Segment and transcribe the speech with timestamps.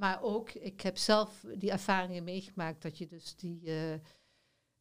[0.00, 3.92] Maar ook, ik heb zelf die ervaringen meegemaakt dat je dus die eh,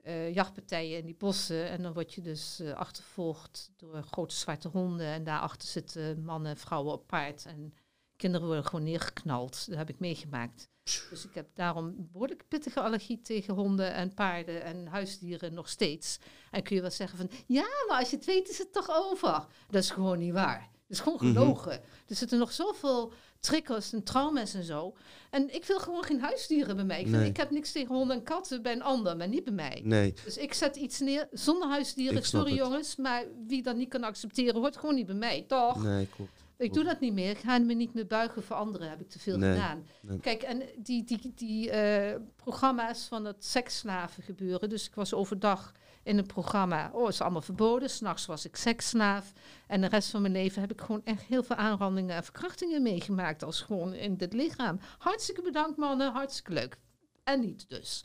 [0.03, 4.67] eh, jachtpartijen in die bossen en dan word je dus eh, achtervolgd door grote zwarte
[4.67, 7.73] honden en daarachter zitten mannen, vrouwen op paard en
[8.15, 9.67] kinderen worden gewoon neergeknald.
[9.69, 10.69] Dat heb ik meegemaakt.
[11.09, 15.69] Dus ik heb daarom een behoorlijk pittige allergie tegen honden en paarden en huisdieren nog
[15.69, 16.17] steeds.
[16.51, 18.89] En kun je wel zeggen van, ja, maar als je het weet is het toch
[18.89, 19.45] over.
[19.69, 20.69] Dat is gewoon niet waar.
[20.71, 21.33] Dat is gewoon Mhm.
[21.33, 21.71] gelogen.
[22.07, 24.95] Er zitten nog zoveel triggers en trauma's en zo.
[25.29, 27.01] En ik wil gewoon geen huisdieren bij mij.
[27.01, 29.53] Ik, vind, ik heb niks tegen honden en katten bij een ander, maar niet bij
[29.53, 29.81] mij.
[29.83, 32.17] Nee, Dus ik zet iets neer zonder huisdieren.
[32.17, 35.45] Ik Sorry jongens, maar wie dat niet kan accepteren, hoort gewoon niet bij mij.
[35.47, 35.83] Toch?
[35.83, 36.31] nee, klopt.
[36.57, 37.29] Ik doe dat niet meer.
[37.29, 38.89] Ik ga me niet meer buigen voor anderen.
[38.89, 39.85] Heb ik te veel Nee, gedaan.
[40.01, 40.19] nee.
[40.19, 44.69] Kijk, en die, die, die eh, programma's van het seksslaven gebeuren.
[44.69, 45.71] Dus ik was overdag
[46.09, 46.89] in een programma.
[46.93, 47.89] Oh, is allemaal verboden.
[47.89, 49.31] S'nachts was ik seksslaaf.
[49.67, 52.81] En de rest van mijn leven heb ik gewoon echt heel veel aanrandingen en verkrachtingen
[52.81, 53.43] meegemaakt.
[53.43, 54.79] Als gewoon in dit lichaam.
[54.97, 56.11] Hartstikke bedankt, mannen.
[56.11, 56.77] Hartstikke leuk.
[57.23, 58.03] En niet dus.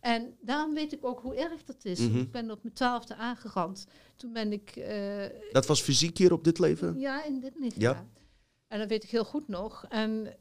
[0.00, 1.98] En daarom weet ik ook hoe erg dat is.
[2.00, 2.18] Mhm.
[2.18, 3.86] Ik ben op mijn twaalfde aangerand.
[4.16, 6.98] Toen ben ik eh, Dat was fysiek hier op dit leven?
[6.98, 7.80] ja, in dit lichaam.
[7.80, 8.06] Ja.
[8.68, 9.84] En dat weet ik heel goed nog.
[9.88, 10.36] En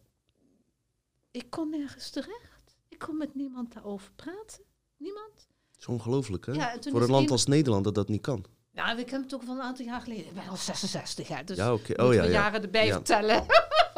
[1.31, 2.77] ik kon nergens terecht.
[2.89, 4.63] Ik kon met niemand daarover praten.
[4.97, 5.47] Niemand.
[5.83, 6.51] Is ongelooflijk, hè?
[6.51, 8.45] Ja, Voor een land als Nederland dat dat niet kan.
[8.71, 10.25] Nou, ik heb het ook wel een aantal jaar geleden.
[10.25, 11.43] Ik ben al 66, hè.
[11.43, 13.45] Dus ja, moeten Oh ja, jaren erbij vertellen.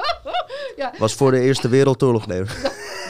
[0.82, 2.42] ja, Was voor de Eerste Wereldoorlog, nee.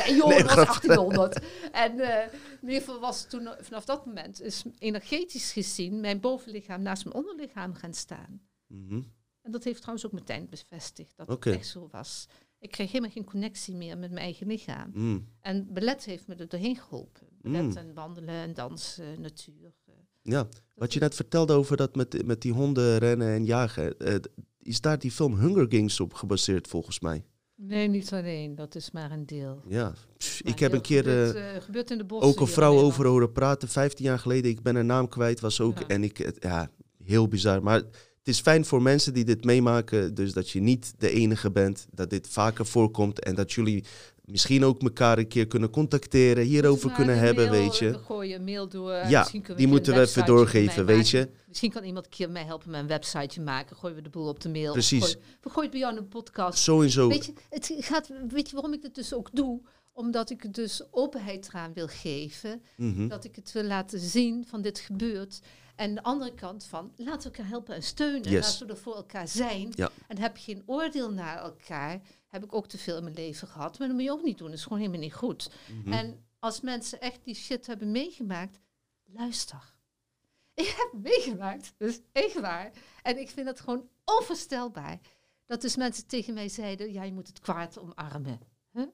[0.05, 0.87] Nee, joh, Nee, dat was grapje.
[0.87, 1.39] 1800.
[1.71, 6.81] En eh, in ieder geval was toen, vanaf dat moment, is energetisch gezien mijn bovenlichaam
[6.81, 8.41] naast mijn onderlichaam gaan staan.
[8.67, 9.01] Mhm.
[9.41, 12.27] En dat heeft trouwens ook meteen bevestigd dat het echt zo was.
[12.59, 14.91] Ik kreeg helemaal geen connectie meer met mijn eigen lichaam.
[14.93, 15.27] Mm.
[15.41, 17.24] En ballet heeft me er doorheen geholpen.
[17.49, 17.77] Mm.
[17.77, 19.73] en wandelen en dansen, natuur.
[19.85, 19.93] eh.
[20.21, 23.97] Ja, wat je net vertelde over dat met, met die honden rennen en jagen.
[23.99, 24.15] eh,
[24.61, 27.23] is daar die film Hunger Games op gebaseerd, volgens mij?
[27.57, 28.55] Nee, niet alleen.
[28.55, 29.61] Dat is maar een deel.
[29.67, 32.47] Ja, Pff, ik heb een keer gebeurt, eh, eh, gebeurt in de bossen ook een
[32.53, 34.51] vrouw over horen praten, 15 jaar geleden.
[34.51, 35.79] Ik ben haar naam kwijt, was ook.
[35.79, 35.87] Ja.
[35.87, 36.69] En ik, het- ja,
[37.03, 37.63] heel bizar.
[37.63, 37.87] Maar het
[38.23, 40.13] is fijn voor mensen die dit meemaken.
[40.13, 43.19] Dus dat je niet de enige bent, dat dit vaker voorkomt.
[43.19, 43.83] En dat jullie
[44.25, 47.91] misschien ook elkaar een keer kunnen contacteren, hierover kunnen hebben, mail, weet je.
[47.91, 48.91] We gooien een mail door.
[48.91, 51.29] Ja, Misschien kunnen die moeten we even doorgeven, weet je.
[51.47, 53.75] Misschien kan iemand een keer mij helpen met een websiteje maken.
[53.75, 54.71] Gooien we de boel op de mail.
[54.71, 55.03] Precies.
[55.03, 56.59] Gooi- we gooien het bij jou in een podcast.
[56.59, 57.07] Sowieso.
[57.07, 59.61] Weet je, het gaat, weet je waarom ik het dus ook doe?
[59.93, 62.61] Omdat ik dus openheid eraan wil geven.
[62.77, 63.07] Mhm.
[63.07, 65.39] Dat ik het wil laten zien van dit gebeurt.
[65.75, 68.31] En de andere kant van, laten we elkaar helpen en steunen.
[68.31, 68.45] Yes.
[68.45, 69.71] Laten we er voor elkaar zijn.
[69.75, 69.91] Ja.
[70.07, 72.01] En heb je geen oordeel naar elkaar.
[72.27, 73.79] Heb ik ook te veel in mijn leven gehad.
[73.79, 74.47] Maar dat moet je ook niet doen.
[74.47, 75.51] Dat is gewoon helemaal niet goed.
[75.83, 75.93] Mhm.
[75.93, 78.59] En als mensen echt die shit hebben meegemaakt,
[79.05, 79.73] luister.
[80.53, 82.71] Ik heb meegemaakt, dus echt waar.
[83.01, 84.99] En ik vind het gewoon onvoorstelbaar.
[85.45, 88.39] Dat dus mensen tegen mij zeiden, ja, je moet het kwaad omarmen.
[88.71, 88.87] Huh?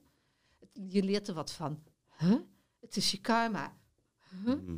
[0.74, 1.84] Je leert er wat van.
[2.18, 2.40] Huh?
[2.80, 3.78] Het is je karma.
[4.46, 4.56] Huh?
[4.56, 4.78] Mhm.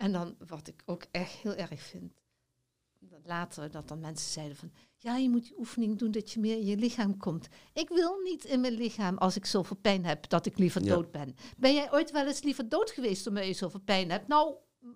[0.00, 2.12] En dan, wat ik ook echt heel erg vind,
[3.24, 6.56] later dat dan mensen zeiden van, ja, je moet die oefening doen dat je meer
[6.56, 7.48] in je lichaam komt.
[7.72, 10.94] Ik wil niet in mijn lichaam als ik zoveel pijn heb dat ik liever Ja.
[10.94, 11.36] dood ben.
[11.56, 14.28] Ben jij ooit wel eens liever dood geweest omdat je zoveel pijn hebt?
[14.28, 14.54] Nou,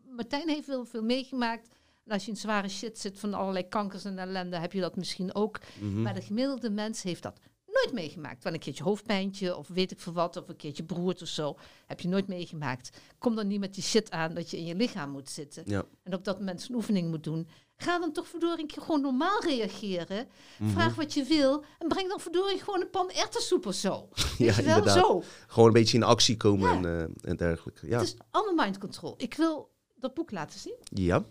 [0.08, 1.68] Martijn heeft heel veel meegemaakt.
[2.04, 4.96] En als je in zware shit zit van allerlei kankers en ellende, heb je dat
[4.96, 5.58] misschien ook.
[5.80, 6.02] Mhm.
[6.02, 7.40] Maar de gemiddelde mens heeft dat
[7.82, 8.44] nooit meegemaakt.
[8.44, 11.56] Wel een keertje hoofdpijntje of weet ik veel wat, of een keertje beroerd of zo.
[11.86, 12.98] Heb je nooit meegemaakt.
[13.18, 15.62] Kom dan niet met die shit aan dat je in je lichaam moet zitten.
[15.66, 15.84] Ja.
[16.02, 17.48] En op dat moment een oefening moet doen.
[17.76, 20.28] Ga dan toch verdorie gewoon normaal reageren.
[20.58, 20.70] Mhm.
[20.70, 21.64] Vraag wat je wil.
[21.78, 24.08] En breng dan verdorie gewoon een pan erwtensoep of zo.
[24.38, 24.96] Ja, wel, inderdaad.
[24.96, 25.22] zo.
[25.46, 26.76] Gewoon een beetje in actie komen Ja.
[26.76, 26.84] en,
[27.22, 27.86] eh, en dergelijke.
[27.86, 27.98] Ja.
[27.98, 29.14] Het is allemaal mind control.
[29.16, 30.76] Ik wil dat boek laten zien.
[30.84, 31.24] ja.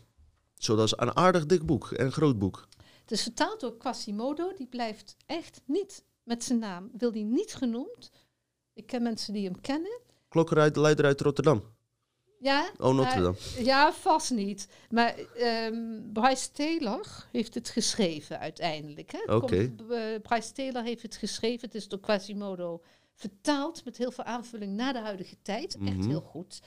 [0.58, 2.68] Zo, dat is een aardig dik boek en een groot boek.
[3.02, 4.54] Het is vertaald door Quasimodo.
[4.58, 6.90] Die blijft echt niet met zijn naam.
[6.98, 8.12] Wil die niet genoemd.
[8.74, 10.00] Ik ken mensen die hem kennen.
[10.30, 11.64] Klokkenluider uit Rotterdam.
[12.40, 13.36] Ja, Oh, Dame.
[13.60, 14.68] ja vast niet.
[14.90, 19.12] Maar ehm, Bryce Taylor heeft het geschreven uiteindelijk.
[19.26, 19.38] Oké.
[19.40, 21.66] komt- eh, Bryce Taylor heeft het geschreven.
[21.68, 22.82] Het is door Quasimodo
[23.14, 25.76] vertaald met heel veel aanvulling naar de huidige tijd.
[25.86, 26.10] Echt Mhm.
[26.10, 26.62] heel goed.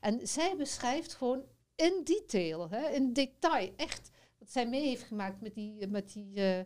[0.00, 1.42] En zij beschrijft gewoon
[1.76, 6.34] in detail, hè, in detail, echt wat zij mee heeft gemaakt met die, met die
[6.34, 6.60] eh,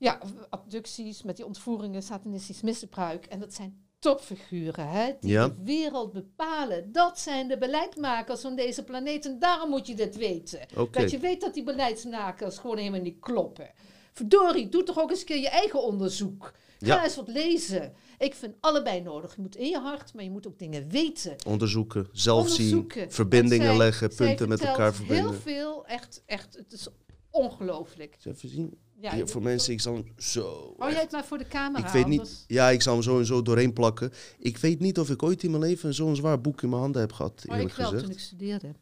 [0.00, 0.18] ja,
[0.50, 3.26] abducties, met die ontvoeringen, satanistisch misbruik.
[3.26, 5.48] En dat zijn topfiguren, hè, die Ja.
[5.48, 6.92] de wereld bepalen.
[6.92, 9.26] Dat zijn de beleidsmakers van deze planeet.
[9.26, 10.60] En daarom moet je dit weten.
[10.90, 13.70] Dat je weet dat die beleidsmakers gewoon helemaal niet kloppen.
[14.12, 16.52] Verdorie, doe toch ook eens een keer je eigen onderzoek.
[16.78, 17.04] Ga Ja.
[17.04, 17.92] eens wat lezen.
[18.18, 19.34] Ik vind allebei nodig.
[19.36, 21.36] Je moet in je hart, maar je moet ook dingen weten.
[21.46, 23.00] Onderzoeken, zelf Onderzoeken.
[23.00, 25.30] zien, verbindingen zij- leggen, punten met elkaar verbinden.
[25.30, 26.88] Heel veel, echt, echt, het is
[27.30, 28.16] ongelooflijk.
[28.24, 28.78] Even zien.
[29.00, 30.74] Ja, voor mensen, ik zal hem zo...
[30.78, 31.86] Oh, jij het maar voor de camera.
[31.86, 34.12] ik weet niet, ja, ik zal hem zo en zo doorheen plakken.
[34.38, 37.00] Ik weet niet of ik ooit in mijn leven zo'n zwaar boek in mijn handen
[37.00, 38.04] heb gehad, Oh, eerlijk ik wel gezegd.
[38.04, 38.74] toen ik studeerde.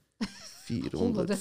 [0.65, 0.93] 400.
[1.03, 1.39] Honderden.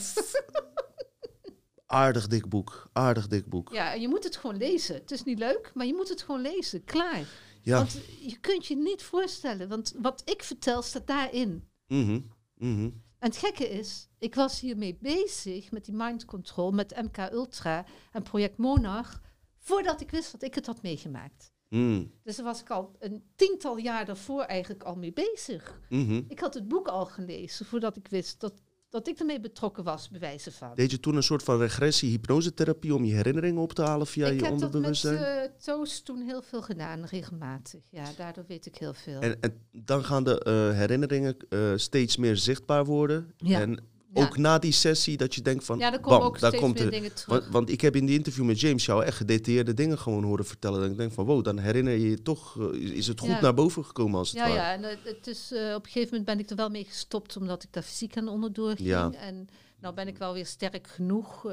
[1.86, 3.70] Aardig dik boek, aardig dik boek.
[3.74, 4.96] Ja, en je moet het gewoon lezen.
[4.96, 6.84] Het is niet leuk, maar je moet het gewoon lezen.
[6.84, 7.26] Klaar.
[7.62, 11.64] Ja, Want je kunt je niet voorstellen, want wat ik vertel staat daarin.
[11.88, 12.20] mhm,
[12.58, 12.90] mhm.
[13.20, 17.86] En het gekke is, ik was hiermee bezig met die mind control, met MK Ultra
[18.12, 19.22] en project Monarch,
[19.58, 21.52] voordat ik wist dat ik het had meegemaakt.
[21.70, 25.80] Mm, Dus daar was ik al een tiental jaar daarvoor eigenlijk al mee bezig.
[25.90, 26.22] mhm.
[26.28, 30.10] Ik had het boek al gelezen voordat ik wist dat, dat ik ermee betrokken was,
[30.10, 30.72] bij wijze van.
[30.76, 34.28] Deed je toen een soort van regressie, hypnosetherapie om je herinneringen op te halen via
[34.28, 35.18] ik je heb dat met onderbewustzijn?
[35.18, 37.82] eh Toast toen heel veel gedaan, regelmatig.
[37.90, 39.20] Ja, daardoor weet ik heel veel.
[39.20, 43.34] En, en dan gaan de eh, herinneringen eh, steeds meer zichtbaar worden.
[43.38, 43.62] Ja.
[43.62, 43.80] En
[44.14, 44.24] Ja.
[44.24, 46.90] ook na die sessie dat je denkt van, ja, bam, ook daar komt meer de,
[46.90, 47.40] dingen terug.
[47.40, 50.46] Want, want ik heb in die interview met James jou echt gedetailleerde dingen gewoon horen
[50.46, 50.80] vertellen.
[50.82, 53.42] Dat ik denk van, wow, dan herinner je je toch, eh, is het goed Ja.
[53.42, 54.56] naar boven gekomen als het Ja, ware.
[54.56, 56.86] ja, en het, het is, eh, op een gegeven moment ben ik er wel mee
[56.86, 59.16] gestopt, omdat ik daar fysiek aan onderdoor ging.
[59.16, 59.50] En
[59.80, 61.46] nou ben ik wel weer sterk genoeg.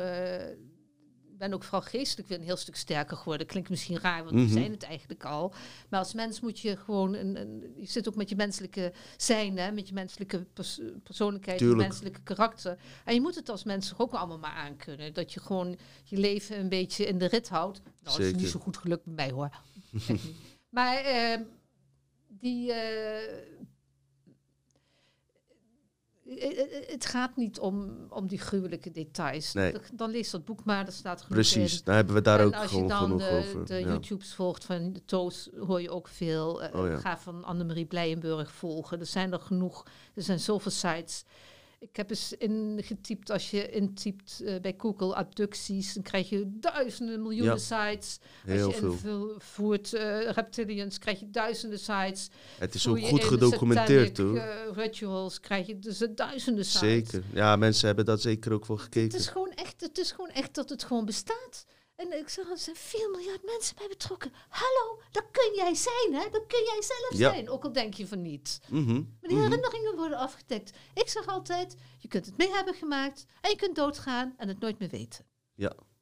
[1.39, 3.47] Ben ook vooral geestelijk weer een heel stuk sterker geworden.
[3.47, 4.45] Klinkt misschien raar, want Mhm.
[4.45, 5.53] we zijn het eigenlijk al.
[5.89, 9.59] Maar als mens moet je gewoon, een, een, je zit ook met je menselijke zijn,
[9.59, 12.79] hè, met je menselijke pers- persoonlijkheid, je menselijke karakter.
[13.05, 15.13] En je moet het als mens ook allemaal maar aankunnen.
[15.15, 17.81] Dat je gewoon je leven een beetje in de rit houdt.
[17.83, 18.41] Nou, dat is Zeker.
[18.41, 19.51] niet zo goed gelukt met mij hoor.
[20.71, 21.41] Maar eh,
[22.29, 22.73] die.
[22.73, 23.33] eh,
[26.87, 29.53] het gaat niet om, om die gruwelijke details.
[29.53, 29.75] Nee.
[29.93, 32.55] Dan- lees dat boek maar, daar staat genoeg Precies, daar hebben we daar en ook
[32.55, 33.67] als je dan de, over.
[33.67, 33.87] de ja.
[33.87, 36.63] YouTubes volgt van de Toos, hoor je ook veel.
[36.63, 36.97] Eh, Oh ja.
[36.99, 39.01] Ga van Annemarie Blijenburg volgen.
[39.01, 39.87] Er zijn er genoeg.
[40.15, 41.25] Er zijn zoveel sites.
[41.91, 47.23] Ik heb eens ingetypt, als je intypt eh, bij Google abducties, dan krijg je duizenden,
[47.23, 47.91] miljoenen Ja.
[47.91, 48.19] sites.
[48.45, 49.33] Heel als je veel.
[49.35, 52.29] invoert eh, reptilians, krijg je duizenden sites.
[52.59, 54.37] Het is Voer ook goed gedocumenteerd hoor.
[54.37, 56.79] eh, rituals, krijg je dus duizenden sites.
[57.11, 57.23] Zeker.
[57.33, 59.19] Ja, mensen hebben dat zeker ook wel Het gekeken.
[59.19, 61.67] is, gewoon echt, het is gewoon echt dat het gewoon bestaat.
[61.97, 64.33] En ik zeg, er zijn 4 miljard mensen bij betrokken.
[64.49, 66.31] Hallo, dat kun jij zijn, hè?
[66.31, 67.31] Dat kun jij zelf Ja.
[67.33, 67.49] zijn.
[67.51, 68.61] Ook al denk je van niet.
[68.69, 69.43] Mhm, Maar die mhm.
[69.43, 70.77] herinneringen worden afgedekt.
[70.95, 74.61] Ik zeg altijd, je kunt het mee hebben gemaakt en je kunt doodgaan en het
[74.61, 75.27] nooit meer weten.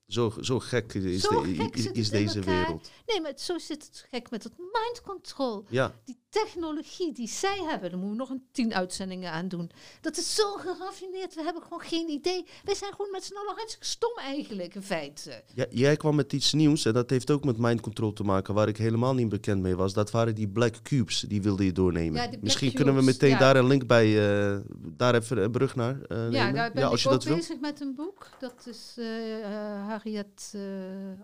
[0.06, 2.90] Zo, zo gek is, Zo de- gek is, deze wereld.
[3.06, 5.64] Nee, maar het- zo zit het gek met het mind control.
[5.68, 9.70] Ja, Die technologie die zij hebben, daar moeten we nog een tien uitzendingen aan doen.
[10.00, 12.46] Dat is zo geraffineerd, we hebben gewoon geen idee.
[12.64, 15.42] Wij zijn gewoon met z'n allen hartstikke stom eigenlijk, in feite.
[15.54, 18.54] Ja, jij kwam met iets nieuws en dat heeft ook met mind control te maken,
[18.54, 19.92] waar ik helemaal niet bekend mee was.
[19.92, 22.30] Dat waren die black cubes, die wilde je doornemen.
[22.30, 23.38] Ja, Misschien kunnen we meteen ja.
[23.38, 24.58] daar een link bij, eh,
[24.96, 26.32] daar even een brug naar eh, nemen.
[26.32, 27.36] Ja, daar ben als ik je ook wil.
[27.36, 28.30] bezig met een boek.
[28.38, 30.54] Dat is eh, Harriet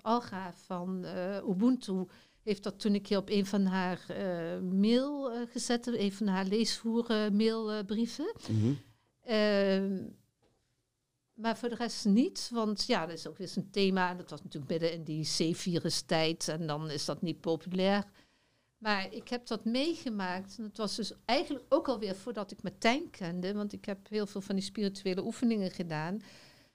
[0.02, 1.04] Alga van
[1.48, 2.06] Ubuntu.
[2.48, 5.86] Heeft dat toen een keer op een van haar eh, mail eh, gezet.
[5.86, 8.34] Een van haar leesvoeren mailbrieven.
[8.50, 8.72] Mhm.
[9.22, 10.02] Ehm,
[11.34, 14.14] maar voor de rest niet, want ja, dat is ook weer een thema.
[14.14, 18.04] Dat was natuurlijk midden in die C-virus-tijd en dan is dat niet populair.
[18.78, 23.10] Maar ik heb dat meegemaakt en het was dus eigenlijk ook alweer voordat ik Martijn
[23.10, 26.22] kende, want ik heb heel veel van die spirituele oefeningen gedaan.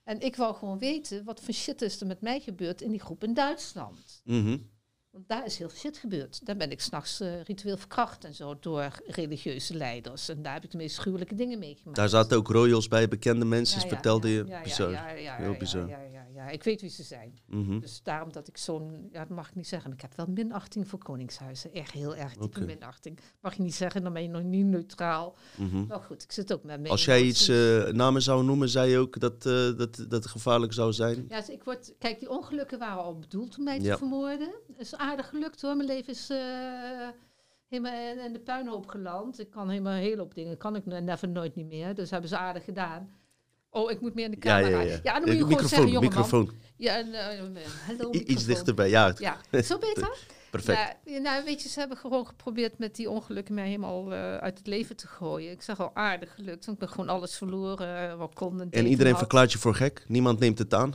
[0.04, 3.00] En ik wou gewoon weten, wat voor shit is er met mij gebeurd in die
[3.00, 4.22] groep in Duitsland?
[4.24, 4.58] Mhm.
[5.13, 6.45] Want daar is heel veel shit gebeurd.
[6.45, 10.30] Daar ben ik s'nachts eh ritueel verkracht en zo door religieuze leiders.
[10.30, 11.97] En daar heb ik de meest gruwelijke dingen meegemaakt.
[11.97, 14.45] Daar zaten ook royals bij, bekende mensen, Ja, ja, vertelde ja, je.
[14.47, 14.92] ja, ja, bizar.
[14.92, 15.88] Ja, ja, Heel bizar.
[16.44, 17.40] Ja, Ik weet wie ze zijn.
[17.47, 17.80] Mhm.
[17.80, 19.90] Dus daarom dat ik zo'n, ja, dat mag ik niet zeggen.
[19.90, 21.73] maar Ik heb wel minachting voor koningshuizen.
[21.73, 23.19] Echt heel erg diepe minachting.
[23.42, 25.35] Mag je niet zeggen, dan ben je nog niet neutraal.
[25.57, 25.85] Mhm.
[25.85, 26.90] Maar goed, ik zit ook met me.
[26.90, 30.28] Als jij iets eh, namen zou noemen, zei je ook dat, eh, dat, dat het
[30.28, 31.26] gevaarlijk zou zijn.
[31.30, 33.97] Ja, dus ik word, kijk, die ongelukken waren al bedoeld om mij te Ja.
[33.97, 34.54] vermoorden.
[34.78, 35.76] Is aardig gelukt hoor.
[35.76, 36.38] Mijn leven is eh,
[37.68, 39.40] helemaal in, de puinhoop geland.
[39.40, 40.57] Ik kan helemaal hele hoop dingen.
[40.57, 41.95] Kan ik never nooit niet meer.
[41.95, 43.09] Dus hebben ze aardig gedaan.
[43.75, 44.81] Oh, ik moet meer in de Ja, camera.
[44.81, 45.13] ja, ja.
[45.13, 46.09] dan moet je gewoon microfoon, zeggen, jongeman.
[46.15, 46.51] microfoon.
[46.77, 47.45] Ja, en, eh, eh,
[47.85, 48.45] hallo, I- iets microfoon.
[48.45, 48.89] dichterbij.
[48.89, 50.18] Ja, Ja, zo beter?
[50.51, 50.95] perfect.
[51.06, 54.57] Ja, nou, weet je, ze hebben gewoon geprobeerd met die ongelukken mij helemaal eh, uit
[54.57, 55.51] het leven te gooien.
[55.51, 58.71] Ik zeg al aardig gelukt, want ik ben gewoon alles verloren wat kon.
[58.71, 60.06] En iedereen verklaart je voor gek.
[60.07, 60.94] Niemand neemt het aan.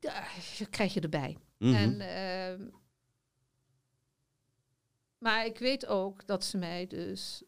[0.00, 0.24] Ja,
[0.70, 1.36] krijg je erbij.
[1.58, 1.74] Mhm.
[1.74, 2.62] En, ehm,
[5.18, 7.42] maar ik weet ook dat ze mij dus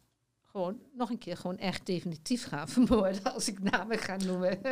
[0.57, 4.59] gewoon nog een keer gewoon echt definitief gaan vermoorden als ik namen ga noemen.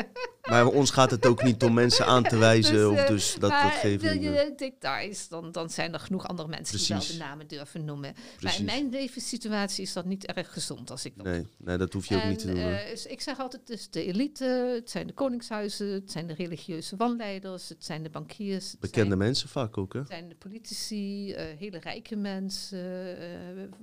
[0.45, 2.73] Maar ons gaat het ook niet om mensen aan te wijzen.
[2.73, 6.27] Dus, of eh, dus dat, maar dat wil je details, dan, dan zijn er genoeg
[6.27, 8.11] andere mensen die wel de namen durven noemen.
[8.13, 8.59] Maar Precies.
[8.59, 12.05] in mijn levenssituatie is dat niet erg gezond als ik dat Nee, nee, dat hoef
[12.05, 12.57] je ook niet te doen.
[12.57, 16.33] eh, dus ik zeg altijd, is de elite, het zijn de koningshuizen, het zijn de
[16.33, 19.99] religieuze wanleiders, het zijn de bankiers, Bekende zijn, mensen vaak ook, hè?
[19.99, 23.17] het zijn de politici, eh, hele rijke mensen,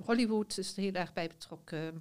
[0.05, 1.92] Hollywood is er heel erg bij betrokken.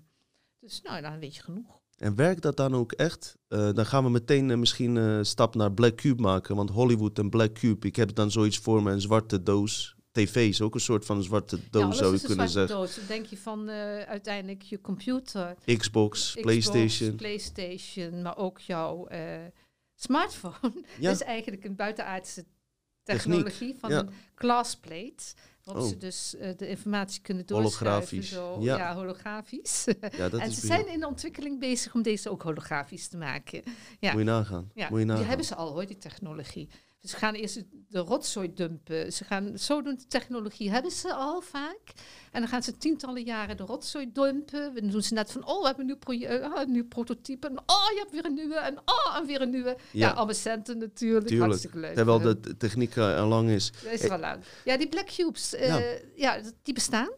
[0.62, 1.80] Dus nou, dan weet je genoeg.
[1.98, 3.38] En werkt dat dan ook echt?
[3.48, 6.56] Eh, dan gaan we meteen eh, misschien een stap naar Black Cube maken.
[6.56, 9.96] Want Hollywood en Black Cube, ik heb dan zoiets voor me, een zwarte doos.
[10.12, 12.76] TV is ook een soort van zwarte doos, ja, zou je kunnen zwarte zeggen.
[12.76, 12.96] doos.
[12.96, 17.16] Dan denk je van eh, uiteindelijk je computer, Xbox, Xbox, PlayStation.
[17.16, 19.22] PlayStation, maar ook jouw eh,
[19.96, 20.74] smartphone.
[21.00, 22.46] Ja, Dat is eigenlijk een buitenaardse
[23.04, 25.34] technologie van een glassplate.
[25.64, 25.90] Waarop Oh.
[25.90, 27.88] ze dus eh, de informatie kunnen doorschuiven.
[28.18, 28.78] Holografisch, Zo, ja.
[28.78, 28.94] ja.
[28.96, 29.86] holografisch.
[30.18, 33.64] ja, dat en ze zijn in de ontwikkeling bezig om deze ook holografisch te maken.
[34.00, 34.12] ja.
[34.12, 34.72] Moet je nagaan.
[34.74, 35.20] Ja, Moet je nagaan.
[35.22, 36.70] die hebben ze al hoor, die technologie.
[37.02, 39.14] Ze gaan eerst de rotzooi dumpen.
[39.14, 41.80] Ze gaan zo doen, de technologie hebben ze al vaak.
[42.32, 44.74] En dan gaan ze tientallen jaren de rotzooi dumpen.
[44.76, 47.48] Dan doen ze net van, oh, we hebben een nieuw, eh, ah, een nieuw prototype.
[47.48, 48.56] En oh, je hebt weer een nieuwe.
[48.56, 49.70] En oh, en weer een nieuwe.
[49.92, 50.12] Ja, Ja.
[50.14, 51.26] allemaal centen natuurlijk.
[51.28, 51.48] Tuurlijk.
[51.50, 51.96] Hartstikke leuk.
[51.96, 53.72] Terwijl de techniek eh, al lang is.
[53.84, 54.44] dat is wel lang.
[54.66, 56.42] Ja, die black cubes, eh, Ja.
[56.64, 57.10] die bestaan.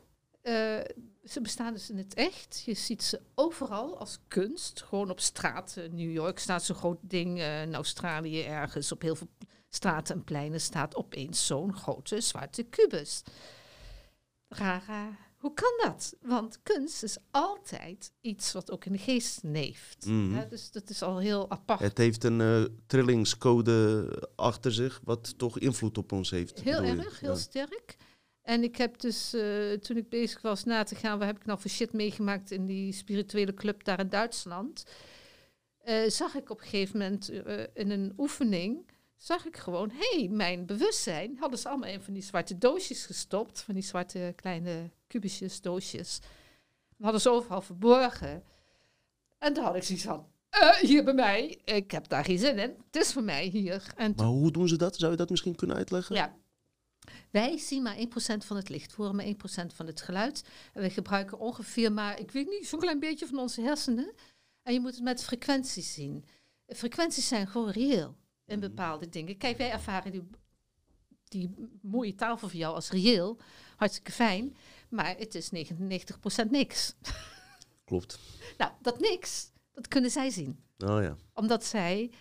[0.41, 0.79] Eh,
[1.23, 2.61] ze bestaan dus in het echt.
[2.65, 4.81] Je ziet ze overal als kunst.
[4.81, 5.75] Gewoon op straat.
[5.77, 7.39] In New York staat zo'n groot ding.
[7.39, 8.91] eh, in Australië ergens.
[8.91, 9.27] Op heel veel
[9.75, 13.23] straten en pleinen staat opeens zo'n grote zwarte kubus.
[14.47, 15.17] Rara.
[15.37, 16.15] Hoe kan dat?
[16.21, 20.05] Want kunst is altijd iets wat ook in de geest leeft.
[20.05, 20.49] Mhm.
[20.49, 21.79] Dus dat is al heel apart.
[21.79, 26.61] Het heeft een eh, trillingscode achter zich, wat toch invloed op ons heeft.
[26.61, 27.35] Heel erg, heel Ja.
[27.37, 27.97] sterk.
[28.41, 31.45] En ik heb dus, eh, toen ik bezig was na te gaan, wat heb ik
[31.45, 34.83] nou voor shit meegemaakt in die spirituele club daar in Duitsland,
[35.77, 37.29] eh, zag ik op een gegeven moment
[37.73, 42.13] in een oefening, zag ik gewoon, hé, hey, mijn bewustzijn, hadden ze allemaal in van
[42.13, 46.19] die zwarte doosjes gestopt, van die zwarte kleine kubusjes, doosjes.
[46.19, 48.43] Dat hadden ze overal verborgen.
[49.37, 52.57] En toen had ik zoiets van, eh, hier bij mij, ik heb daar geen zin
[52.57, 53.93] in, het is voor mij hier.
[53.95, 54.95] En Maar hoe doen ze dat?
[54.95, 56.15] Zou je dat misschien kunnen uitleggen?
[56.15, 56.35] ja.
[57.31, 60.43] Wij zien maar 1% van het licht, horen maar 1% van het geluid.
[60.73, 64.13] En we gebruiken ongeveer maar, ik weet niet, zo'n klein beetje van onze hersenen.
[64.61, 66.25] En je moet het met frequenties zien.
[66.67, 68.15] Frequenties zijn gewoon reëel
[68.45, 68.67] in Mhm.
[68.67, 69.37] bepaalde dingen.
[69.37, 70.23] Kijk, wij ervaren die,
[71.27, 73.37] die mooie tafel voor jou als reëel.
[73.75, 74.55] Hartstikke fijn.
[74.89, 76.95] Maar het is 99% niks.
[77.85, 78.19] Klopt.
[78.57, 81.15] Nou, dat niks, dat kunnen zij zien Oh ja.
[81.33, 82.11] omdat zij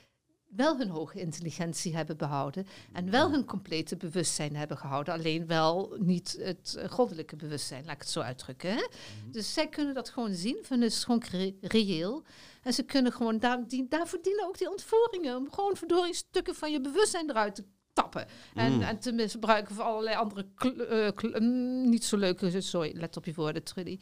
[0.57, 5.97] wel hun hoge intelligentie hebben behouden en wel hun complete bewustzijn hebben gehouden, alleen wel
[5.99, 8.71] niet het eh, goddelijke bewustzijn, laat ik het zo uitdrukken.
[8.75, 8.87] Hè?
[9.31, 12.23] Dus zij kunnen dat gewoon zien, van het is gewoon re- reëel.
[12.63, 16.55] En ze kunnen gewoon, daar, die, daarvoor dienen ook die ontvoeringen, om gewoon verdorie stukken
[16.55, 18.27] van je bewustzijn eruit te tappen.
[18.55, 18.83] En, Mm.
[18.83, 20.47] en te misbruiken voor allerlei andere,
[20.89, 23.99] eh, mm, niet zo leuke, sorry, let op je woorden, Trudy.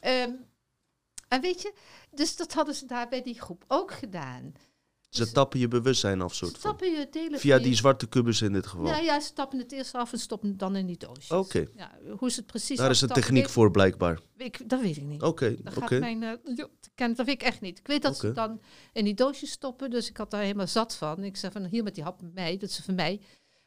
[0.00, 0.30] Ehm,
[1.28, 1.72] en weet je,
[2.10, 4.52] dus dat hadden ze daar bij die groep ook gedaan.
[5.16, 6.60] Ze tappen je bewustzijn af, soort van.
[6.60, 8.84] Stappen je Via van die zwarte kubus in dit geval.
[8.86, 11.30] Nou ja, ze stappen het eerst af en stoppen het dan in die doosjes.
[11.30, 11.66] Oké.
[11.76, 12.78] Ja, hoe is het precies?
[12.78, 14.20] Daar is een techniek voor, blijkbaar.
[14.36, 15.22] Ik, dat weet ik niet.
[15.22, 15.98] Oké, Dat oké.
[15.98, 16.66] mijn eh,
[17.16, 17.78] dat weet ik echt niet.
[17.78, 18.60] Ik weet dat ze dan
[18.92, 21.24] in die doosjes stoppen, dus ik had daar helemaal zat van.
[21.24, 23.20] Ik zei van hier met die hap met mij, dat is voor mij.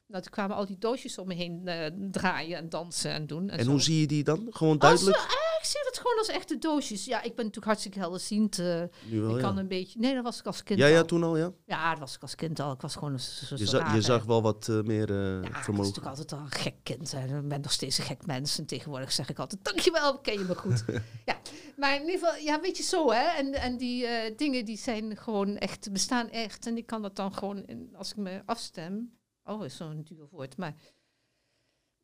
[0.07, 3.49] Nou, toen kwamen al die doosjes om me heen eh, draaien en dansen en doen.
[3.49, 4.47] En, En hoe zie je die dan?
[4.49, 5.46] Gewoon Als, duidelijk?
[5.57, 7.05] Eh, ik zie het gewoon als echte doosjes.
[7.05, 8.59] Ja, ik ben natuurlijk hartstikke helderziend.
[8.59, 9.41] eh nu wel, ik ja.
[9.41, 9.99] kan een beetje...
[9.99, 11.05] Nee, dat was ik als kind Ja, ja, al.
[11.05, 11.51] toen al, ja.
[11.65, 12.71] Ja, dat was ik als kind al.
[12.71, 15.53] Ik was gewoon zo, zo Je, je zag wel wat eh, meer eh, Ja, ik
[15.53, 15.87] was vermogen.
[15.87, 17.13] natuurlijk altijd al een gek kind.
[17.13, 18.57] Ik ben nog steeds een gek mens.
[18.57, 20.83] En tegenwoordig zeg ik altijd, dankjewel, ken je me goed.
[21.25, 21.37] ja,
[21.77, 23.23] maar in ieder geval, ja, weet je zo, hè.
[23.37, 26.67] En, en die eh, dingen, die zijn gewoon echt, bestaan echt.
[26.67, 29.15] En ik kan dat dan gewoon, in, als ik me afstem...
[29.43, 30.57] Oh, is zo'n duur woord.
[30.57, 30.75] Maar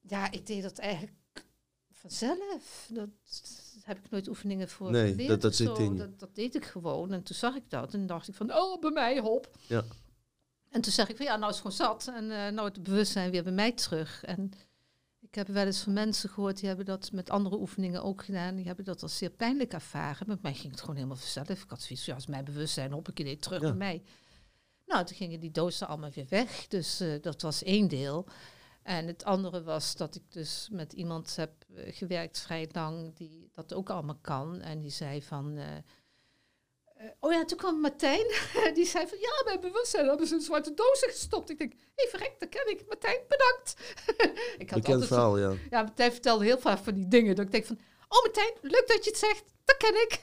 [0.01, 1.13] ja, ik deed dat eigenlijk
[2.07, 2.89] vanzelf.
[2.91, 3.09] Dat
[3.83, 5.97] heb ik nooit oefeningen voor Nee, geleerd dat- dat zit in.
[5.97, 7.11] Dat, dat deed ik gewoon.
[7.13, 7.93] En toen zag ik dat.
[7.93, 9.57] En dacht ik van, oh, bij mij, hop.
[9.67, 9.83] Ja.
[10.69, 12.07] En toen zeg ik van ja, nou is het gewoon zat.
[12.15, 14.23] En eh nou het bewustzijn weer bij mij terug.
[14.23, 14.51] En
[15.19, 18.55] ik heb wel eens van mensen gehoord, die hebben dat met andere oefeningen ook gedaan.
[18.55, 20.27] Die hebben dat als zeer pijnlijk ervaren.
[20.27, 21.49] Met mij ging het gewoon helemaal vanzelf.
[21.49, 23.67] Ik had zoiets ja, als mijn bewustzijn, hop ik idee terug Ja.
[23.67, 24.03] bij mij.
[24.85, 26.67] Nou, toen gingen die dozen allemaal weer weg.
[26.67, 28.25] Dus eh, dat was één deel.
[28.83, 33.49] En het andere was dat ik dus met iemand heb eh, gewerkt vrij lang, die
[33.53, 34.61] dat ook allemaal kan.
[34.61, 35.57] En die zei van...
[35.57, 35.77] eh,
[37.03, 38.25] eh, oh ja, toen kwam Martijn.
[38.73, 41.49] Die zei van, ja, mijn bewustzijn hebben ze in zwarte dozen gestopt.
[41.49, 42.83] Ik denk, hé, hey, verrek, dat ken ik.
[42.87, 43.75] Martijn, bedankt.
[44.63, 45.53] ik had Bekend altijd verhaal, ja.
[45.69, 47.35] ja, Martijn vertelde heel vaak van die dingen.
[47.35, 47.79] Dat ik denk van,
[48.13, 49.43] Oh, Martijn, leuk dat je het zegt.
[49.65, 50.21] Dat ken ik.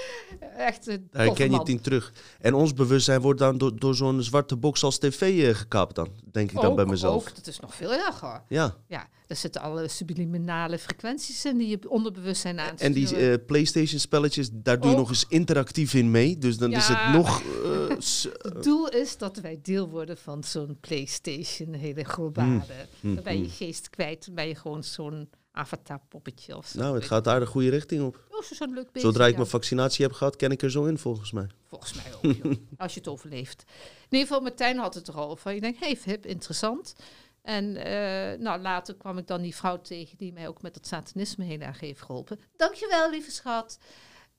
[0.56, 2.12] Echt een Daar herken je het in terug.
[2.40, 6.08] En ons bewustzijn wordt dan door, door zo'n zwarte box als tv eh, gekaapt dan,
[6.32, 7.28] denk ik dan bij mezelf.
[7.28, 8.42] Ook, dat is nog veel erger.
[8.48, 13.44] Ja, Ja, er zitten alle subliminale frequenties in die je onderbewustzijn aan en die eh,
[13.46, 15.00] PlayStation spelletjes, daar doe je Ook.
[15.00, 16.38] nog eens interactief in mee.
[16.38, 17.40] Dus dan is het nog...
[17.42, 22.62] eh, Het doel is dat wij deel worden van zo'n PlayStation, hele globale.
[23.00, 23.50] mm, ben je mm.
[23.50, 26.78] geest kwijt, ben je gewoon zo'n avatar-poppetje of zo.
[26.78, 28.14] nou, het gaat daar de goede richting op.
[28.28, 28.36] je.
[28.36, 29.36] Oh, zo- zo'n leuk beestje, Zodra ik ja.
[29.36, 31.46] mijn vaccinatie heb gehad, ken ik er zo in volgens mij.
[31.68, 32.52] Volgens mij ook, joh.
[32.76, 33.64] als je het overleeft.
[33.98, 35.52] In ieder geval, Martijn had het erover.
[35.52, 36.94] Ik denk, hey, hip, interessant.
[37.42, 40.86] En eh, nou, later kwam ik dan die vrouw tegen die mij ook met het
[40.86, 42.38] satanisme heel erg heeft geholpen.
[42.56, 43.78] Dankjewel, lieve schat.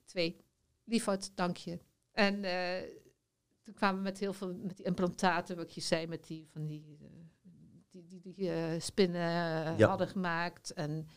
[0.05, 0.37] Twee,
[0.83, 1.79] liefhart, dank je.
[2.11, 2.89] En eh,
[3.61, 6.65] toen kwamen we met heel veel, met die implantaten, wat je zei, met die van
[6.65, 7.07] die, eh,
[8.07, 9.87] die, die, eh, spinnen eh, Ja.
[9.87, 10.73] hadden gemaakt.
[10.73, 11.07] En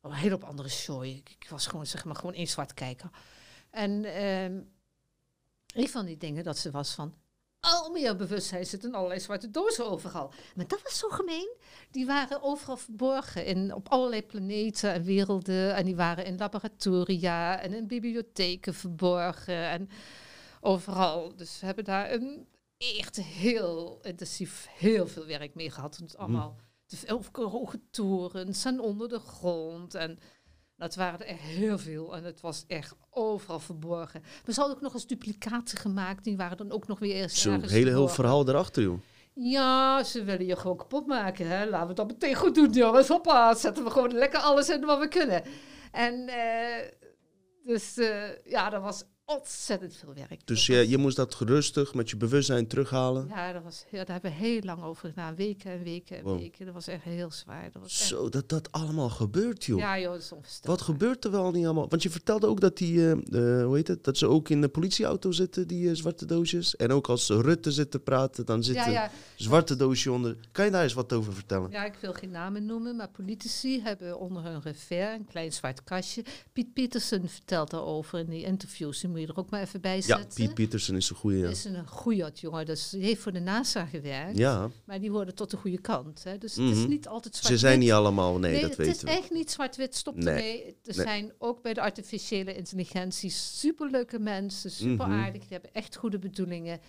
[0.00, 1.04] oh, een hele op andere show.
[1.04, 3.10] Ik, ik was gewoon, zeg maar, gewoon één zwart kijker.
[3.70, 4.60] En ehm,
[5.74, 7.14] een van die dingen dat ze was van.
[7.60, 10.32] Al meer bewustzijn zit in allerlei zwarte dozen overal.
[10.54, 11.56] Maar dat was zo gemeen.
[11.90, 15.74] Die waren overal verborgen in, op allerlei planeten en werelden.
[15.74, 19.68] En die waren in laboratoria en in bibliotheken verborgen.
[19.68, 19.88] En
[20.60, 21.36] overal.
[21.36, 22.46] Dus we hebben daar een
[22.78, 25.96] echt heel intensief, heel veel werk mee gehad.
[25.96, 26.56] Het allemaal
[26.86, 29.94] te veel hoge torens en onder de grond.
[29.94, 30.18] En
[30.76, 32.16] dat waren er heel veel.
[32.16, 34.22] En het was echt overal verborgen.
[34.44, 36.24] We hadden ook nog eens duplicaten gemaakt.
[36.24, 39.00] Die waren dan ook nog weer eens Zo'n hele heel verhaal erachter, joh.
[39.34, 41.48] Ja, ze willen je gewoon kapot maken.
[41.48, 41.66] Hè?
[41.66, 43.08] Laten we dat meteen goed doen, jongens.
[43.08, 45.42] Hoppa, zetten we gewoon lekker alles in wat we kunnen.
[45.92, 46.88] En eh,
[47.64, 49.04] dus eh, ja, dat was
[49.36, 50.46] ontzettend veel werk.
[50.46, 53.26] Dus je, je moest dat rustig met je bewustzijn terughalen.
[53.28, 55.34] Ja, dat was, heel, daar hebben we heel lang over gedaan.
[55.34, 56.38] Weken en weken en Wow.
[56.38, 56.64] weken.
[56.64, 57.70] Dat was echt heel zwaar.
[57.72, 59.78] Dat was echt- Zo, dat dat allemaal gebeurt, joh.
[59.78, 60.76] ja, joh, dat is onvoorstelbaar.
[60.76, 61.88] Wat gebeurt er wel niet allemaal?
[61.88, 63.12] Want je vertelde ook dat die, eh,
[63.64, 66.76] hoe heet het, dat ze ook in de politieauto zitten, die eh, zwarte doosjes.
[66.76, 70.36] En ook als Rutte zit te praten, dan zit Ja, een ja, zwarte doosje onder.
[70.52, 71.70] Kan je daar eens wat over vertellen?
[71.70, 74.86] Ja, ik wil geen namen noemen, maar politici hebben onder hun revers
[75.18, 76.24] een klein zwart kastje.
[76.52, 79.00] Piet Pietersen vertelt daarover in die interviews.
[79.00, 80.28] Die moet je er ook maar even bij Ja, zetten.
[80.34, 81.36] Piet Pietersen is een goede.
[81.38, 81.48] Ja.
[81.48, 82.66] Is een goeie jongen.
[82.66, 84.38] Dus die heeft voor de NASA gewerkt.
[84.38, 86.24] ja, Maar die worden tot de goede kant.
[86.24, 86.38] Hè.
[86.38, 86.88] Dus het is Mhm.
[86.88, 89.10] niet altijd zwart ze zijn niet allemaal, nee, dat het weten is we.
[89.10, 89.94] echt niet zwart-wit.
[89.94, 90.26] Stop Nee.
[90.34, 90.64] ermee.
[90.66, 91.06] Er Nee.
[91.06, 94.70] zijn ook bij de artificiële intelligentie superleuke mensen.
[94.70, 95.18] Super Mhm.
[95.18, 95.40] aardig.
[95.40, 96.80] Die hebben echt goede bedoelingen.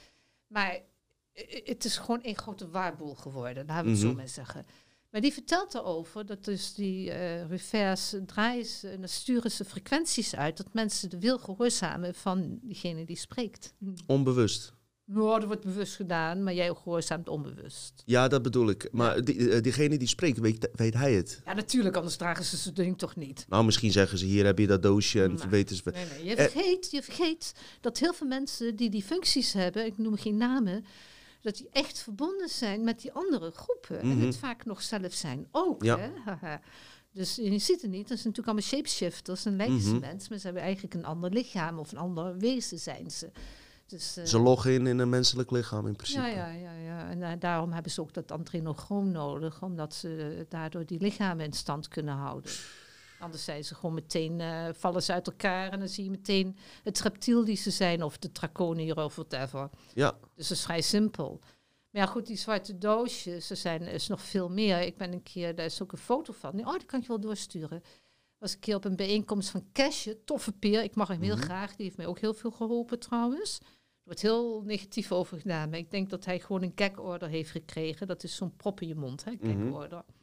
[0.48, 0.80] Maar
[1.34, 3.66] eh, het is gewoon een grote waarboel geworden.
[3.66, 4.16] Laten we het zo Mhm.
[4.16, 4.66] maar zeggen.
[5.10, 9.66] Maar die vertelt erover dat dus die eh reverse draaien ze en dan sturen ze
[9.66, 13.74] frequenties uit dat mensen de wil gehoorzamen van diegene die spreekt.
[13.80, 13.86] Hm.
[14.06, 14.74] Onbewust.
[15.12, 18.04] Nou, dat wordt bewust gedaan, maar jij gehoorzaamt onbewust.
[18.06, 18.88] Ja, dat bedoel ik.
[18.92, 21.42] Maar die, eh, diegene die spreekt, weet, weet hij het?
[21.46, 23.46] Ja, natuurlijk, anders dragen ze zo'n ding toch niet.
[23.48, 25.82] Nou, misschien zeggen ze, hier heb je dat doosje en weten ze...
[25.94, 26.24] Nee, nee.
[26.26, 26.44] Je, Eh.
[26.50, 30.86] vergeet, je vergeet dat heel veel mensen die die functies hebben, ik noem geen namen,
[31.42, 34.00] dat die echt verbonden zijn met die andere groepen.
[34.00, 34.26] En Mhm.
[34.26, 35.84] het vaak nog zelf zijn ook.
[35.84, 35.98] Ja.
[36.40, 36.56] Hè?
[37.12, 40.00] Dus je ziet het niet, dat zijn natuurlijk allemaal shapeshifters en lijken Mhm.
[40.00, 43.32] mensen, maar ze hebben eigenlijk een ander lichaam of een ander wezen zijn ze.
[43.88, 46.22] Dus, eh, Ze loggen in in een menselijk lichaam in principe.
[46.22, 47.10] ja, ja, ja, ja.
[47.10, 51.54] En eh, daarom hebben ze ook dat adrenochroom nodig, omdat ze daardoor die lichamen in
[51.54, 52.52] stand kunnen houden.
[53.20, 56.58] Anders zijn ze gewoon meteen, eh, vallen ze uit elkaar en dan zie je meteen
[56.84, 59.70] het reptiel die ze zijn, of de draconier of whatever.
[59.94, 60.18] Ja.
[60.36, 61.40] Dus dat is vrij simpel.
[61.92, 64.82] Maar ja, goed, die zwarte doosjes, er zijn er is nog veel meer.
[64.82, 66.68] Ik ben een keer, daar is ook een foto van.
[66.68, 67.84] Oh, die kan ik je wel doorsturen.
[68.38, 70.84] was een keer op een bijeenkomst van Cashje, toffe peer.
[70.84, 71.44] Ik mag hem heel Mhm.
[71.44, 71.76] graag.
[71.76, 73.60] Die heeft mij ook heel veel geholpen trouwens.
[74.10, 75.70] Wordt heel negatief over gedaan.
[75.70, 78.08] Maar ik denk dat hij gewoon een gag-order heeft gekregen.
[78.08, 79.68] Dat is zo'n prop in je mond, hè, Mhm.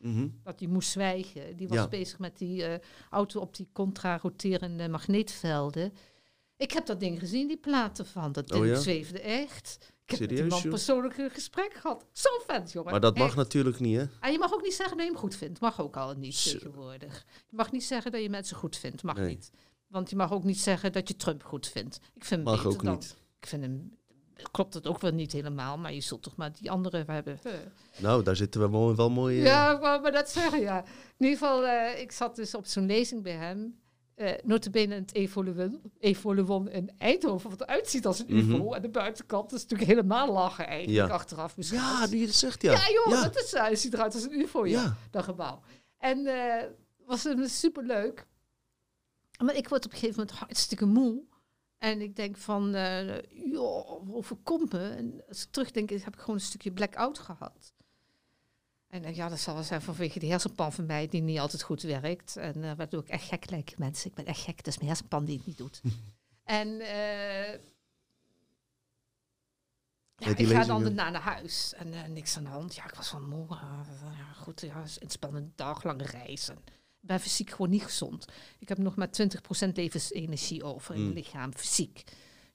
[0.01, 0.29] Mhm.
[0.42, 1.57] Dat hij moest zwijgen.
[1.57, 1.88] Die was Ja.
[1.88, 2.79] bezig met die eh,
[3.11, 5.92] auto op die contra-roterende magneetvelden.
[6.57, 8.33] Ik heb dat ding gezien, die platen van.
[8.33, 8.81] Dat Oh ding ja?
[8.81, 9.79] zweefde echt.
[10.05, 10.70] Ik heb Serieus, joh?
[10.70, 12.07] persoonlijk een gesprek gehad.
[12.12, 12.90] Zo vet, jongen.
[12.90, 13.37] Maar dat mag Echt.
[13.37, 14.05] natuurlijk niet, hè?
[14.20, 15.61] En je mag ook niet zeggen dat je hem goed vindt.
[15.61, 16.51] Mag ook al niet Zo.
[16.59, 17.25] tegenwoordig.
[17.49, 19.03] Je mag niet zeggen dat je mensen goed vindt.
[19.03, 19.29] Mag Nee.
[19.29, 19.51] niet.
[19.88, 22.01] Want je mag ook niet zeggen dat je Trump goed vindt.
[22.14, 23.16] Ik vind Mag beter ook dan- niet.
[23.40, 23.96] Ik vind hem...
[24.51, 27.38] Klopt het ook wel niet helemaal, maar je zult toch maar die andere hebben.
[27.99, 29.38] Nou, daar zitten we mooi, wel mooi...
[29.38, 30.85] eh, Ja, ik wou maar dat zeggen, ja.
[31.16, 33.79] In ieder geval, eh, ik zat dus op zo'n lezing bij hem.
[34.14, 38.55] eh notabene in het Evoluon, Evoluon in Eindhoven, wat eruit ziet als een Mhm.
[38.55, 38.72] ufo.
[38.72, 41.14] En de buitenkant is natuurlijk helemaal lachen eigenlijk, Ja.
[41.14, 41.79] achteraf misschien.
[41.79, 42.72] Ja, die zegt ja.
[42.72, 43.22] Ja, joh, ja.
[43.22, 44.96] dat is, hij ziet eruit als een ufo, ja, Ja.
[45.11, 45.61] dat gebouw.
[45.99, 46.64] En eh
[47.07, 48.27] was het superleuk.
[49.44, 51.22] Maar ik word op een gegeven moment hartstikke moe.
[51.87, 53.22] En ik denk van, eh
[53.53, 54.88] joh, overkomt me.
[54.88, 57.75] En als ik terugdenk, heb ik gewoon een stukje blackout gehad.
[58.88, 61.62] En eh, ja, dat zal wel zijn vanwege die hersenpan van mij die niet altijd
[61.62, 62.37] goed werkt.
[62.37, 64.11] En uh, waardoor ik echt gek lijk, mensen.
[64.11, 65.81] Ik ben echt gek, dat is mijn hersenpan die het niet doet.
[66.44, 67.53] en uh,
[70.16, 72.75] ja, ik ga dan daarna naar huis en uh, niks aan de hand.
[72.75, 73.46] Ja, ik was van moe.
[73.49, 76.49] ja, goed, ja, een spannende dag, lange reis.
[76.49, 76.59] En
[77.07, 78.25] ben fysiek gewoon niet gezond.
[78.59, 79.09] Ik heb nog maar
[79.69, 81.07] 20% levensenergie over in mm.
[81.07, 82.05] mijn lichaam, fysiek.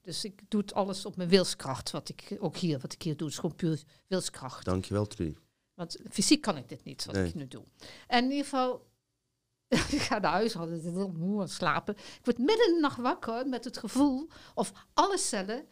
[0.02, 3.16] Dus ik doe het alles op mijn wilskracht, wat ik ook hier, wat ik hier
[3.16, 3.28] doe.
[3.28, 4.64] is gewoon puur wilskracht.
[4.64, 5.36] Dankjewel, Trudy.
[5.74, 7.64] Want fysiek kan ik dit niet, wat ik nu doe.
[8.06, 8.86] En in ieder geval,
[9.68, 11.94] ik ga naar huis, had het heel moe slapen.
[11.96, 15.66] Ik word midden in de nacht wakker met het gevoel of alle cellen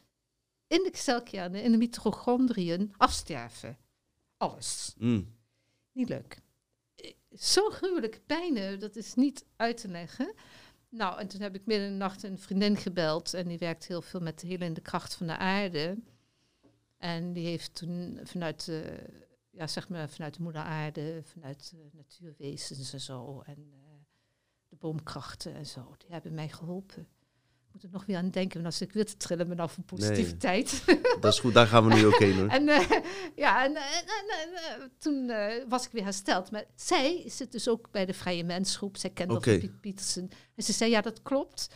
[0.66, 3.79] in de celkernen, in de mitochondriën, afsterven.
[4.37, 4.95] Alles.
[4.99, 5.37] Mm.
[5.93, 6.40] Niet leuk.
[7.38, 10.35] Zo gruwelijke pijnen, dat is niet uit te leggen.
[10.88, 13.35] Nou, en toen heb ik midden in de nacht een vriendin gebeld.
[13.35, 15.99] En die werkt heel veel met de helende kracht van de aarde.
[16.99, 19.07] En die heeft toen vanuit de,
[19.51, 23.40] ja, zeg maar, vanuit de moeder aarde, vanuit de natuurwezens en zo.
[23.40, 23.79] En uh,
[24.69, 25.95] de boomkrachten en zo.
[25.99, 27.09] Die hebben mij geholpen
[27.72, 28.64] moet er nog weer aan denken.
[28.64, 30.85] als ik weer te trillen ben af van positiviteit.
[31.20, 32.48] dat is goed, daar gaan we nu ook heen hoor.
[32.59, 32.90] en uh,
[33.37, 33.76] ja, en,
[34.98, 36.50] toen uh, was ik weer hersteld.
[36.50, 38.96] Maar zij zit dus ook bij de Vrije Mensgroep.
[38.96, 39.59] Zij kent okay.
[39.59, 40.30] Piet Pietersen.
[40.56, 41.68] En ze zei, ja, dat klopt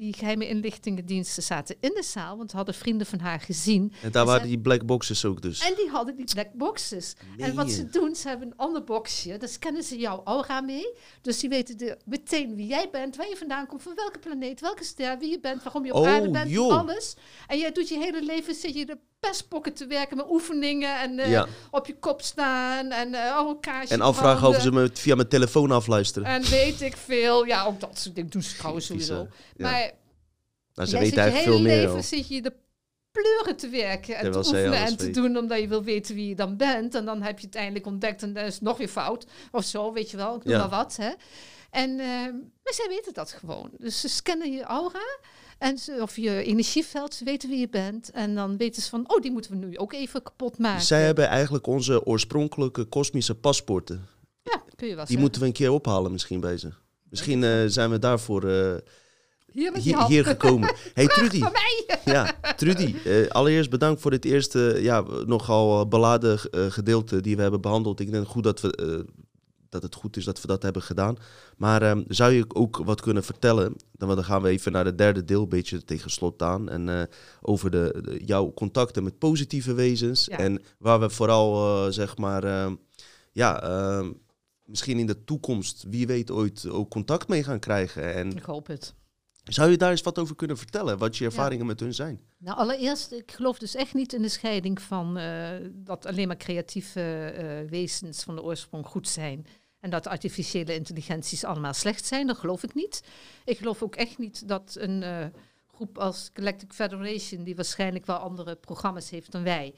[0.00, 3.92] die geheime inlichtingendiensten zaten in de zaal, want hadden vrienden van haar gezien.
[4.02, 5.60] En daar waren die black boxes ook dus.
[5.60, 7.16] En die hadden die black boxes.
[7.36, 10.94] En wat ze doen, ze hebben een ander boxje, daar scannen ze jouw aura mee.
[11.22, 14.60] Dus die weten de, meteen wie jij bent, waar je vandaan komt, van welke planeet,
[14.60, 16.78] welke ster, wie je bent, waarom je op oh, aarde bent, joh.
[16.78, 17.16] alles.
[17.46, 21.18] En jij doet je hele leven, zit je de pestpokken te werken met oefeningen en
[21.18, 25.28] uh, op je kop staan en uh, elkaar En afvragen of ze me via mijn
[25.28, 26.28] telefoon afluisteren.
[26.28, 27.44] En weet ik veel.
[27.44, 29.28] Ja, ook dat soort dingen doen ze trouwens sowieso.
[29.56, 29.70] Ja.
[29.70, 29.90] Maar
[30.74, 31.72] nou, ze weten eigenlijk veel meer.
[31.72, 32.52] Je hele leven zit je de
[33.10, 36.34] pleuren te werken en te oefenen en te doen omdat je wil weten wie je
[36.34, 36.94] dan bent.
[36.94, 39.26] En dan heb je het eindelijk ontdekt en dan is nog weer fout.
[39.52, 40.36] Of zo, weet je wel.
[40.36, 41.10] Ik noem maar wat, hè.
[41.70, 42.06] En, uh,
[42.62, 43.70] maar zij weten dat gewoon.
[43.78, 45.18] Dus ze scannen je aura
[45.60, 48.10] en ze, of je energieveld, ze weten wie je bent.
[48.10, 50.84] En dan weten ze van, oh, die moeten we nu ook even kapot maken.
[50.84, 54.06] Zij hebben eigenlijk onze oorspronkelijke kosmische paspoorten.
[54.42, 56.72] Ja, kun je wel Die moeten we een keer ophalen misschien bij ze.
[57.10, 58.44] Misschien uh, zijn we daarvoor...
[58.44, 58.74] Uh,
[59.52, 60.74] hier, hier, hier, gekomen.
[60.94, 61.42] Hey Trudy.
[62.04, 62.94] Ja, Trudy.
[63.04, 66.38] Uh, allereerst bedankt voor dit eerste ja, nogal beladen
[66.72, 68.00] gedeelte die we hebben behandeld.
[68.00, 69.06] Ik denk goed dat we
[69.70, 71.16] dat het goed is dat we dat hebben gedaan.
[71.60, 73.76] Maar um, zou je ook wat kunnen vertellen?
[73.92, 76.68] Dan, dan gaan we even naar het derde deel, een beetje tegen slot aan.
[76.68, 77.02] En uh,
[77.40, 80.24] over de, de, jouw contacten met positieve wezens.
[80.24, 80.38] Ja.
[80.38, 82.72] En waar we vooral, uh, zeg maar, uh,
[83.32, 84.12] ja, ehm,
[84.64, 88.14] misschien in de toekomst, wie weet, ooit ook contact mee gaan krijgen.
[88.14, 88.94] En ik hoop het.
[89.44, 90.98] Zou je daar eens wat over kunnen vertellen?
[90.98, 91.70] Wat je ervaringen ja.
[91.70, 92.20] met hun zijn?
[92.38, 96.36] Nou, allereerst, ik geloof dus echt niet in de scheiding van uh, dat alleen maar
[96.36, 99.46] creatieve wezens van de oorsprong goed zijn.
[99.80, 103.02] En dat artificiële intelligenties allemaal slecht zijn, dat geloof ik niet.
[103.44, 105.26] Ik geloof ook echt niet dat een uh,
[105.74, 109.74] groep als Galactic Federation, die waarschijnlijk wel andere programma's heeft dan wij,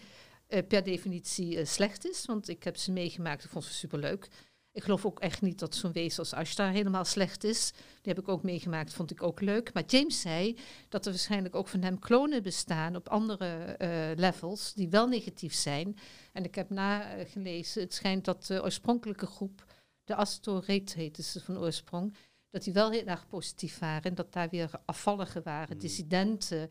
[0.69, 2.25] per definitie slecht is.
[2.25, 4.29] Want ik heb ze meegemaakt, ik vond ze superleuk.
[4.73, 7.71] Ik geloof ook echt niet dat zo'n wezen als Ashtar helemaal slecht is.
[7.73, 9.73] Die heb ik ook meegemaakt, vond ik ook leuk.
[9.73, 13.77] Maar James zei dat er waarschijnlijk ook van hem klonen bestaan op andere
[14.17, 15.99] levels die wel negatief zijn.
[16.33, 19.65] En ik heb nagelezen, het schijnt dat de oorspronkelijke groep,
[20.13, 22.15] de Astoret heette ze van oorsprong,
[22.51, 24.03] dat die wel heel erg positief waren.
[24.03, 25.81] En dat daar weer afvalligen waren, mm.
[25.83, 26.71] dissidenten.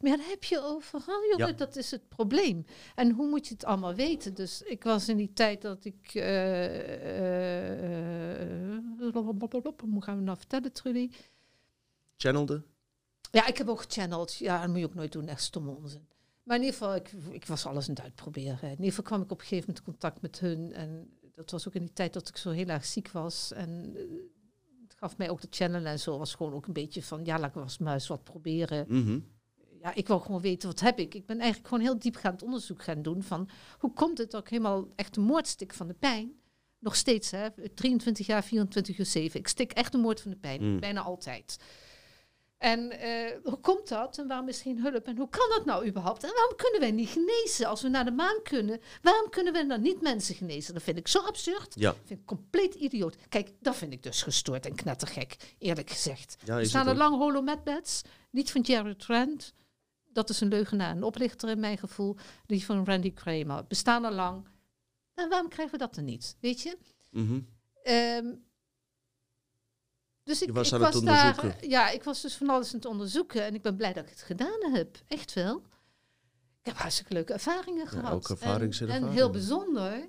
[0.00, 1.46] Maar ja, dat heb je overal, jongen.
[1.46, 1.52] Ja.
[1.52, 2.64] Dat is het probleem.
[2.94, 4.34] En hoe moet je het allemaal weten?
[4.34, 6.14] Dus ik was in die tijd dat ik...
[6.14, 6.64] Uh,
[7.14, 9.12] uh,
[9.78, 11.10] hoe gaan we nou vertellen, Trudy?
[12.16, 12.62] Channelde?
[13.30, 14.34] Ja, ik heb ook gechanneld.
[14.34, 15.28] Ja, dat moet je ook nooit doen.
[15.28, 16.08] Echt stomme onzin.
[16.42, 18.62] Maar in ieder geval, ik, ik was alles aan het uitproberen.
[18.62, 20.72] In ieder geval kwam ik op een gegeven moment in contact met hun.
[20.72, 23.52] En dat was ook in die tijd dat ik zo heel erg ziek was.
[23.52, 23.94] En
[24.82, 26.18] het gaf mij ook de channel en zo.
[26.18, 28.84] Was gewoon ook een beetje van, ja, laat ik als muis wat proberen.
[28.88, 29.36] Mm -hmm
[29.80, 31.14] ja, ik wil gewoon weten wat heb ik.
[31.14, 33.48] Ik ben eigenlijk gewoon heel diepgaand onderzoek gaan doen van
[33.78, 36.32] hoe komt het dat ik helemaal echt een moordstik van de pijn,
[36.78, 39.40] nog steeds hè, 23 jaar, 24 uur 7.
[39.40, 40.80] Ik stik echt de moord van de pijn, mm.
[40.80, 41.56] bijna altijd.
[42.58, 45.86] En uh, hoe komt dat en waarom is geen hulp en hoe kan dat nou
[45.86, 46.22] überhaupt?
[46.24, 48.80] En waarom kunnen wij niet genezen als we naar de maan kunnen?
[49.02, 50.74] Waarom kunnen we dan niet mensen genezen?
[50.74, 51.74] Dat vind ik zo absurd.
[51.74, 51.90] Ja.
[51.90, 53.16] Dat vind ik compleet idioot.
[53.28, 56.36] Kijk, dat vind ik dus gestoord en knettergek, eerlijk gezegd.
[56.44, 59.54] Ja, er staan er lang holometbeds, niet van Jared Trent,
[60.12, 62.16] dat is een leugenaar, een oplichter in mijn gevoel.
[62.46, 63.64] Die van Randy Kramer.
[63.68, 64.46] Bestaan al lang.
[65.14, 66.36] Nou, waarom krijgen we dat dan niet?
[66.40, 66.78] Weet je?
[67.10, 67.46] Mm -hmm.
[67.94, 68.44] um,
[70.28, 71.68] dus ik, was ik aan was het daar, onderzoeken.
[71.68, 73.44] ja, ik was dus van alles aan het onderzoeken.
[73.44, 74.98] En ik ben blij dat ik het gedaan heb.
[75.06, 75.56] Echt wel.
[76.60, 78.12] Ik heb hartstikke leuke ervaringen Ja, gehad.
[78.12, 80.08] ook ervarings- en, en heel bijzonder.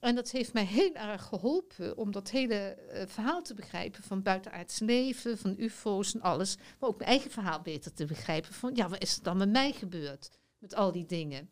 [0.00, 4.22] En dat heeft mij heel erg geholpen om dat hele eh, verhaal te begrijpen van
[4.22, 6.56] buitenaards leven, van ufo's en alles.
[6.56, 9.50] Maar ook mijn eigen verhaal beter te begrijpen van, ja, wat is er dan met
[9.50, 10.30] mij gebeurd?
[10.58, 11.50] Met al die dingen.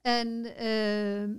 [0.00, 1.34] En ehm,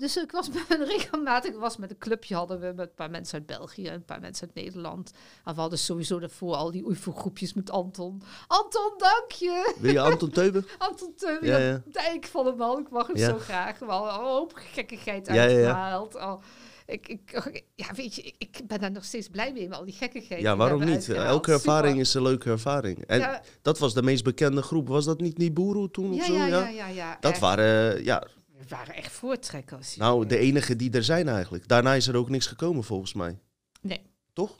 [0.00, 3.10] dus ik was met een regelmatig, was met een clubje hadden we met een paar
[3.10, 5.10] mensen uit België en een paar mensen uit Nederland.
[5.44, 8.22] En we hadden sowieso daarvoor al die UFO-groepjes met Anton.
[8.46, 9.74] Anton, dank je!
[9.78, 10.66] Wil je Anton Teuben?
[10.78, 12.78] Anton Teuben, Ja, ja, dijk van hem al.
[12.78, 13.28] Ik mag hem Ja.
[13.28, 13.78] zo graag.
[13.78, 15.54] We hadden al een hoop gekkigheid Ja, ja, ja.
[15.54, 16.14] uitgehaald.
[16.14, 16.42] Oh,
[16.86, 19.94] ik, ik, ja, weet je, ik, ben daar nog steeds blij mee met al die
[19.94, 20.40] gekkigheid.
[20.40, 21.08] Ja, waarom niet?
[21.08, 22.00] Elke ervaring Super.
[22.00, 23.06] is een leuke ervaring.
[23.06, 24.88] En dat was de meest bekende groep.
[24.88, 26.32] Was dat niet Nibiru toen of ja, zo?
[26.32, 27.16] ja, ja, ja.
[27.20, 27.40] Dat echt.
[27.40, 28.26] waren, ja,
[28.70, 29.96] waren echt voortrekkers.
[29.96, 31.68] nou, de enige die er zijn eigenlijk.
[31.68, 33.38] Daarna is er ook niks gekomen volgens mij.
[33.80, 34.02] Nee.
[34.32, 34.50] Toch?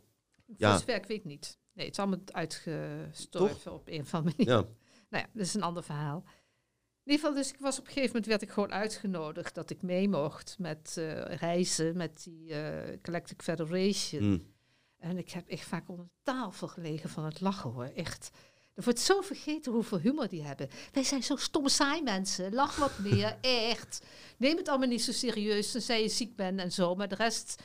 [0.47, 0.81] Voor Ja.
[0.87, 1.59] ik weet niet.
[1.73, 4.55] Nee, het is allemaal uitgestorven op een of andere manier.
[4.55, 4.65] Ja.
[5.11, 6.25] Nou ja, dat is een ander verhaal.
[7.05, 9.71] In ieder geval, dus ik was op een gegeven moment werd ik gewoon uitgenodigd dat
[9.71, 14.23] ik mee mocht met eh, reizen met die eh Galactic Federation.
[14.23, 14.39] Hm.
[14.99, 18.31] En ik heb echt vaak onder de tafel gelegen van het lachen hoor, echt.
[18.75, 20.69] Er wordt zo vergeten hoeveel humor die hebben.
[20.93, 22.55] Wij zijn zo stom saai mensen.
[22.55, 23.37] Lach wat meer,
[23.71, 24.03] echt.
[24.37, 26.95] Neem het allemaal niet zo serieus, tenzij je ziek bent en zo.
[26.95, 27.63] Maar de rest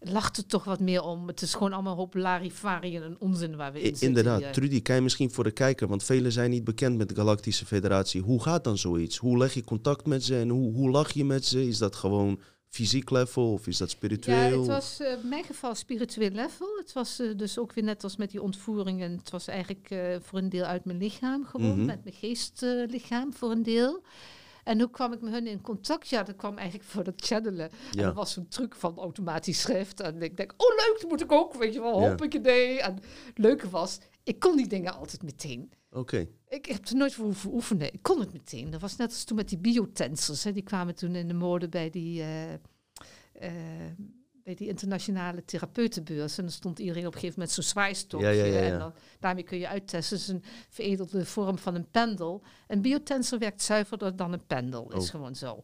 [0.00, 1.26] lacht er toch wat meer om.
[1.26, 4.52] Het is gewoon allemaal hoop larifariën en onzin waar we in zitten Inderdaad, hier.
[4.52, 7.66] Trudy, kan je misschien voor de kijker, want velen zijn niet bekend met de Galactische
[7.66, 8.20] Federatie.
[8.20, 9.16] Hoe gaat dan zoiets?
[9.16, 11.66] Hoe leg je contact met ze en hoe, hoe lach je met ze?
[11.66, 14.58] Is dat gewoon fysiek level of is dat Ja, spiritueel?
[14.58, 16.68] het was eh, in mijn geval spiritueel level.
[16.78, 19.16] Het was eh, dus ook weer net als met die ontvoeringen.
[19.16, 21.84] Het was eigenlijk eh, voor een deel uit mijn lichaam gewoon, Mhm.
[21.84, 24.02] met mijn geestlichaam voor een deel.
[24.64, 26.08] En hoe kwam ik met hun in contact?
[26.08, 27.70] Ja, dat kwam eigenlijk voor dat channelen.
[27.70, 28.02] En ja.
[28.04, 30.00] dat was zo'n truc van automatisch schrift.
[30.00, 32.08] En ik denk, oh leuk, dat moet ik ook, weet je wel, Ja.
[32.08, 32.80] hoppakee.
[32.80, 32.94] En
[33.26, 35.72] het leuke was, ik kon die dingen altijd meteen.
[35.90, 37.92] Oké, Ik heb er nooit voor hoeven oefenen.
[37.92, 38.70] Ik kon het meteen.
[38.70, 40.42] Dat was net als toen met die biotensers.
[40.42, 43.50] Die kwamen toen in de mode bij die, eh,
[44.50, 46.38] bij die internationale therapeutenbeurs.
[46.38, 48.26] En dan stond iedereen op een gegeven moment zo'n zwaaistokje.
[48.26, 48.72] Ja, ja, ja, ja.
[48.72, 50.16] En dan, daarmee kun je uittesten.
[50.16, 52.42] Het is een veredelde vorm van een pendel.
[52.68, 54.92] Een biotensor werkt zuiverder dan een pendel.
[54.92, 55.10] Is Oh.
[55.10, 55.60] gewoon zo.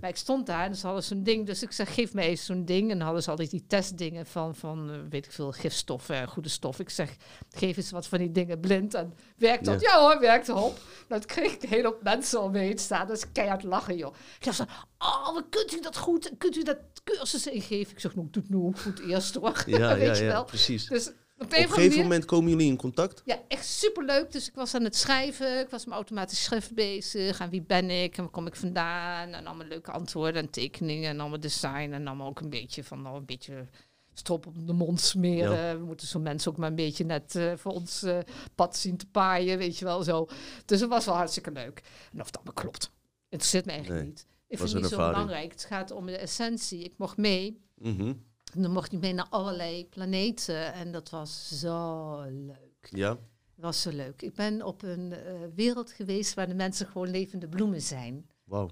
[0.00, 1.46] Maar ik stond daar en ze hadden zo'n ding.
[1.46, 2.82] Dus ik zeg, geef mij eens zo'n ding.
[2.90, 6.28] En dan hadden ze altijd die testdingen van, van eh, weet ik veel, gifstoffen en
[6.28, 6.78] goede stof.
[6.78, 7.16] Ik zeg,
[7.50, 8.94] geef eens wat van die dingen blind.
[8.94, 9.80] En werkt dat?
[9.80, 10.78] Ja, hoor, werkt op.
[11.08, 13.06] Dat kreeg ik hele hoop mensen om me heen staan.
[13.06, 14.14] Dus keihard lachen, joh.
[14.38, 14.62] Ik dacht
[15.02, 16.30] oh, kunt u dat goed?
[16.38, 17.92] Kunt u dat cursus ingeven?
[17.92, 19.62] Ik zeg, nou, doe het nou goed eerst hoor.
[19.66, 20.44] Ja, weet ja, je ja, wel.
[20.44, 20.86] precies.
[20.86, 23.22] Dus op een, Op gegeven manier- moment komen jullie in contact?
[23.24, 24.32] ja, echt superleuk.
[24.32, 25.60] Dus ik was aan het schrijven.
[25.60, 27.40] Ik was met automatisch schrift bezig.
[27.40, 28.16] En wie ben ik?
[28.16, 29.28] En waar kom ik vandaan?
[29.28, 31.10] En allemaal leuke antwoorden en tekeningen.
[31.10, 31.90] En allemaal design.
[31.92, 33.66] En allemaal ook een beetje van, nou, een beetje
[34.14, 35.78] strop op de mond smeren.
[35.78, 38.18] We moeten zo'n mensen ook maar een beetje net eh, voor ons eh,
[38.54, 39.58] pad zien te paaien.
[39.58, 40.26] Weet je wel, zo.
[40.64, 41.82] Dus het was wel hartstikke leuk.
[42.12, 42.82] En of het allemaal klopt.
[42.82, 42.92] Het
[43.28, 44.26] interesseert me eigenlijk Nee, niet.
[44.52, 45.50] Ik was vind het niet zo belangrijk.
[45.52, 46.84] Het gaat om de essentie.
[46.84, 47.60] Ik mocht mee.
[47.74, 48.12] Mhm.
[48.54, 50.72] En dan mocht ik mee naar allerlei planeten.
[50.72, 52.88] En dat was zo leuk.
[52.90, 53.20] Ja, Dat
[53.54, 54.22] was zo leuk.
[54.22, 58.26] Ik ben op een eh, wereld geweest waar de mensen gewoon levende bloemen zijn.
[58.44, 58.70] wauw.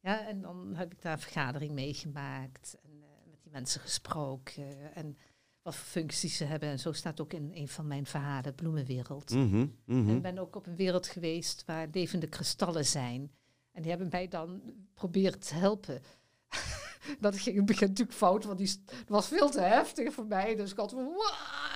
[0.00, 4.94] Ja, en dan heb ik daar een vergadering meegemaakt en eh, met die mensen gesproken
[4.94, 5.16] en
[5.62, 6.68] wat voor functies ze hebben.
[6.68, 9.30] En zo staat ook in een van mijn verhalen, Bloemenwereld.
[9.30, 10.08] Mhm, mhm.
[10.08, 13.30] En ik ben ook op een wereld geweest waar levende kristallen zijn.
[13.72, 14.60] En die hebben mij dan
[14.94, 16.02] proberen te helpen.
[17.20, 20.56] dat ging in het begin natuurlijk fout, want die was veel te heftig voor mij.
[20.56, 21.32] Dus ik had van, "Wa,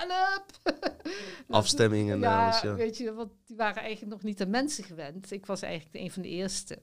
[0.08, 0.74] help!"
[1.48, 2.74] Afstemming en ja, alles, ja.
[2.74, 5.30] weet je, want die waren eigenlijk nog niet aan mensen gewend.
[5.30, 6.78] Ik was eigenlijk een van de eerste.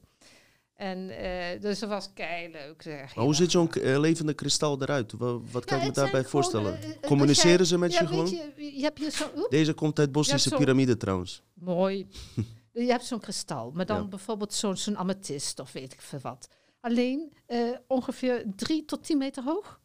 [0.76, 2.82] En eh, dus dat was kei leuk.
[2.82, 3.16] Zeg.
[3.16, 5.12] Maar hoe ziet zo'n eh, levende kristal eruit?
[5.12, 6.82] Wa- Wat, kan Ja, ik me daarbij gewoon, voorstellen?
[6.82, 8.30] eh, Communiceren jij- ze met ja, je gewoon?
[8.30, 11.44] Je, je hebt hier zo, Deze komt uit Bossische zo'n- piramide trouwens.
[11.54, 12.08] mooi.
[12.72, 14.08] je hebt zo'n kristal, maar dan Ja.
[14.08, 16.48] bijvoorbeeld zo'n zo'n amethyst of weet ik veel wat.
[16.80, 19.80] Alleen eh, ongeveer drie tot tien meter hoog.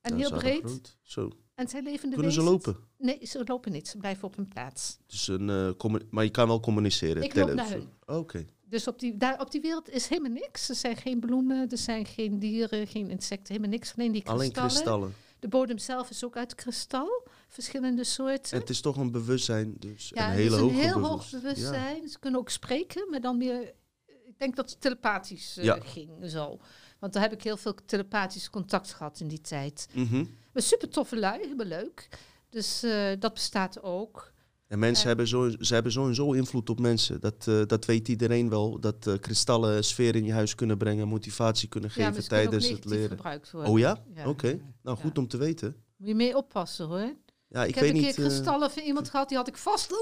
[0.00, 0.96] En Ja, heel breed.
[1.02, 1.30] Zo.
[1.54, 2.76] En zij leven de Kunnen ze lopen?
[2.98, 3.88] Nee, ze lopen niet.
[3.88, 4.98] Ze blijven op hun plaats.
[5.06, 7.22] Dus een, eh, maar je kan wel communiceren.
[7.22, 7.88] Ik loop naar hun.
[8.06, 8.46] Oké.
[8.68, 10.68] Dus op die, daar, op die wereld is helemaal niks.
[10.68, 13.94] Er zijn geen bloemen, er zijn geen dieren, geen insecten, helemaal niks.
[13.96, 14.52] Alleen die kristallen.
[14.54, 15.14] Alleen kristallen.
[15.44, 18.52] De bodem zelf is ook uit kristal, verschillende soorten.
[18.52, 22.08] En het is toch een bewustzijn, dus ja, een hele een hoge heel hoog bewustzijn.
[22.08, 23.74] Ze kunnen ook spreken, maar dan meer...
[24.06, 25.78] Ik denk dat het telepathisch eh, Ja.
[25.80, 26.58] ging, zo.
[26.98, 29.86] Want daar heb ik heel veel telepathisch contact gehad in die tijd.
[29.92, 30.24] Mhm.
[30.52, 32.08] Maar super toffe lui, helemaal leuk.
[32.48, 34.32] Dus eh, dat bestaat ook.
[34.66, 35.08] En mensen Ja.
[35.08, 37.20] hebben, zo, ze hebben sowieso invloed op mensen.
[37.20, 38.80] Dat, eh, dat weet iedereen wel.
[38.80, 43.08] Dat eh, kristallen sfeer in je huis kunnen brengen, motivatie kunnen geven tijdens het leren.
[43.08, 43.70] gebruikt worden.
[43.72, 44.04] Oh ja?
[44.14, 44.28] Ja.
[44.28, 44.60] Oké.
[44.82, 45.74] Nou, goed om te weten.
[45.96, 47.12] Moet je mee oppassen hoor.
[47.48, 49.92] Ja, ik, Ik, heb een keer eh, kristallen van iemand gehad, die had ik vast.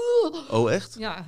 [0.51, 0.95] oh, echt?
[0.97, 1.25] Ja.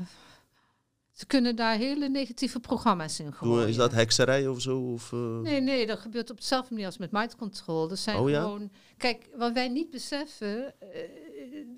[1.12, 3.68] Ze kunnen daar hele negatieve programma's in gooien.
[3.68, 4.80] Is dat hekserij of zo?
[4.80, 7.88] Of, Nee, nee, dat gebeurt op dezelfde manier als met mind control.
[7.88, 8.42] Dat zijn Oh ja?
[8.42, 8.72] gewoon.
[8.98, 10.74] Kijk, wat wij niet beseffen,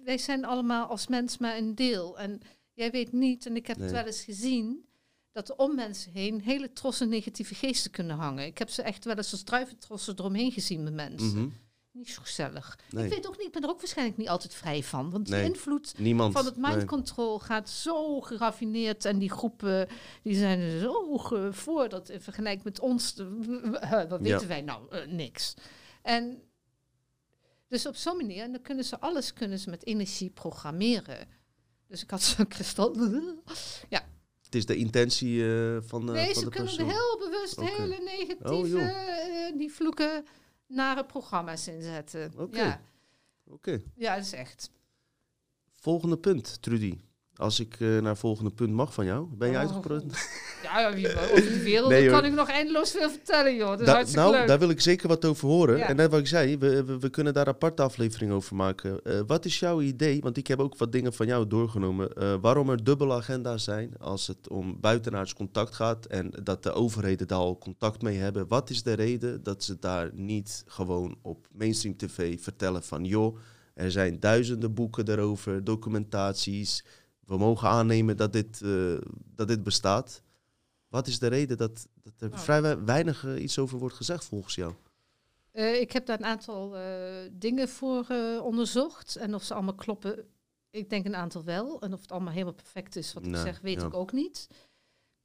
[0.03, 2.19] wij zijn allemaal als mens maar een deel.
[2.19, 2.39] En
[2.73, 3.85] jij weet niet, en ik heb Nee.
[3.87, 4.85] het wel eens gezien,
[5.31, 8.45] dat er om mensen heen hele trossen negatieve geesten kunnen hangen.
[8.45, 11.27] Ik heb ze echt wel eens als druiventrossen eromheen gezien met mensen.
[11.41, 11.47] mhm.
[11.91, 12.79] Niet zo gezellig.
[12.89, 13.03] Nee.
[13.05, 15.09] Ik weet ook niet, ik ben er ook waarschijnlijk niet altijd vrij van.
[15.09, 15.41] Want Nee.
[15.41, 16.33] de invloed Niemand.
[16.33, 19.05] van het mind control gaat zo geraffineerd.
[19.05, 19.87] En die groepen
[20.23, 21.17] die zijn er zo
[21.51, 23.25] voor dat in vergelijking met ons, eh,
[24.09, 24.17] wat Ja.
[24.31, 24.81] weten wij nou?
[24.89, 25.53] Eh, niks.
[26.01, 26.41] En
[27.67, 31.27] dus op zo'n manier, en dan kunnen ze alles kunnen ze met energie programmeren.
[31.87, 32.95] Dus ik had zo'n kristal.
[34.47, 37.99] Het is de intentie eh, van, eh, nee, van ze de kunnen heel bewust hele
[38.03, 38.81] negatieve, Oh, joh.
[38.81, 40.25] eh, die vloeken,
[40.67, 42.33] nare programma's inzetten.
[42.37, 42.57] Oké.
[42.57, 42.81] Ja.
[43.45, 43.81] Oké.
[43.95, 44.69] ja, dat is echt.
[45.71, 46.97] Volgende punt, Trudy.
[47.37, 49.27] Als ik eh, naar het volgende punt mag van jou.
[49.37, 49.85] Ben je Oh?
[50.63, 50.87] Ja,
[51.31, 53.69] over die wereld Nee, kan ik nog eindeloos veel vertellen, joh.
[53.69, 54.47] Dat is Da- hartstikke nou, leuk.
[54.47, 55.77] daar wil ik zeker wat over horen.
[55.77, 55.87] Ja.
[55.87, 58.99] En net wat ik zei, we, we, we kunnen daar aparte aflevering over maken.
[59.03, 60.21] Eh, wat is jouw idee?
[60.21, 62.13] Want ik heb ook wat dingen van jou doorgenomen.
[62.13, 66.71] eh, waarom er dubbele agenda's zijn als het om buitenaards contact gaat en dat de
[66.71, 68.47] overheden daar al contact mee hebben.
[68.47, 73.37] Wat is de reden dat ze daar niet gewoon op mainstream tv vertellen van joh,
[73.73, 76.83] er zijn duizenden boeken erover, documentaties.
[77.27, 78.97] We mogen aannemen dat dit, eh,
[79.35, 80.21] dat dit bestaat.
[80.87, 82.41] Wat is de reden dat, dat er Nou.
[82.41, 84.73] vrij wei- weinig eh, iets over wordt gezegd volgens jou?
[85.51, 86.75] Eh, ik heb daar een aantal
[87.31, 88.05] dingen voor
[88.41, 89.15] onderzocht.
[89.15, 90.25] En of ze allemaal kloppen,
[90.69, 91.81] ik denk een aantal wel.
[91.81, 93.87] En of het allemaal helemaal perfect is, wat ik Nee, zeg, weet ja.
[93.87, 94.47] ik ook niet.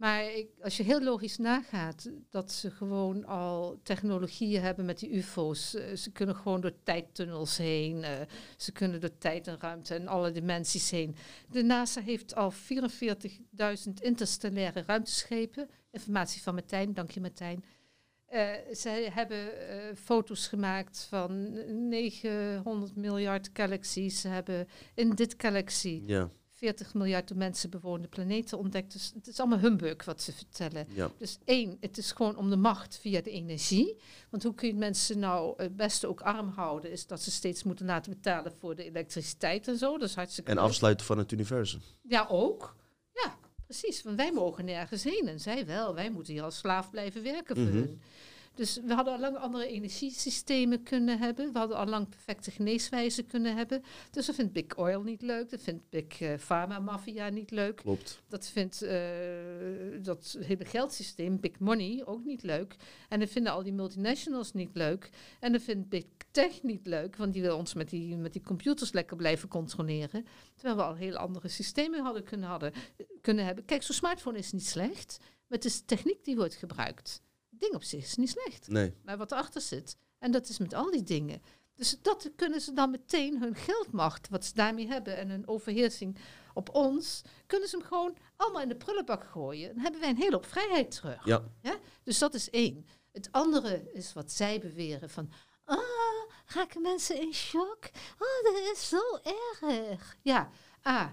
[0.02, 5.10] Maar ik, als je heel logisch nagaat, dat ze gewoon al technologieën hebben met die
[5.10, 5.74] UFO's.
[5.74, 8.04] Eh, ze kunnen gewoon door tijdtunnels heen.
[8.04, 8.20] eh,
[8.56, 11.16] ze kunnen door tijd en ruimte en alle dimensies heen.
[11.50, 15.68] De NASA heeft al 44.000 interstellaire ruimteschepen.
[15.90, 17.64] Informatie van Martijn, dank je Martijn.
[18.26, 19.48] Eh, zij hebben
[19.96, 21.52] foto's gemaakt van
[21.88, 24.20] 900 miljard galaxies.
[24.20, 26.30] Ze hebben in dit galaxie Ja,
[26.62, 28.92] 40 miljard door mensen bewoonde planeten ontdekt.
[28.92, 30.86] Dus het is allemaal humbug wat ze vertellen.
[30.94, 31.10] ja.
[31.18, 33.96] Dus één, het is gewoon om de macht via de energie.
[34.30, 36.90] Want hoe kun je mensen nou het beste ook arm houden?
[36.90, 39.96] Is dat ze steeds moeten laten betalen voor de elektriciteit en zo.
[39.96, 41.80] Is hartstikke En afsluiten van het universum.
[42.02, 42.76] Ja, ook.
[43.12, 44.02] Ja, precies.
[44.02, 45.94] Want wij mogen nergens heen en zij wel.
[45.94, 47.74] Wij moeten hier als slaaf blijven werken voor Mhm.
[47.76, 48.00] hun.
[48.54, 51.52] Dus we hadden al lang andere energiesystemen kunnen hebben.
[51.52, 53.82] We hadden al lang perfecte geneeswijzen kunnen hebben.
[54.10, 55.50] Dus dat vindt Big Oil niet leuk.
[55.50, 57.76] Dat vindt Big eh, Pharma Mafia niet leuk.
[57.76, 58.22] Klopt.
[58.28, 58.98] Dat vindt eh,
[60.02, 62.76] dat hele geldsysteem, Big Money, ook niet leuk.
[63.08, 65.10] En dat vinden al die multinationals niet leuk.
[65.40, 68.42] En dat vindt Big Tech niet leuk, want die wil ons met die, met die
[68.42, 70.26] computers lekker blijven controleren.
[70.54, 72.72] Terwijl we al heel andere systemen hadden kunnen, hadden,
[73.20, 73.64] kunnen hebben.
[73.64, 77.22] Kijk, zo'n smartphone is niet slecht, maar het is de techniek die wordt gebruikt.
[77.62, 78.94] Ding op zich is niet slecht Nee.
[79.04, 79.96] maar wat erachter zit.
[80.18, 81.42] En dat is met al die dingen.
[81.74, 86.16] Dus dat kunnen ze dan meteen hun geldmacht, wat ze daarmee hebben, en hun overheersing
[86.54, 89.68] op ons, kunnen ze hem gewoon allemaal in de prullenbak gooien.
[89.68, 91.24] Dan hebben wij een hele hoop vrijheid terug.
[91.24, 91.42] Ja.
[92.02, 92.86] Dus dat is één.
[93.12, 95.30] Het andere is wat zij beweren van,
[95.64, 95.78] ah,
[96.46, 97.90] raken mensen in shock?
[98.18, 99.00] Oh, dat is zo
[99.68, 100.16] erg.
[100.22, 100.50] Ja,
[100.82, 101.08] ah,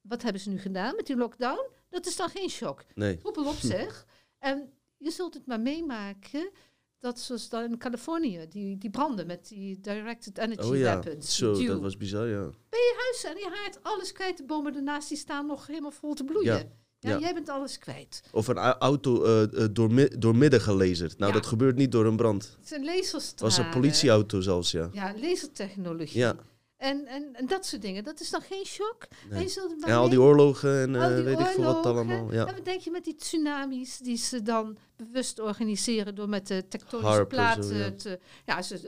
[0.00, 1.66] wat hebben ze nu gedaan met die lockdown?
[1.88, 2.84] Dat is dan geen shock.
[2.94, 3.18] Nee.
[3.22, 4.06] Roep op zeg.
[4.38, 6.50] En je zult het maar meemaken
[6.98, 11.00] dat zoals dan in Californië, die, die branden met die directed energy Oh ja.
[11.00, 11.36] weapons.
[11.36, 12.50] Zo, dat was bizar, ja.
[12.96, 14.36] Huis en je haart alles kwijt.
[14.36, 16.54] De bomen ernaast die staan nog helemaal vol te bloeien.
[16.56, 16.62] Ja.
[17.00, 17.18] Ja, Ja.
[17.18, 18.22] Jij bent alles kwijt.
[18.32, 21.18] Of een auto eh, eh, door, mi- door midden gelazerd.
[21.18, 21.38] Nou, Ja.
[21.38, 22.56] dat gebeurt niet door een brand.
[22.58, 23.56] Het zijn Het laserstralen.
[23.56, 24.88] was een politieauto zelfs, ja.
[24.92, 26.18] Ja, lasertechnologie.
[26.18, 26.36] Ja.
[26.78, 28.04] En, en, en dat soort dingen.
[28.04, 29.06] Dat is dan geen shock.
[29.30, 29.44] En, Nee.
[29.48, 32.32] je maar En al die mee- oorlogen en eh, die weet ik veel wat allemaal.
[32.32, 32.46] Ja.
[32.46, 36.68] En wat denk je met die tsunamis die ze dan bewust organiseren door met de
[36.68, 37.90] tektonische Harpen, zo, platen ja.
[37.92, 38.18] te...
[38.44, 38.80] Ja, ze,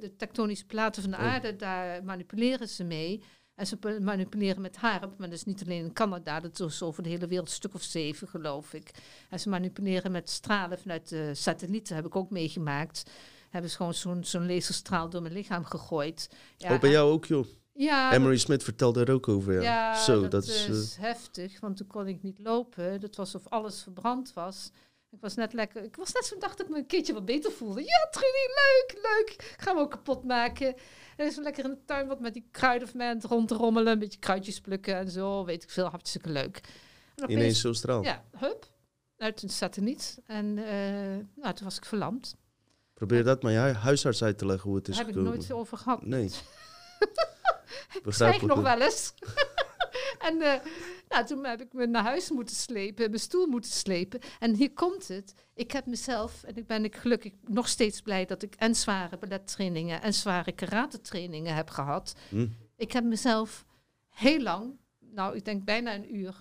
[0.00, 1.22] de tektonische platen van de Oh.
[1.22, 3.22] aarde, daar manipuleren ze mee.
[3.54, 7.02] En ze manipuleren met harp, maar dat is niet alleen in Canada, dat is over
[7.02, 8.90] de hele wereld, een stuk of zeven geloof ik.
[9.30, 13.10] En ze manipuleren met stralen vanuit de satellieten, heb ik ook meegemaakt.
[13.50, 16.30] Hebben ze gewoon zo'n zo'n laserstraal door mijn lichaam gegooid.
[16.56, 17.46] Ja, oh, bij jou ook, joh.
[17.72, 19.60] ja, Emery Smith vertelde er ook over, ja.
[19.60, 20.96] ja, Zo, dat, dat, is...
[20.96, 23.00] eh, heftig, want toen kon ik niet lopen.
[23.00, 24.70] Dat was of alles verbrand was.
[25.10, 27.24] Ik was net lekker, ik was net zo dacht dat ik me een keertje wat
[27.24, 27.80] beter voelde.
[27.80, 29.54] Ja, Trudy, leuk, leuk.
[29.56, 30.74] Gaan we ook kapot maken.
[31.16, 33.92] En is lekker in de tuin wat met die kruiden van mij rond te rommelen.
[33.92, 35.86] Een beetje kruidjes plukken en zo, weet ik veel.
[35.86, 36.60] Hartstikke leuk.
[37.16, 38.02] En ineens zo straal.
[38.02, 38.70] Ja, hup,
[39.16, 40.18] uit een satelliet.
[40.26, 42.36] En eh, nou, toen was ik verlamd.
[42.96, 45.22] Probeer dat maar je hu- huisarts uit te leggen hoe het is Daar heb ik
[45.22, 46.04] nooit over gehad.
[46.04, 46.24] Nee.
[48.04, 49.14] Ik zwijg nog wel eens.
[50.28, 50.60] en eh,
[51.08, 54.20] Nou, toen heb ik me naar huis moeten slepen, mijn stoel moeten slepen.
[54.38, 55.34] En hier komt het.
[55.54, 59.18] Ik heb mezelf, en ik ben ik gelukkig nog steeds blij dat ik en zware
[59.18, 62.14] ballettrainingen en zware karate trainingen heb gehad.
[62.28, 62.46] Hm.
[62.76, 63.64] Ik heb mezelf
[64.08, 66.34] heel lang, nou ik denk bijna een uur,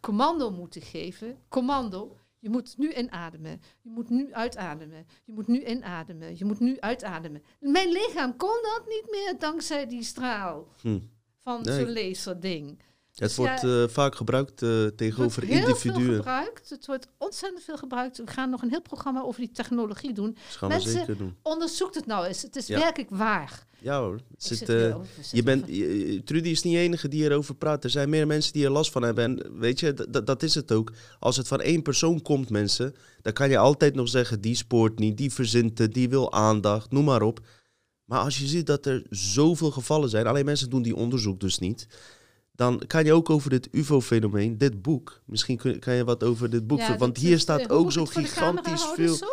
[0.00, 1.38] commando moeten geven.
[1.48, 3.60] Commando, je moet nu inademen.
[3.82, 5.06] Je moet nu uitademen.
[5.24, 6.38] Je moet nu inademen.
[6.38, 7.42] Je moet nu uitademen.
[7.60, 10.98] Mijn lichaam kon dat niet meer dankzij die straal Hm.
[11.38, 11.74] van Nee.
[11.78, 12.78] zo'n laserding.
[13.10, 16.16] Het Dus wordt ja, eh, vaak gebruikt eh, tegenover Het wordt veel individuen.
[16.16, 16.70] gebruikt.
[16.70, 18.16] Het wordt ontzettend veel gebruikt.
[18.18, 20.36] We gaan nog een heel programma over die technologie doen.
[20.60, 21.36] Dat Mensen- zeker doen.
[21.42, 22.42] Onderzoek het nou eens.
[22.42, 22.78] Het is Ja.
[22.78, 23.66] werkelijk waar.
[23.78, 24.14] Ja hoor.
[24.14, 24.94] Het zit, zit eh,
[25.32, 27.84] je bent, je- Trudy is niet de enige die erover praat.
[27.84, 29.24] Er zijn meer mensen die er last van hebben.
[29.24, 29.94] En weet je,
[30.24, 30.92] dat is het ook.
[31.18, 34.98] Als het van één persoon komt, mensen, dan kan je altijd nog zeggen: die spoort
[34.98, 37.40] niet, die verzint het, die wil aandacht, noem maar op.
[38.04, 41.58] Maar als je ziet dat er zoveel gevallen zijn, alleen mensen doen die onderzoek dus
[41.58, 41.86] niet.
[42.52, 46.50] Dan kan je ook over dit UFO-fenomeen, dit boek, misschien kun- kan je wat over
[46.50, 46.78] dit boek.
[46.78, 49.14] Ja, want hier staat eh, ook zo gigantisch veel.
[49.14, 49.26] zo?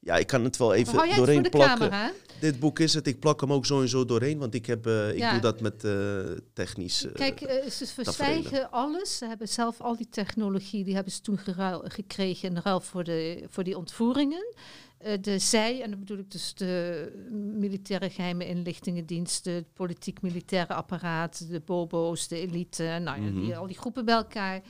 [0.00, 1.78] Ja, ik kan het wel even hou doorheen plakken.
[1.78, 2.12] camera?
[2.40, 3.06] Dit boek is het.
[3.06, 5.32] Ik plak hem ook sowieso doorheen, want ik, heb, eh, ik Ja.
[5.32, 6.18] doe dat met eh,
[6.52, 7.06] technisch.
[7.14, 7.38] Kijk,
[7.70, 9.18] ze verzwijgen alles.
[9.18, 13.04] Ze hebben zelf al die technologie, die hebben ze toen geruil, gekregen in ruil voor,
[13.04, 14.54] de, voor die ontvoeringen.
[15.02, 17.12] Eh, de zij, en dan bedoel ik dus de
[17.58, 23.52] militaire geheime inlichtingendienst, de politiek-militaire apparaat, de bobo's, de elite, nou ja, die, Mhm.
[23.58, 24.60] al die groepen bij elkaar.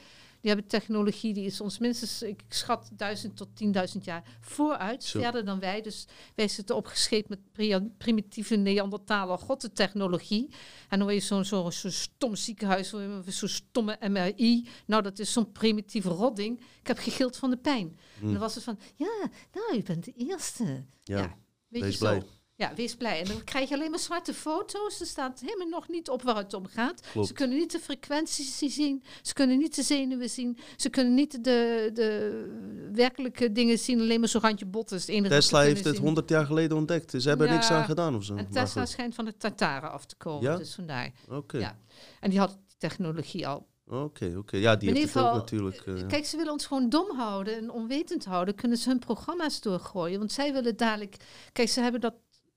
[0.42, 3.48] Die hebben technologie die is ons minstens, ik schat, duizend tot
[3.94, 5.20] 10.000 jaar vooruit, Zo.
[5.20, 5.80] verder dan wij.
[5.80, 10.48] Dus wij zitten opgescheept met pri- primitieve Neandertaler gottentechnologie.
[10.88, 12.88] En dan word je zo'n zo, zo stom ziekenhuis,
[13.26, 14.66] zo'n stomme MRI.
[14.86, 16.60] Nou, dat is zo'n primitieve rotding.
[16.80, 17.98] Ik heb gegild van de pijn.
[18.14, 20.84] En hm, dan was het van, ja, nou, je bent de eerste.
[21.02, 21.18] ja.
[21.18, 21.36] ja,
[21.68, 22.22] Weet blij.
[22.56, 23.20] Ja, wees blij.
[23.20, 25.00] En dan krijg je alleen maar zwarte foto's.
[25.00, 27.00] Er staat helemaal nog niet op waar het om gaat.
[27.12, 27.26] Klopt.
[27.28, 29.02] Ze kunnen niet de frequenties zien.
[29.22, 30.58] Ze kunnen niet de zenuwen zien.
[30.76, 34.00] Ze kunnen niet de, de werkelijke dingen zien.
[34.00, 34.96] Alleen maar zo'n randje botten.
[34.96, 35.98] is het enige wat ze Tesla heeft het.
[35.98, 37.10] 100 jaar geleden ontdekt.
[37.22, 38.34] Ze hebben er niks Ja, aan gedaan of zo.
[38.34, 40.42] En Tesla schijnt van de Tataren af te komen.
[40.50, 40.56] Ja?
[40.56, 41.10] Dus vandaar.
[41.28, 41.78] Oké, Ja.
[42.20, 43.66] En die had die technologie al.
[43.86, 44.56] oké, oké.
[44.56, 45.76] Ja, die In heeft het ook natuurlijk.
[45.86, 46.06] eh, ja.
[46.06, 48.54] Kijk, ze willen ons gewoon dom houden en onwetend houden.
[48.54, 50.18] Kunnen ze hun programma's doorgooien?
[50.18, 51.16] Want zij willen dadelijk.
[51.52, 52.14] Kijk, ze hebben dat.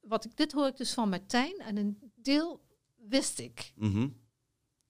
[0.08, 1.58] Wat ik, dit hoor ik dus van Martijn.
[1.58, 2.62] En een deel
[2.95, 4.08] wist ik Mhm,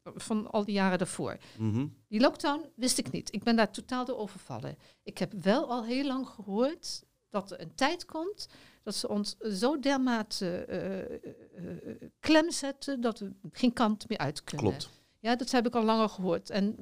[0.03, 1.37] van al die jaren daarvoor.
[1.57, 1.87] mhm.
[2.07, 3.33] Die lockdown wist ik niet.
[3.33, 4.77] Ik ben daar totaal door overvallen.
[5.03, 8.47] Ik heb wel al heel lang gehoord dat er een tijd komt
[8.83, 14.17] dat ze ons zo dermate eh, eh, eh, klem zetten dat we geen kant meer
[14.17, 14.65] uit kunnen.
[14.67, 14.89] Klopt.
[15.19, 16.49] Ja, dat heb ik al langer gehoord.
[16.49, 16.75] En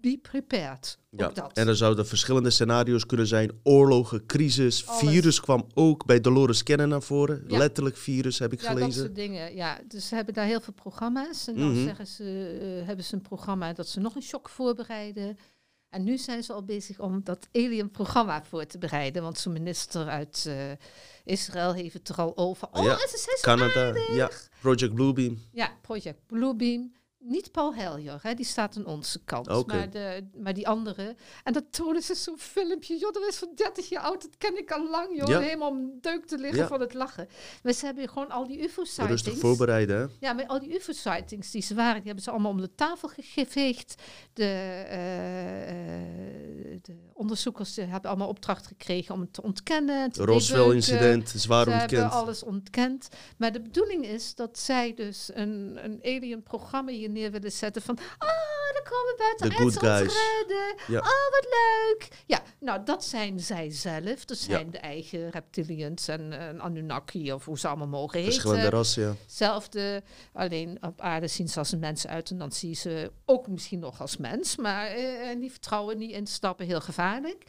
[0.00, 0.98] be prepared.
[1.10, 1.28] Ja.
[1.28, 1.52] dat.
[1.52, 3.50] En er zouden verschillende scenario's kunnen zijn.
[3.62, 5.00] Oorlogen, crisis, Alles.
[5.10, 7.44] virus kwam ook bij Dolores Cannon naar voren.
[7.46, 7.58] Ja.
[7.58, 9.02] Letterlijk virus heb ik ja, dat gelezen.
[9.02, 9.54] soort dingen.
[9.54, 11.46] Ja, dus ze hebben daar heel veel programma's.
[11.46, 11.82] En dan Mhm.
[11.84, 15.38] zeggen ze, eh, hebben ze een programma dat ze nog een shock voorbereiden.
[15.88, 19.22] En nu zijn ze al bezig om dat alien-programma voor te bereiden.
[19.22, 20.54] Want zo'n minister uit eh,
[21.24, 22.68] Israël heeft het er al over.
[22.72, 24.14] Oh, Ja, ze zijn Canada, aardig.
[24.14, 24.30] ja.
[24.60, 25.38] Project Bluebeam.
[25.52, 26.92] Ja, Project Bluebeam.
[27.20, 29.66] Niet Paul Hellier, hè, die staat aan onze kant.
[29.66, 31.16] Maar, de, maar die andere.
[31.44, 32.98] En dat tonen ze zo'n filmpje.
[32.98, 34.22] Joh, dat is van 30 jaar oud.
[34.22, 35.28] Dat ken ik al lang, joh.
[35.28, 35.40] Ja.
[35.40, 36.66] Helemaal om deuk te liggen Ja.
[36.66, 37.28] van het lachen.
[37.62, 39.22] Maar ze hebben gewoon al die UFO-sightings.
[39.22, 40.06] Rustig voorbereiden, hè?
[40.26, 43.08] Ja, maar al die UFO-sightings die ze waren, die hebben ze allemaal om de tafel
[43.16, 44.02] geveegd.
[44.32, 44.44] De,
[44.88, 50.10] eh, de onderzoekers hebben allemaal opdracht gekregen om het te ontkennen.
[50.14, 52.12] Roswell-incident, zwaar Ze hebben ontkend.
[52.22, 53.08] alles ontkend.
[53.36, 57.98] Maar de bedoeling is dat zij dus een, een alien-programma hier neer willen zetten van...
[58.18, 58.28] Ah,
[58.74, 60.14] dan komen buiten ons guys.
[60.14, 60.74] redden.
[60.86, 60.98] Ja.
[60.98, 62.08] Oh, wat leuk.
[62.26, 64.24] Ja, nou, dat zijn zij zelf.
[64.24, 64.70] Dat zijn Ja.
[64.70, 68.76] de eigen reptilians en, en Anunnaki of hoe ze allemaal mogen Verschillende heten.
[68.76, 69.14] rassen, ja.
[69.22, 70.02] Hetzelfde,
[70.32, 73.78] alleen op aarde zien ze als een mens uit en dan zien ze ook misschien
[73.78, 77.44] nog als mens, maar eh, die vertrouwen niet instappen, heel gevaarlijk.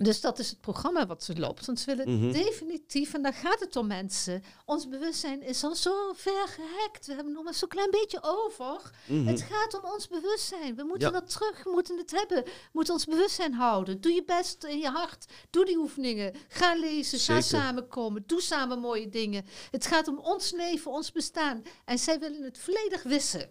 [0.00, 1.66] Dus dat is het programma wat ze loopt.
[1.66, 2.32] Want ze willen Mhm.
[2.32, 7.06] definitief, en daar gaat het om mensen, ons bewustzijn is al zo ver gehackt.
[7.06, 8.90] We hebben nog maar zo'n klein beetje over.
[9.06, 9.26] Mhm.
[9.26, 10.74] Het gaat om ons bewustzijn.
[10.76, 11.20] We moeten Ja.
[11.20, 12.44] dat terug, we moeten het hebben.
[12.44, 14.00] We moeten ons bewustzijn houden.
[14.00, 15.26] Doe je best in je hart.
[15.50, 16.34] Doe die oefeningen.
[16.48, 17.42] Ga lezen, ga Zeker.
[17.60, 18.22] samenkomen.
[18.26, 19.44] Doe samen mooie dingen.
[19.70, 21.62] Het gaat om ons leven, ons bestaan.
[21.84, 23.50] En zij willen het volledig wissen.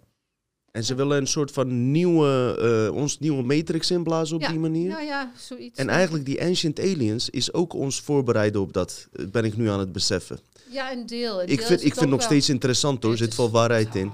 [0.72, 2.58] En ze willen een soort van nieuwe,
[2.90, 4.90] eh, ons nieuwe matrix inblazen op ja, die manier.
[4.90, 5.80] Nou ja, zoiets.
[5.80, 9.08] En eigenlijk die Ancient Aliens is ook ons voorbereiden op dat.
[9.14, 10.40] eh, Ben ik nu aan het beseffen.
[10.70, 11.42] Ja, een deel.
[11.42, 13.12] Een Ik deel vind, ik het vind nog wel- steeds interessant hoor.
[13.12, 14.12] Er zit veel waarheid in.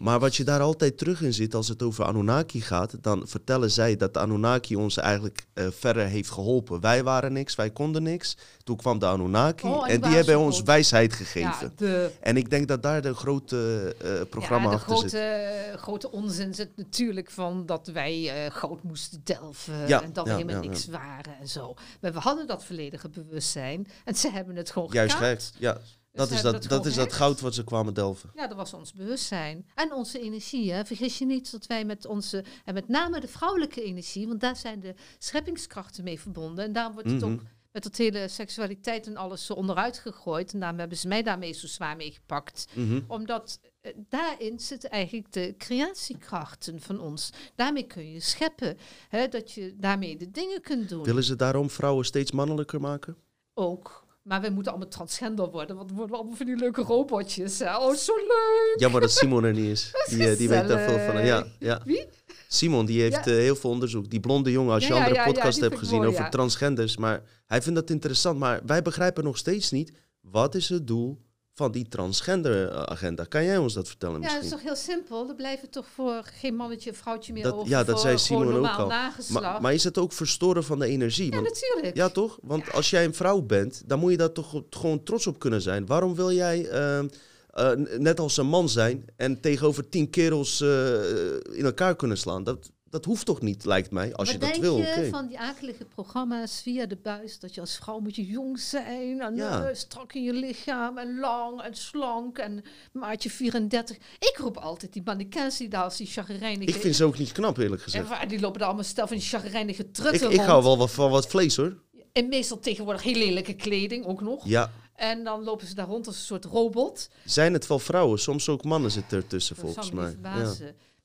[0.00, 3.70] Maar wat je daar altijd terug in ziet als het over Anunnaki gaat, dan vertellen
[3.70, 6.80] zij dat de Anunnaki ons eigenlijk uh, verder heeft geholpen.
[6.80, 8.36] Wij waren niks, wij konden niks.
[8.64, 11.72] Toen kwam de Anunnaki Oh, en en, die hebben ons wijsheid Ja, gegeven.
[11.76, 15.10] de, En ik denk dat daar de grote eh, programma ja, de achter zit.
[15.10, 20.26] grote, grote onzin zit natuurlijk van dat wij eh, goud moesten delven Ja, en dat
[20.26, 21.74] we helemaal niks waren en zo.
[22.00, 25.50] Maar we hadden dat volledige bewustzijn en ze hebben het gewoon Juist gekaapt.
[25.52, 25.60] gek.
[25.60, 25.78] Ja,
[26.12, 28.30] Dat is, hebben dat, dat, is dat goud wat ze kwamen delven.
[28.34, 29.66] Ja, dat was ons bewustzijn.
[29.74, 30.72] En onze energie.
[30.72, 30.84] Hè.
[30.84, 34.56] Vergis je niet dat wij met onze, en met name de vrouwelijke energie, want daar
[34.56, 36.64] zijn de scheppingskrachten mee verbonden.
[36.64, 37.32] En daar wordt het Mhm.
[37.32, 37.40] ook
[37.72, 40.52] met dat hele seksualiteit en alles zo onderuit gegooid.
[40.52, 42.66] En daarom hebben ze mij daarmee zo zwaar mee gepakt.
[42.74, 43.00] Mhm.
[43.06, 47.30] Omdat eh, daarin zitten eigenlijk de creatiekrachten van ons.
[47.54, 48.78] Daarmee kun je scheppen.
[49.08, 51.02] Hè, dat je daarmee de dingen kunt doen.
[51.04, 53.16] Willen ze daarom vrouwen steeds mannelijker maken?
[53.54, 53.99] Ook.
[54.22, 55.76] Maar wij moeten allemaal transgender worden.
[55.76, 57.58] Want we worden allemaal van die leuke robotjes.
[57.58, 57.76] Hè.
[57.76, 58.74] Oh, zo leuk!
[58.76, 59.92] Jammer dat Simon er niet is.
[60.10, 61.24] Die, eh, die weet daar veel van.
[61.26, 61.80] Ja, ja.
[61.84, 62.06] Wie?
[62.48, 63.32] Simon die heeft Ja.
[63.32, 64.10] eh, heel veel onderzoek.
[64.10, 66.96] Die blonde jongen, als je Ja, andere ja, podcast hebt gezien mooi, over transgenders.
[66.96, 68.38] Maar hij vindt dat interessant.
[68.38, 71.18] Maar wij begrijpen nog steeds niet, wat is het doel
[71.60, 73.24] van die transgender eh, agenda?
[73.24, 74.44] Kan jij ons dat vertellen Ja, dat misschien?
[74.58, 75.28] is toch heel simpel.
[75.28, 77.68] Er blijven toch voor geen mannetje of vrouwtje meer Dat- over.
[77.68, 78.86] ja, dat zei Simon ook al.
[78.86, 81.32] maar, maar is het ook verstoren van de energie?
[81.32, 81.96] ja, natuurlijk.
[81.96, 82.38] ja, toch?
[82.42, 85.62] Want als jij een vrouw bent, dan moet je daar toch gewoon trots op kunnen
[85.62, 85.86] zijn.
[85.86, 87.08] Waarom wil jij ehm,
[87.50, 90.94] eh, net als een man zijn en tegenover tien kerels eh,
[91.34, 92.44] in elkaar kunnen slaan?
[92.44, 94.76] Dat, dat hoeft toch niet, lijkt mij, als Wat je dat denk wil.
[94.76, 95.08] je oké.
[95.08, 97.38] van die akelige programma's via de buis?
[97.38, 99.64] Dat je als vrouw moet je jong zijn en Ja.
[99.68, 103.96] eh, strak in je lichaam en lang en slank en maatje 34.
[104.18, 106.70] Ik roep altijd die mannequins die daar als die chagrijnige...
[106.72, 108.08] Ik vind ze ook niet knap, eerlijk en gezegd.
[108.08, 110.48] waar- die lopen daar allemaal stel van die chagrijnige Ik, trutten ik rond.
[110.48, 111.76] hou wel wat van wat vlees hoor.
[112.12, 114.48] En meestal tegenwoordig heel lelijke kleding ook nog.
[114.48, 117.08] Ja, En dan lopen ze daar rond als een soort robot.
[117.24, 118.18] zijn het wel vrouwen?
[118.18, 120.16] Soms ook mannen zitten ertussen Dat volgens mij.
[120.22, 120.52] Ja.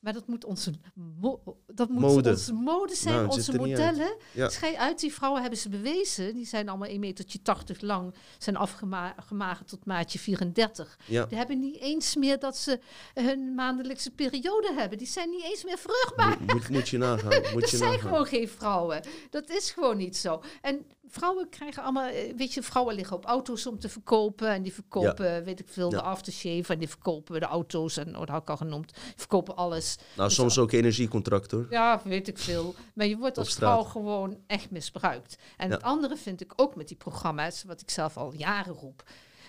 [0.05, 0.71] Maar dat moet onze,
[1.19, 2.29] mo- dat moet Mode.
[2.29, 4.15] onze mode zijn, Nou, onze modellen.
[4.31, 4.49] Ja.
[4.49, 6.33] Schij uit, die vrouwen hebben ze bewezen.
[6.33, 10.97] Die zijn allemaal 1,80 meter 80 lang, zijn afgemagerd tot maatje 34.
[11.05, 11.25] Ja.
[11.25, 12.79] Die hebben niet eens meer dat ze
[13.13, 14.97] hun maandelijkse periode hebben.
[14.97, 16.37] Die zijn niet eens meer vruchtbaar.
[16.39, 17.41] Moet, moet, moet je nagaan.
[17.51, 18.07] Moet Dat je zijn nagaan.
[18.09, 19.01] gewoon geen vrouwen.
[19.29, 20.41] Dat is gewoon niet zo.
[20.61, 24.49] En vrouwen krijgen allemaal, eh, weet je, vrouwen liggen op auto's om te verkopen.
[24.49, 25.97] En die verkopen, weet ik veel, Ja.
[25.97, 26.73] de aftershave.
[26.73, 27.97] En die verkopen de auto's.
[27.97, 28.93] En dat had ik al genoemd.
[28.93, 29.95] Die verkopen alles.
[30.15, 31.65] Nou, Dus soms ook energiecontract hoor.
[31.69, 32.75] Ja, weet ik veel.
[32.93, 35.37] Maar je wordt als vrouw gewoon echt misbruikt.
[35.57, 35.73] En Ja.
[35.73, 39.03] het andere vind ik ook met die programma's, wat ik zelf al jaren roep.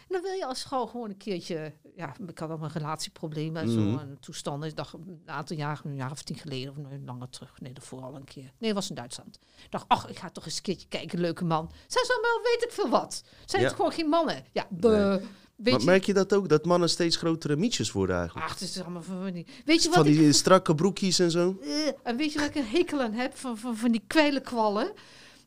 [0.09, 3.57] En dan wil je als vrouw gewoon een keertje, ja, ik had al een relatieprobleem
[3.57, 3.93] en Mhm.
[3.93, 4.69] zo, en toestanden.
[4.69, 7.61] Ik dacht een aantal jaren, een jaar of tien geleden, of langer terug.
[7.61, 8.43] Nee, daarvoor al een keer.
[8.43, 9.39] Nee, dat was in Duitsland.
[9.65, 11.71] Ik dacht, ach, ik ga toch eens een keertje kijken, leuke man.
[11.87, 13.23] Zijn ze allemaal, weet ik veel wat.
[13.45, 13.69] Zijn Ja.
[13.69, 14.45] het gewoon geen mannen?
[14.53, 15.21] Ja, de,
[15.57, 15.87] weet Maar je.
[15.87, 16.49] merk je dat ook?
[16.49, 18.47] Dat mannen steeds grotere mietjes worden eigenlijk?
[18.47, 19.47] Ach, het is allemaal van die.
[19.65, 21.59] Weet je wat Van ik die strakke broekjes en zo.
[21.63, 23.37] Eh, en weet je waar ik een hekel aan heb?
[23.37, 24.93] Van, van, van die kwijlenkwallen.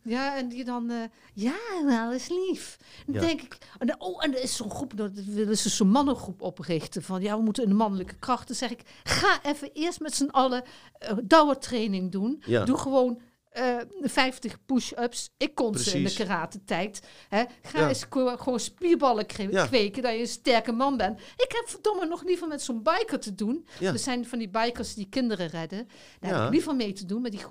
[0.04, 0.89] Ja, en die dan...
[0.89, 0.97] eh,
[1.34, 2.78] ja, nou, is lief.
[3.06, 3.22] Dan Ja.
[3.22, 3.58] denk ik...
[3.78, 4.97] En, oh, en er is zo'n groep...
[4.97, 7.04] Dat willen ze zo'n mannengroep oprichten.
[7.04, 8.47] Van, ja, we moeten een mannelijke kracht.
[8.47, 10.64] Dan zeg ik, ga even eerst met z'n allen
[11.04, 12.43] uh, dauertraining doen.
[12.45, 12.64] Ja.
[12.66, 13.20] Doe gewoon...
[13.60, 15.30] eh 50 push-ups.
[15.38, 17.01] Ik kon ze in de karate tijd.
[17.30, 17.43] Hè.
[17.62, 17.88] Ga Ja.
[17.88, 19.66] eens gewoon spierballen Ja.
[19.68, 21.20] kweken, dat je een sterke man bent.
[21.20, 23.66] Ik heb verdomme nog liever met zo'n biker te doen.
[23.80, 23.91] Ja.
[23.91, 25.88] Er zijn van die bikers die kinderen redden.
[26.20, 27.41] Daar heb ik liever mee te doen, met die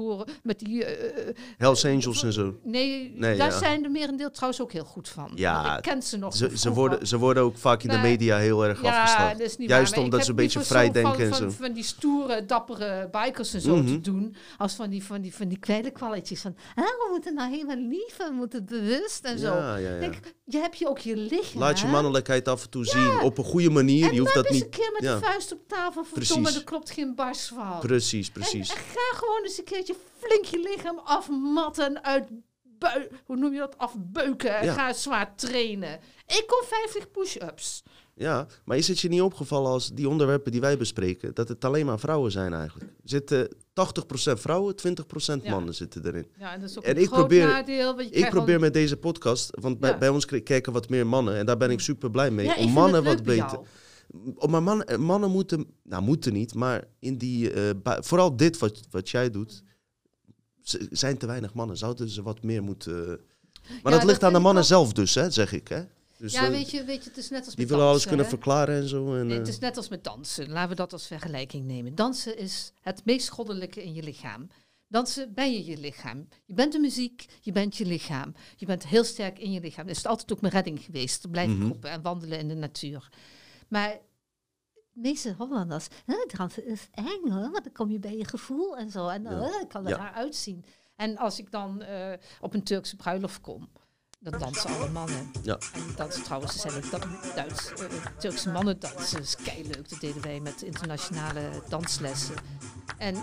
[0.42, 0.84] met die...
[0.84, 2.54] eh, eh, Hells Angels en zo.
[2.62, 5.30] nee, Nee, daar zijn de merendeel trouwens ook heel goed van.
[5.34, 7.98] Ja, ik ken ze nog Ze, van ze, worden, ze worden ook vaak in de
[7.98, 10.04] media heel erg Ja, dat is niet Juist waar.
[10.04, 11.56] omdat ze een beetje vrij zo van- denken en van, zo.
[11.62, 13.86] Van die stoere, dappere bikers en zo Mhm.
[13.86, 14.36] te doen.
[14.58, 15.58] Als van die, van die, van die
[15.98, 19.54] Van, ah, we moeten nou helemaal lief, we moeten bewust en zo.
[19.54, 20.00] Ja, ja, ja.
[20.00, 21.60] Denk, je hebt je ook je lichaam.
[21.60, 21.92] Laat je hè?
[21.92, 23.20] mannelijkheid af en toe zien.
[23.20, 24.08] Op een goede manier.
[24.08, 24.64] En Je hoeft dat eens niet...
[24.64, 26.04] een keer met de vuist op tafel.
[26.04, 27.78] Verdomme, er klopt geen bars van.
[27.80, 28.70] Precies, precies.
[28.70, 33.08] en ga gewoon eens een keertje flink je lichaam afmatten en uitbui...
[33.24, 33.78] Hoe noem je dat?
[33.78, 34.56] Afbeuken.
[34.56, 34.72] En Ja.
[34.72, 36.00] ga zwaar trainen.
[36.26, 37.82] Ik kon 50 push-ups.
[38.14, 41.64] Ja, maar is het je niet opgevallen als die onderwerpen die wij bespreken, dat het
[41.64, 42.90] alleen maar vrouwen zijn eigenlijk?
[43.04, 45.50] Zitten 80% vrouwen, 20% Ja.
[45.50, 46.26] mannen zitten erin.
[46.38, 47.96] Ja, en dat is ook En een ik groot probeer- nadeel.
[47.96, 49.98] want je Ik probeer met deze podcast, want bij, Ja.
[49.98, 52.70] bij ons kijken wat meer mannen en daar ben ik super blij mee, Ja, om
[52.70, 53.58] mannen wat beter.
[54.34, 57.70] Oh, maar mannen, eh, mannen moeten, nou moeten niet, maar in die, eh,
[58.00, 59.62] vooral dit wat, wat jij doet,
[60.90, 61.76] zijn te weinig mannen.
[61.76, 62.96] Zouden ze wat meer moeten...
[62.96, 63.16] Maar
[63.76, 65.68] Ja, dat dat ligt aan de mannen zelf dus, hè, zeg ik.
[65.68, 65.82] Hè?
[66.18, 68.26] Dus, ja, eh, weet je, weet je, het is net als die willen alles kunnen
[68.26, 69.14] verklaren en zo.
[69.14, 70.48] En, Nee, eh, het is net als met dansen.
[70.48, 71.94] Laten we dat als vergelijking nemen.
[71.94, 74.48] Dansen is het meest goddelijke in je lichaam.
[74.88, 76.28] Dansen ben je je lichaam.
[76.44, 78.34] Je bent de muziek, je bent je lichaam.
[78.56, 79.86] Je bent heel sterk in je lichaam.
[79.86, 81.20] Dat is altijd ook mijn redding geweest.
[81.20, 81.66] Te blijven Mhm.
[81.66, 83.08] roepen en wandelen in de natuur.
[83.68, 83.98] Maar
[84.92, 85.86] meeste Hollanders,
[86.36, 89.08] dansen is eng hoor, want dan kom je bij je gevoel en zo.
[89.08, 89.64] En dan ja.
[89.68, 90.10] kan het ja.
[90.10, 90.64] eruit zien.
[90.96, 93.68] En als ik dan uh, op een Turkse bruiloft kom,
[94.18, 95.30] dan dansen alle mannen.
[95.42, 95.58] Ja.
[95.72, 97.86] En die dansen trouwens, zijn ook dat, Duits, uh,
[98.18, 99.18] Turkse mannen dansen.
[99.18, 99.88] Dat is leuk.
[99.88, 102.34] Dat deden wij met internationale danslessen.
[102.98, 103.16] En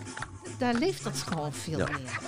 [0.57, 1.89] daar leeft dat gewoon veel ja.
[1.89, 2.19] meer.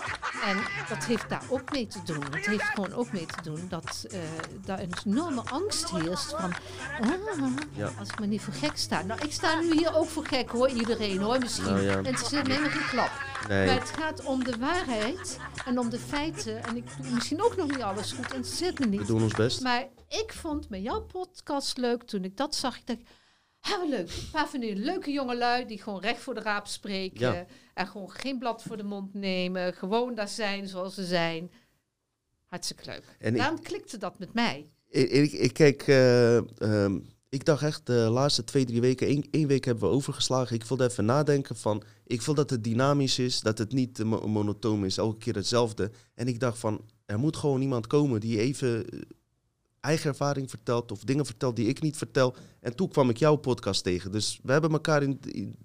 [0.43, 0.57] En
[0.89, 2.23] dat heeft daar ook mee te doen.
[2.31, 4.19] Het heeft gewoon ook mee te doen dat uh,
[4.65, 6.53] daar een enorme angst heerst van...
[7.01, 7.91] Ah, ja.
[7.99, 9.01] als ik me niet voor gek sta.
[9.01, 11.39] Nou, ik sta nu hier ook voor gek hoor, iedereen hoor.
[11.39, 11.97] Misschien Nou ja.
[11.97, 13.11] interesseert me helemaal geen klap.
[13.47, 13.65] Nee.
[13.65, 16.63] Maar het gaat om de waarheid en om de feiten.
[16.63, 18.99] En ik doe misschien ook nog niet alles goed, interesseert me niet.
[19.07, 19.61] We doen ons best.
[19.61, 22.77] Maar ik vond met jouw podcast leuk toen ik dat zag.
[22.77, 22.99] Ik dacht,
[23.79, 24.09] wat leuk.
[24.09, 27.19] Een paar van die leuke jongelui die gewoon recht voor de raap spreken.
[27.33, 27.45] Ja.
[27.73, 29.73] En gewoon geen blad voor de mond nemen.
[29.73, 31.51] Gewoon daar zijn zoals ze zijn.
[32.45, 33.03] Hartstikke leuk.
[33.19, 34.71] En ik- Daarom klikte dat met mij.
[34.89, 36.99] Ik, ik, ik kijk, eh, ehm,
[37.29, 40.55] ik dacht echt de laatste twee, drie weken, één, één week hebben we overgeslagen.
[40.55, 44.27] Ik wilde even nadenken van, ik wil dat het dynamisch is, dat het niet mo-
[44.27, 45.91] monotoom is, elke keer hetzelfde.
[46.15, 48.99] En ik dacht van, er moet gewoon iemand komen die even eh,
[49.79, 52.35] eigen ervaring vertelt of dingen vertelt die ik niet vertel.
[52.59, 54.11] En toen kwam ik jouw podcast tegen.
[54.11, 55.55] Dus we hebben elkaar in, in,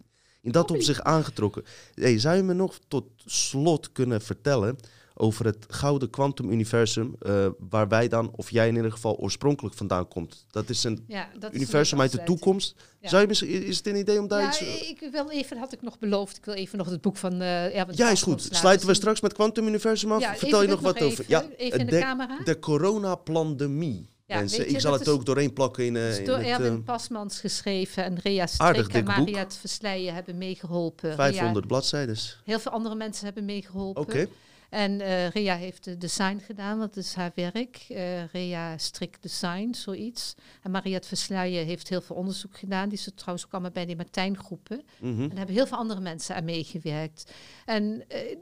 [0.40, 1.64] in dat opzicht aangetrokken.
[1.95, 4.76] Hey, zou je me nog tot slot kunnen vertellen
[5.14, 9.74] over het Gouden Quantum Universum, eh, waar wij dan, of jij in ieder geval, oorspronkelijk
[9.74, 10.44] vandaan komt?
[10.50, 12.74] Dat is een Ja, dat universum uit de toekomst.
[13.00, 13.08] Ja.
[13.08, 14.88] Zou je misschien, is het een idee om daar Ja, iets...
[14.90, 17.78] ik wil even, had ik nog beloofd, ik wil even nog het boek van uh,
[17.78, 18.48] Erwin Ja, is goed.
[18.50, 20.20] Sluiten we straks met Quantum Universum af?
[20.20, 21.24] Ja, Vertel je nog wat over?
[21.28, 22.38] even, even in de camera.
[22.44, 24.10] De coronaplandemie.
[24.26, 26.46] Ja, je, ik zal het ook doorheen plakken in, eh, Het is in door het
[26.46, 29.04] Erwin eh, Pasmans geschreven en Rea Strik en.
[29.04, 31.14] Mariette Versleijen hebben meegeholpen.
[31.14, 32.16] 500 Rea- bladzijden.
[32.44, 34.02] heel veel andere mensen hebben meegeholpen.
[34.02, 34.26] Oké.
[34.72, 37.84] En eh Rea heeft de design gedaan, dat is haar werk.
[37.88, 40.34] Eh Rea Strik Design, zoiets.
[40.62, 42.88] En Mariette Versleijen heeft heel veel onderzoek gedaan.
[42.88, 44.82] Die zit trouwens ook allemaal bij die Martijn-groepen.
[45.00, 45.22] Mhm.
[45.22, 47.32] En daar hebben heel veel andere mensen aan meegewerkt.
[47.64, 48.36] En eh,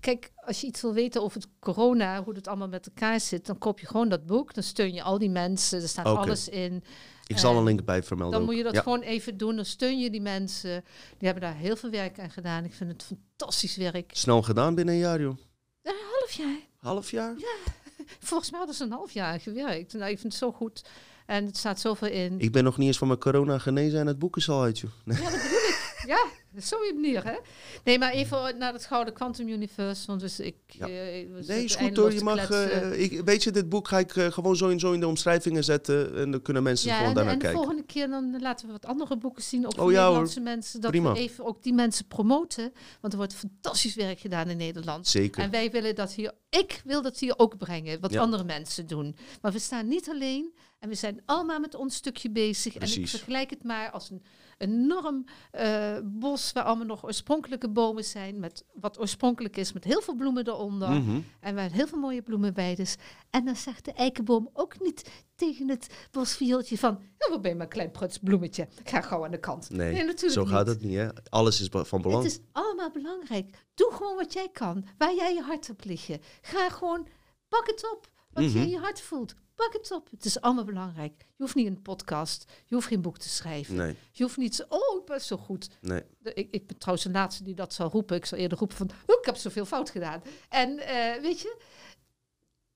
[0.00, 3.46] kijk, als je iets wil weten over het corona, hoe het allemaal met elkaar zit,
[3.46, 4.54] dan koop je gewoon dat boek.
[4.54, 5.82] Dan steun je al die mensen.
[5.82, 6.84] Er staat alles in.
[7.26, 8.32] Ik zal een link bij vermelden.
[8.32, 8.54] Dan ook.
[8.54, 8.82] moet je dat ja.
[8.82, 9.56] gewoon even doen.
[9.56, 10.84] Dan steun je die mensen.
[11.18, 12.64] Die hebben daar heel veel werk aan gedaan.
[12.64, 14.10] Ik vind het fantastisch werk.
[14.14, 15.36] Snel gedaan binnen een jaar, joh.
[15.82, 16.58] Een half jaar.
[16.78, 17.34] Half jaar?
[18.28, 19.92] Volgens mij hadden ze een half jaar gewerkt.
[19.92, 20.84] Nou, ik vind het zo goed.
[21.26, 22.40] En het staat zoveel in.
[22.40, 24.78] Ik ben nog niet eens van mijn corona genezen en het boek is al uit,
[24.78, 24.90] joh.
[25.04, 25.16] Nee.
[25.16, 25.69] Ja, dat bedoel ik.
[26.06, 26.26] Ja,
[26.60, 27.36] zo je manier, hè?
[27.84, 30.06] Nee, maar even naar het Gouden Quantum Universe.
[30.06, 30.54] Want dus ik...
[30.66, 30.86] Ja.
[30.86, 32.12] eh, Nee, is goed hoor.
[32.12, 34.92] Je mag, eh, ik, weet je, dit boek ga ik eh, gewoon zo en zo
[34.92, 36.16] in de omschrijvingen zetten.
[36.16, 37.62] En dan kunnen mensen ja, gewoon en, daarnaar en de kijken.
[37.64, 39.66] volgende keer dan laten we wat andere boeken zien.
[39.66, 39.94] Ook Oh, ja, hoor.
[39.96, 40.80] Nederlandse mensen.
[40.80, 41.12] Dat Prima.
[41.12, 42.72] we even ook die mensen promoten.
[43.00, 45.06] Want er wordt fantastisch werk gedaan in Nederland.
[45.08, 45.42] Zeker.
[45.42, 48.20] En wij willen dat hier, ik wil dat hier ook brengen, wat Ja.
[48.20, 49.16] andere mensen doen.
[49.42, 52.76] Maar we staan niet alleen en we zijn allemaal met ons stukje bezig.
[52.76, 54.22] En ik vergelijk het maar als een
[54.58, 60.00] enorm eh, bos waar allemaal nog oorspronkelijke bomen zijn, met wat oorspronkelijk is, met heel
[60.00, 60.90] veel bloemen eronder.
[60.90, 61.20] Mhm.
[61.40, 62.86] En waar heel veel mooie bloemenweiden.
[63.30, 67.56] En dan zegt de eikenboom ook niet tegen het bosviooltje van, ja, wat ben je
[67.56, 68.68] maar een klein pruts bloemetje.
[68.84, 69.70] Ga gauw aan de kant.
[69.70, 70.50] Nee, natuurlijk zo niet.
[70.50, 71.08] gaat het niet, hè.
[71.28, 72.22] Alles is van belang.
[72.22, 73.56] Het is allemaal belangrijk.
[73.74, 74.84] Doe gewoon wat jij kan.
[74.98, 76.20] Waar jij je hart op liggen.
[76.40, 77.06] Ga gewoon,
[77.48, 78.10] pak het op.
[78.32, 78.52] Wat Mhm.
[78.58, 79.34] je in je hart voelt.
[79.60, 80.08] Pak het op.
[80.10, 81.12] Het is allemaal belangrijk.
[81.18, 82.44] Je hoeft niet een podcast.
[82.66, 83.74] Je hoeft geen boek te schrijven.
[83.74, 85.68] Nee, Je hoeft niet zo, oh, ik ben zo goed.
[85.80, 86.02] nee.
[86.22, 88.16] Ik, ik ben trouwens de laatste die dat zal roepen.
[88.16, 90.22] Ik zal eerder roepen van, oh, ik heb zoveel fout gedaan.
[90.48, 91.56] En eh, weet je,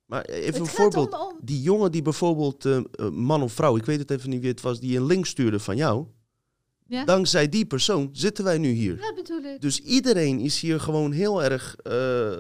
[0.07, 1.13] Maar even een voorbeeld.
[1.13, 4.31] om, om Die jongen die bijvoorbeeld, eh, eh, man of vrouw, ik weet het even
[4.31, 6.07] niet wie het was, die een link stuurde van jou.
[6.87, 7.05] Ja.
[7.05, 8.99] Dankzij die persoon zitten wij nu hier.
[9.01, 9.61] ja, bedoel ik.
[9.61, 12.31] Dus iedereen is hier gewoon heel erg eh,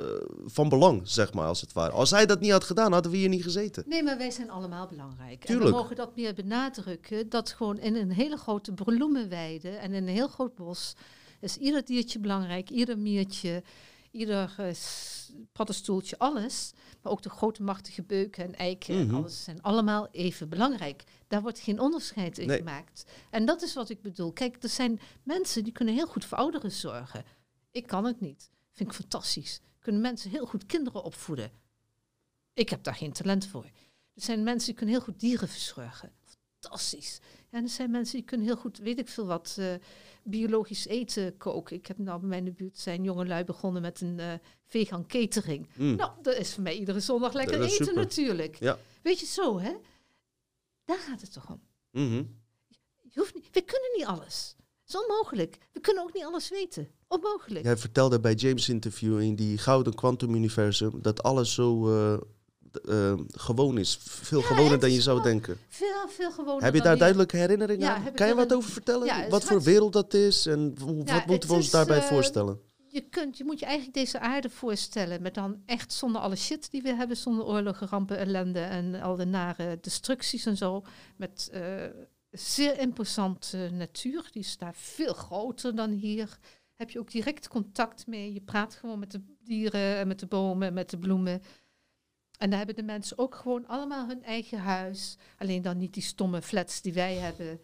[0.47, 1.91] van belang, zeg maar, als het ware.
[1.93, 3.85] Als hij dat niet had gedaan, hadden we hier niet gezeten.
[3.87, 5.41] Nee, maar wij zijn allemaal belangrijk.
[5.41, 5.71] En Tuurlijk.
[5.71, 7.29] we mogen dat meer benadrukken.
[7.29, 10.95] Dat gewoon in een hele grote bloemenweide en in een heel groot bos
[11.41, 13.63] is ieder diertje belangrijk, ieder miertje,
[14.11, 16.73] ieder s- paddenstoeltje, alles.
[17.05, 19.09] Maar ook de grote machtige beuken en eiken Mhm.
[19.09, 21.05] en alles zijn allemaal even belangrijk.
[21.29, 22.59] Daar wordt geen onderscheid in Nee.
[22.59, 23.05] gemaakt.
[23.31, 24.33] En dat is wat ik bedoel.
[24.33, 27.25] Kijk, er zijn mensen die kunnen heel goed voor ouderen zorgen.
[27.71, 28.51] Ik kan het niet.
[28.73, 29.61] Vind ik fantastisch.
[29.79, 31.51] Kunnen mensen heel goed kinderen opvoeden.
[32.53, 33.65] Ik heb daar geen talent voor.
[34.15, 36.13] Er zijn mensen die kunnen heel goed dieren verzorgen.
[36.61, 37.21] Fantastisch.
[37.51, 39.75] En er zijn mensen die kunnen heel goed, weet ik veel wat, eh,
[40.25, 41.77] biologisch eten koken.
[41.77, 44.33] Ik heb nou bij mij in de buurt zijn jongelui begonnen met een eh,
[44.67, 45.69] vegan catering.
[45.77, 45.97] Mm.
[45.97, 47.95] Nou, dat is voor mij iedere zondag lekker eten super.
[47.95, 48.57] natuurlijk.
[48.61, 48.79] Ja.
[49.03, 49.73] Weet je zo, hè?
[50.85, 51.61] Daar gaat het toch om.
[51.91, 52.23] Mhm.
[53.03, 54.55] Je hoeft niet, we kunnen niet alles.
[54.59, 55.59] Het is onmogelijk.
[55.73, 56.89] We kunnen ook niet alles weten.
[57.09, 57.65] Onmogelijk.
[57.65, 62.21] Jij vertelde bij James' interview in die gouden quantum universum dat alles zo, eh,
[62.85, 63.99] uh, gewoon is.
[64.01, 65.59] Veel gewoner dan je zou denken.
[65.69, 66.63] Veel, veel gewoner.
[66.63, 68.13] Heb je daar duidelijke herinneringen aan?
[68.15, 69.31] Kan je wat over vertellen?
[69.31, 72.73] wat voor wereld dat is en wat moeten we ons daarbij voorstellen?
[72.95, 76.71] je, kunt, je moet je eigenlijk deze aarde voorstellen, met dan echt zonder alle shit
[76.71, 80.85] die we hebben, zonder oorlogen, rampen, ellende en al de nare destructies en zo.
[81.17, 81.85] Met uh,
[82.31, 86.39] zeer imposante natuur, die is daar veel groter dan hier.
[86.75, 88.33] Heb je ook direct contact mee.
[88.33, 91.43] Je praat gewoon met de dieren en met de bomen en met de bloemen.
[92.45, 95.17] En daar hebben de mensen ook gewoon allemaal hun eigen huis.
[95.39, 97.61] Alleen dan niet die stomme flats die wij hebben.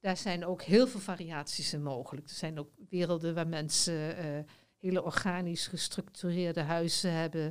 [0.00, 2.28] Daar zijn ook heel veel variaties in mogelijk.
[2.28, 4.38] Er zijn ook werelden waar mensen uh,
[4.78, 7.42] hele organisch gestructureerde huizen hebben.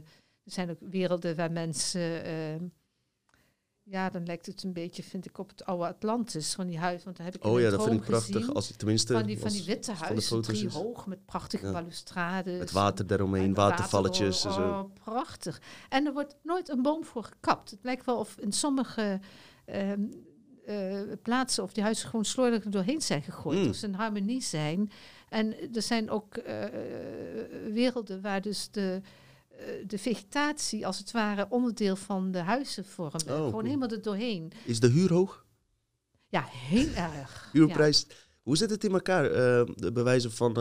[0.43, 2.71] Er zijn ook werelden waar mensen.
[3.83, 6.53] Ja, dan lijkt het een beetje, vind ik, op het oude Atlantis.
[6.53, 8.53] Van die huizen, want daar heb ik Oh ja, dat vind ik prachtig.
[8.53, 11.71] Als, tenminste, van die, van die witte huizen, drie hoog, met prachtige ja.
[11.71, 12.59] balustrades.
[12.59, 14.43] Het water eromheen, watervalletjes.
[14.43, 15.61] Water, oh, prachtig.
[15.89, 17.71] En er wordt nooit een boom voor gekapt.
[17.71, 19.19] Het lijkt wel of in sommige
[19.65, 20.09] um,
[20.67, 23.59] uh, plaatsen of die huizen gewoon slordig doorheen zijn gegooid.
[23.59, 23.69] Mm.
[23.69, 24.91] Of ze in harmonie zijn.
[25.29, 26.63] En er zijn ook uh,
[27.71, 29.01] werelden waar dus de,
[29.87, 33.21] de vegetatie als het ware onderdeel van de huizen vormen.
[33.29, 34.51] Oh, Gewoon helemaal er doorheen.
[34.65, 35.45] Is de huur hoog?
[36.27, 37.49] Ja, heel erg.
[37.51, 38.05] Huurprijs.
[38.07, 38.15] Ja.
[38.41, 39.23] Hoe zit het in elkaar?
[39.75, 40.55] de bewijzen van,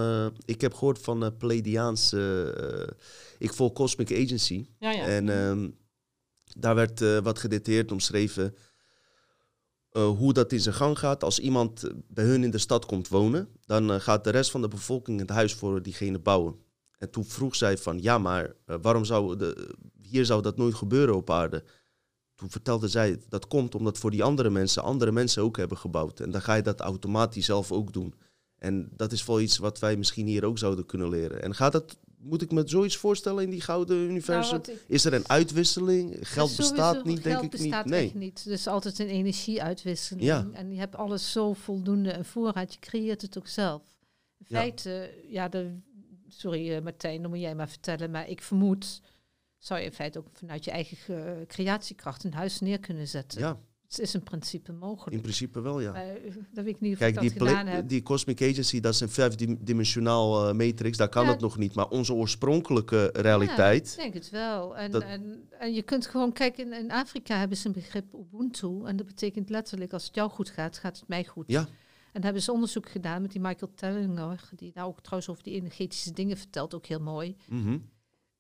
[0.44, 2.96] ik heb gehoord van uh, Pleiadiaanse,
[3.38, 4.66] ik volg Cosmic Agency.
[4.78, 5.06] Ja, ja.
[5.06, 5.70] En ehm,
[6.58, 8.54] daar werd wat gedetailleerd omschreven
[9.90, 11.24] hoe dat in zijn gang gaat.
[11.24, 14.68] Als iemand bij hun in de stad komt wonen, dan gaat de rest van de
[14.68, 16.54] bevolking het huis voor diegene bouwen.
[17.00, 20.74] En toen vroeg zij van, ja, maar uh, waarom zou de, hier zou dat nooit
[20.74, 21.64] gebeuren op aarde?
[22.34, 26.20] Toen vertelde zij, dat komt omdat voor die andere mensen, andere mensen ook hebben gebouwd.
[26.20, 28.14] En dan ga je dat automatisch zelf ook doen.
[28.56, 31.42] En dat is wel iets wat wij misschien hier ook zouden kunnen leren.
[31.42, 34.60] En gaat dat moet ik me zoiets voorstellen in die gouden universum?
[34.66, 36.16] Nou, is er een uitwisseling?
[36.20, 37.84] Geld bestaat niet, denk ik niet.
[37.84, 38.44] Nee, echt niet.
[38.44, 40.26] Dus altijd een energieuitwisseling.
[40.26, 40.48] Ja.
[40.52, 42.72] En je hebt alles zo voldoende en voorraad.
[42.72, 43.82] Je creëert het ook zelf.
[44.38, 45.78] In feite, ja, de,
[46.30, 48.10] sorry uh, Martijn, dan moet jij maar vertellen.
[48.10, 49.00] Maar ik vermoed,
[49.58, 53.40] zou je in feite ook vanuit je eigen creatiekracht een huis neer kunnen zetten.
[53.40, 53.60] Ja.
[53.90, 55.16] Het is in principe mogelijk.
[55.16, 55.94] In principe wel, ja.
[55.94, 57.88] Uh, dat weet ik niet of Kijk, ik dat gedaan heb.
[57.88, 60.96] die Cosmic Agency, dat is een vijfdimensionaal uh, matrix.
[60.96, 61.30] Daar kan ja.
[61.30, 61.74] het nog niet.
[61.74, 63.94] Maar onze oorspronkelijke realiteit...
[63.96, 64.76] Ja, ik denk het wel.
[64.76, 66.32] En, en, en, je kunt gewoon...
[66.32, 68.84] kijken in, in, Afrika hebben ze een begrip Ubuntu.
[68.84, 71.44] En dat betekent letterlijk, als het jou goed gaat, gaat het mij goed.
[71.46, 71.68] Ja.
[72.12, 74.48] En hebben ze onderzoek gedaan met die Michael Tellinger...
[74.56, 77.36] die nou ook trouwens over die energetische dingen vertelt, ook heel mooi...
[77.48, 77.88] Mm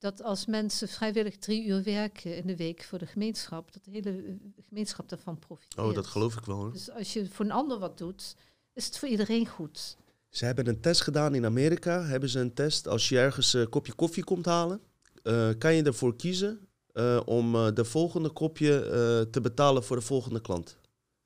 [0.00, 3.90] dat als mensen vrijwillig drie uur werken in de week voor de gemeenschap, dat de
[3.90, 4.34] hele eh,
[4.68, 5.86] gemeenschap daarvan profiteert.
[5.86, 6.56] Oh, dat geloof ik wel.
[6.56, 6.72] Hoor.
[6.72, 8.36] Dus als je voor een ander wat doet,
[8.72, 9.96] is het voor iedereen goed.
[10.28, 12.04] Ze hebben een test gedaan in Amerika.
[12.04, 12.88] Hebben ze een test.
[12.88, 14.80] Als je ergens een kopje koffie komt halen,
[15.22, 20.40] uh, kan je ervoor kiezen uh, om de volgende kopje te betalen voor de volgende
[20.40, 20.76] klant.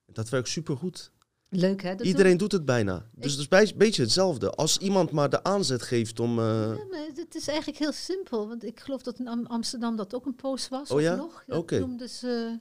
[0.06, 1.12] Dat werkt supergoed.
[1.56, 1.94] Leuk hè?
[1.94, 3.08] Dat Iedereen doet het bijna.
[3.12, 4.50] Dus het is een beetje hetzelfde.
[4.50, 6.38] Als iemand maar de aanzet geeft om...
[6.38, 6.44] Uh...
[6.76, 8.48] Ja, maar het is eigenlijk heel simpel.
[8.48, 10.90] Want ik geloof dat in Amsterdam dat ook een post was.
[10.90, 11.22] Oh ja?
[11.22, 11.56] Oké.
[11.56, 11.78] Okay.
[11.78, 12.58] noemde ze...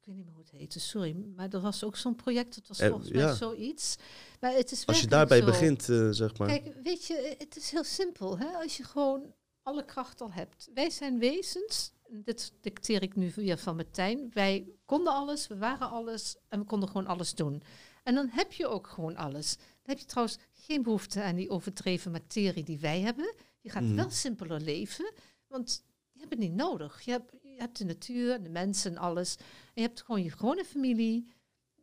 [0.00, 1.16] Ik weet niet meer hoe het heette, sorry.
[1.36, 3.96] Maar er was ook zo'n project, dat was eh, volgens mij zoiets.
[4.40, 6.48] Maar het is Als je daarbij begint, uh, zeg maar.
[6.48, 8.38] Kijk, weet je, het is heel simpel.
[8.38, 8.46] Hè?
[8.46, 10.68] Als je gewoon alle kracht al hebt.
[10.74, 14.30] Wij zijn wezens dit dicteer ik nu weer van Martijn.
[14.32, 17.62] Wij konden alles, we waren alles en we konden gewoon alles doen.
[18.02, 19.56] En dan heb je ook gewoon alles.
[19.56, 23.34] Dan heb je trouwens geen behoefte aan die overdreven materie die wij hebben.
[23.60, 23.94] Je gaat mhm.
[23.94, 25.12] wel simpeler leven,
[25.46, 27.00] want je hebt het niet nodig.
[27.00, 29.36] Je hebt, je hebt de natuur, de mensen en alles.
[29.36, 31.32] En je hebt gewoon je gewone familie.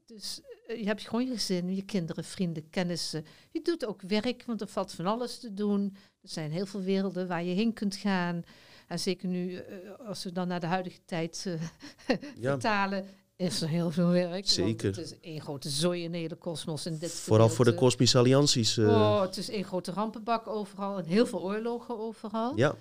[0.06, 3.26] Dus eh, je hebt gewoon je gezin, je kinderen, vrienden, kennissen.
[3.52, 5.96] Je doet ook werk, want er valt van alles te doen.
[6.22, 8.44] Er zijn heel veel werelden waar je heen kunt gaan.
[8.88, 9.62] En zeker nu, uh,
[10.08, 11.62] als we dan naar de huidige tijd uh,
[12.42, 14.48] vertalen, is er heel veel werk.
[14.48, 14.88] Zeker.
[14.88, 16.84] Het is één grote zooi in de hele kosmos.
[16.84, 18.78] dit Vooral voor de kosmische allianties.
[18.78, 18.88] Uh.
[18.88, 22.56] Oh, het is één grote rampenbak overal en heel veel oorlogen overal.
[22.56, 22.76] Ja.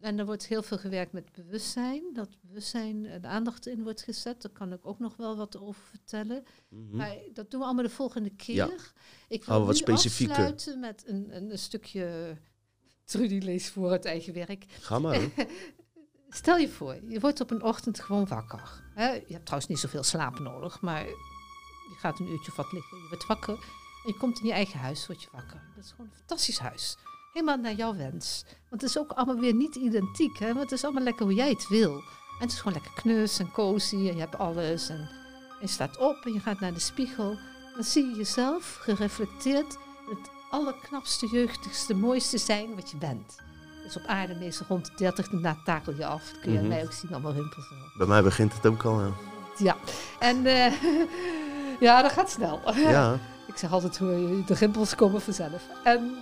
[0.00, 2.02] En er wordt heel veel gewerkt met bewustzijn.
[2.12, 4.42] Dat bewustzijn de aandacht in wordt gezet.
[4.42, 6.44] Daar kan ik ook nog wel wat over vertellen.
[6.68, 6.96] Mm -hmm.
[6.96, 8.54] Maar dat doen we allemaal de volgende keer.
[8.54, 8.70] Ja.
[9.28, 10.34] Ik wil wat specifieker.
[10.34, 12.36] afsluiten met een, een, een stukje
[13.08, 14.64] Trudy leest voor het eigen werk.
[14.80, 15.20] Ga maar.
[16.28, 18.82] Stel je voor, je wordt op een ochtend gewoon wakker.
[18.96, 22.98] Je hebt trouwens niet zoveel slaap nodig, maar je gaat een uurtje wat liggen.
[22.98, 25.62] Je wordt wakker en je komt in je eigen huis, word je wakker.
[25.74, 26.96] Dat is gewoon een fantastisch huis.
[27.32, 28.44] Helemaal naar jouw wens.
[28.68, 30.46] Want het is ook allemaal weer niet identiek, hè?
[30.46, 31.94] want het is allemaal lekker hoe jij het wil.
[31.94, 34.88] En het is gewoon lekker knus en cozy en je hebt alles.
[34.88, 35.08] En
[35.60, 37.38] je staat op en je gaat naar de spiegel.
[37.74, 39.76] Dan zie je jezelf gereflecteerd
[40.50, 43.36] allerknapste, jeugdigste, mooiste zijn wat je bent.
[43.86, 46.22] is op aarde meestal rond de 30, daarna takel je af.
[46.32, 47.68] Dat kun je aan mij ook zien, allemaal rimpels.
[47.98, 49.00] Bij mij begint het ook al.
[49.00, 49.12] Ja.
[49.56, 49.76] Ja,
[50.18, 50.72] en eh,
[51.80, 52.60] ja, dat gaat snel.
[52.76, 53.18] ja.
[53.46, 55.62] Ik zeg altijd, hoe- de rimpels komen vanzelf.
[55.84, 56.16] En,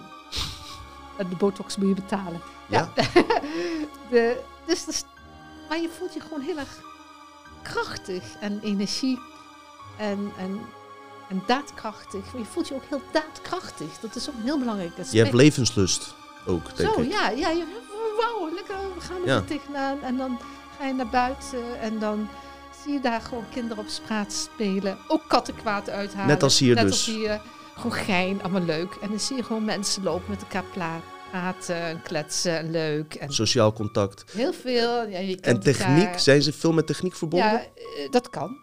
[1.19, 2.41] en de botox moet je betalen.
[2.69, 2.93] Ja.
[4.11, 5.05] de, dus, dus,
[5.69, 6.81] maar je voelt je gewoon heel erg
[7.63, 9.21] krachtig en energiek
[9.99, 10.61] en, en,
[11.29, 12.25] en daadkrachtig.
[12.37, 13.99] Je voelt je ook heel daadkrachtig.
[14.01, 15.13] Dat is ook een heel belangrijk aspect.
[15.13, 16.15] Je hebt levenslust
[16.47, 17.11] ook, denk Zo, ik.
[17.13, 17.49] ja, ja.
[17.51, 17.65] Je,
[18.21, 19.41] wauw, lekker, we gaan er Ja.
[19.41, 20.03] tegenaan.
[20.03, 20.39] En dan
[20.79, 22.29] ga je naar buiten en dan
[22.85, 24.99] zie je daar gewoon kinderen op straat spelen.
[25.09, 26.27] Ook kattenkwaad uithalen.
[26.27, 26.93] Net als hier Net dus.
[26.93, 27.41] als hier.
[27.75, 28.95] Gewoon gein, allemaal leuk.
[29.01, 30.65] En dan zie je gewoon mensen lopen met elkaar
[31.31, 33.15] praten en kletsen en leuk.
[33.15, 34.25] En Sociaal contact.
[34.33, 35.07] heel veel.
[35.09, 36.21] Ja, je En techniek, elkaar.
[36.21, 37.49] zijn ze veel met techniek verbonden?
[37.51, 38.57] Ja, eh, dat kan.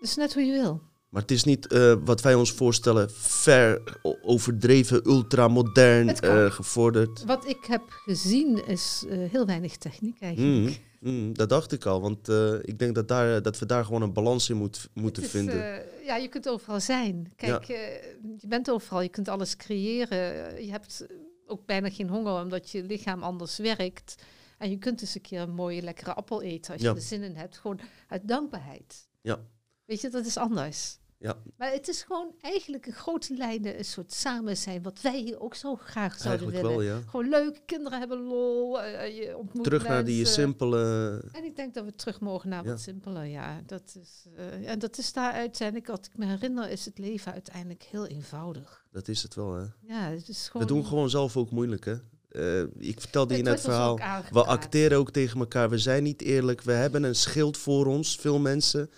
[0.00, 0.80] Dus net hoe je wil.
[1.14, 3.82] Maar het is niet eh, wat wij ons voorstellen, ver
[4.22, 7.24] overdreven, ultramodern, eh gevorderd.
[7.24, 10.80] Wat ik heb gezien is eh, heel weinig techniek eigenlijk.
[11.00, 12.28] Mm, mm, dat dacht ik al, want
[12.62, 15.82] ik denk dat, daar, dat we daar gewoon een balans in moet, moeten is, vinden.
[16.04, 17.32] ja, je kunt overal zijn.
[17.36, 20.62] Kijk, je bent overal, je kunt alles creëren.
[20.64, 21.06] Je hebt
[21.46, 24.14] ook bijna geen honger omdat je lichaam anders werkt.
[24.58, 26.90] En je kunt eens een keer een mooie, lekkere appel eten als Ja.
[26.90, 27.58] je er zin in hebt.
[27.58, 29.08] Gewoon uit dankbaarheid.
[29.20, 29.40] Ja.
[29.84, 30.98] Weet je, dat is anders.
[31.24, 31.36] Ja.
[31.56, 35.40] Maar het is gewoon eigenlijk in grote lijnen een soort samen zijn, wat wij hier
[35.40, 36.94] ook zo graag zouden Eigenlijk willen.
[36.94, 37.10] wel, ja.
[37.10, 41.22] Gewoon leuk, kinderen hebben lol, eh, je ontmoet Terug naar die simpele...
[41.32, 42.70] En ik denk dat we terug mogen naar Ja.
[42.70, 43.60] wat simpeler, ja.
[43.66, 47.32] Dat is, eh, en dat is daar uiteindelijk, wat ik me herinner, is het leven
[47.32, 48.84] uiteindelijk heel eenvoudig.
[48.92, 49.64] Dat is het wel, hè.
[49.80, 50.66] Ja, het is gewoon...
[50.66, 51.96] We doen gewoon zelf ook moeilijk, hè.
[52.28, 53.98] Eh, ik vertelde je net het verhaal.
[54.30, 55.70] We acteren ook tegen elkaar.
[55.70, 56.62] We zijn niet eerlijk.
[56.62, 58.90] We hebben een schild voor ons, veel mensen.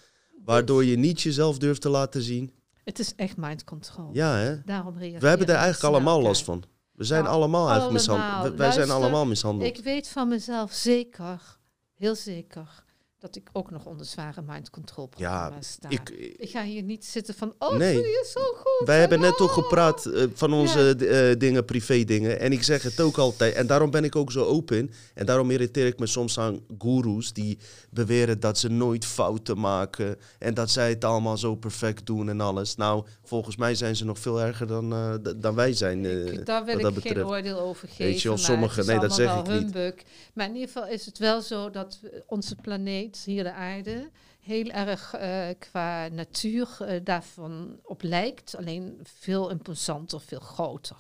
[0.46, 2.52] Waardoor je niet jezelf durft te laten zien.
[2.84, 4.10] Het is echt mind control.
[4.12, 4.62] Ja, hè.
[4.64, 6.62] Daarom reageren We hebben er mensen eigenlijk allemaal last van.
[6.92, 8.58] We zijn Nou, allemaal eigenlijk mishandeld.
[8.58, 9.76] Wij zijn allemaal mishandeld.
[9.76, 11.58] Ik weet van mezelf zeker,
[11.94, 12.84] heel zeker,
[13.18, 15.88] dat ik ook nog onder zware mind control programma's sta.
[15.88, 17.96] Ik, Ik ga hier niet zitten van, oh, Nee.
[17.96, 18.86] je zo goed.
[18.86, 21.06] wij en hebben net toch gepraat eh, van onze Ja.
[21.30, 22.40] eh, dingen, privé dingen.
[22.40, 23.54] En ik zeg het ook altijd.
[23.54, 24.90] En daarom ben ik ook zo open.
[25.14, 27.58] En daarom irriteer ik me soms aan goeroes die
[27.90, 30.16] beweren dat ze nooit fouten maken.
[30.38, 32.74] En dat zij het allemaal zo perfect doen en alles.
[32.76, 36.04] Nou, volgens mij zijn ze nog veel erger dan, eh, dan wij zijn.
[36.04, 37.28] Ik- daar wil ik dat geen betreft.
[37.28, 38.04] oordeel over geven.
[38.04, 39.62] Weet je wel, maar sommige- het is nee, dat zeg ik niet.
[39.62, 39.94] humbug.
[40.34, 44.66] Maar in ieder geval is het wel zo dat onze planeet, hier de aarde, heel
[44.70, 48.56] erg eh, qua natuur eh, daarvan op lijkt.
[48.56, 50.96] Alleen veel imposanter, veel groter.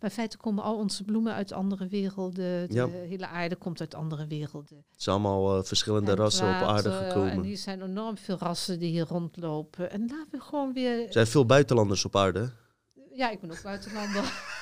[0.00, 2.68] Maar in feite komen al onze bloemen uit andere werelden.
[2.68, 2.86] De Ja.
[2.88, 4.84] hele aarde komt uit andere werelden.
[4.92, 7.42] Het zijn allemaal eh, verschillende En rassen op aarde water, En gekomen.
[7.44, 9.90] hier zijn enorm veel rassen die hier rondlopen.
[9.90, 11.06] En laten we gewoon weer...
[11.06, 12.50] Er zijn veel buitenlanders op aarde.
[13.12, 14.22] Ja, ik ben ook buitenlander.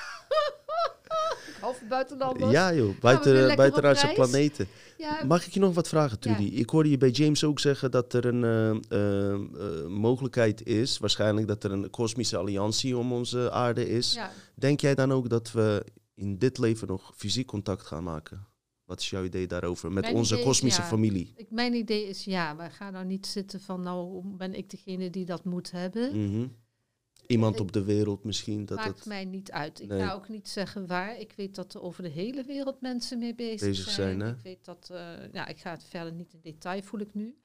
[1.59, 2.51] van buitenlanders.
[2.51, 4.13] Ja joh, buiten, reis?
[4.13, 4.67] planeten.
[4.97, 6.43] Ja, Mag ik je nog wat vragen, Trudy?
[6.43, 10.97] Ik hoorde je bij James ook zeggen dat er een eh, eh, eh, mogelijkheid is,
[10.97, 14.13] waarschijnlijk dat er een kosmische alliantie om onze aarde is.
[14.13, 14.31] ja.
[14.55, 15.85] Denk jij dan ook dat we
[16.15, 18.47] in dit leven nog fysiek contact gaan maken?
[18.85, 20.87] Wat is jouw idee daarover met Mijn onze idee kosmische ja.
[20.87, 21.33] familie?
[21.35, 25.09] Ik, mijn idee is ja, maar ga nou niet zitten van nou ben ik degene
[25.09, 26.25] die dat moet hebben.
[26.25, 26.47] Mhm.
[27.29, 29.79] Iemand op de wereld misschien dat Maakt mij niet uit.
[29.81, 29.99] Ik Nee.
[29.99, 31.19] ga ook niet zeggen waar.
[31.19, 34.21] Ik weet dat er over de hele wereld mensen mee bezig, Bezig zijn?
[34.21, 34.87] Ik weet dat,
[35.31, 37.37] ja, ik ga het verder niet in detail, voel ik nu.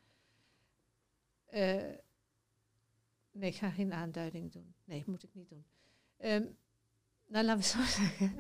[1.47, 1.82] Eh,
[3.32, 4.74] nee, ik ga geen aanduiding doen.
[4.85, 5.64] Nee, moet ik niet doen.
[6.16, 6.45] Ehm,
[7.26, 8.35] nou, laten we zo zeggen.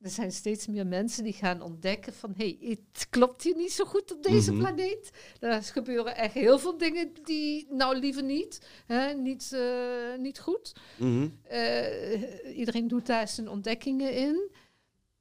[0.00, 2.32] Er zijn steeds meer mensen die gaan ontdekken van...
[2.36, 4.60] hé, hey, het klopt hier niet zo goed op deze Mhm.
[4.60, 5.10] planeet.
[5.40, 7.66] Er gebeuren echt heel veel dingen die...
[7.70, 8.66] nou, liever niet.
[8.86, 10.72] Hè, niet, eh, niet goed.
[10.98, 11.28] Mhm.
[11.42, 14.50] Eh, iedereen doet daar zijn ontdekkingen in.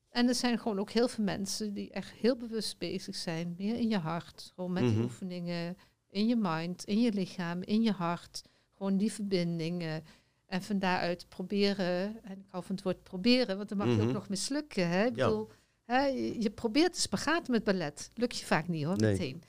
[0.09, 3.55] En er zijn gewoon ook heel veel mensen die echt heel bewust bezig zijn.
[3.57, 4.51] Meer in je hart.
[4.55, 5.03] Gewoon met die Mhm.
[5.03, 5.77] oefeningen.
[6.09, 8.41] In je mind, in je lichaam, in je hart.
[8.77, 10.03] Gewoon die verbindingen.
[10.45, 12.23] En van daaruit proberen.
[12.23, 14.07] En ik hou van het woord proberen, want dan mag je Mhm.
[14.07, 14.87] ook nog mislukken.
[14.89, 15.05] Hè?
[15.05, 15.25] Ik Ja.
[15.27, 15.49] bedoel,
[15.83, 16.05] hè,
[16.39, 18.11] je, probeert de spagaat met ballet.
[18.13, 19.11] Lukt je vaak niet hoor, Nee.
[19.11, 19.43] meteen.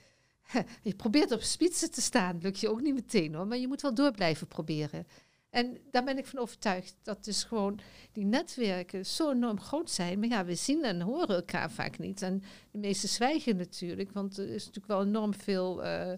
[0.81, 2.37] Je probeert op spitsen te staan.
[2.41, 3.47] Lukt je ook niet meteen hoor.
[3.47, 5.07] Maar je moet wel door blijven proberen.
[5.49, 6.95] En daar ben ik van overtuigd.
[7.01, 7.79] Dat dus gewoon
[8.11, 10.19] die netwerken zo enorm groot zijn.
[10.19, 12.21] Maar ja, we zien en horen elkaar vaak niet.
[12.21, 14.11] En de meesten zwijgen natuurlijk.
[14.11, 16.13] Want er is natuurlijk wel enorm veel eh,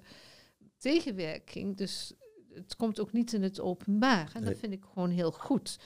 [0.77, 1.77] tegenwerking.
[1.77, 2.13] Dus
[2.53, 4.31] het komt ook niet in het openbaar.
[4.33, 4.49] En Nee.
[4.49, 5.79] dat vind ik gewoon heel goed.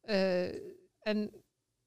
[0.00, 0.46] Eh,
[1.02, 1.30] en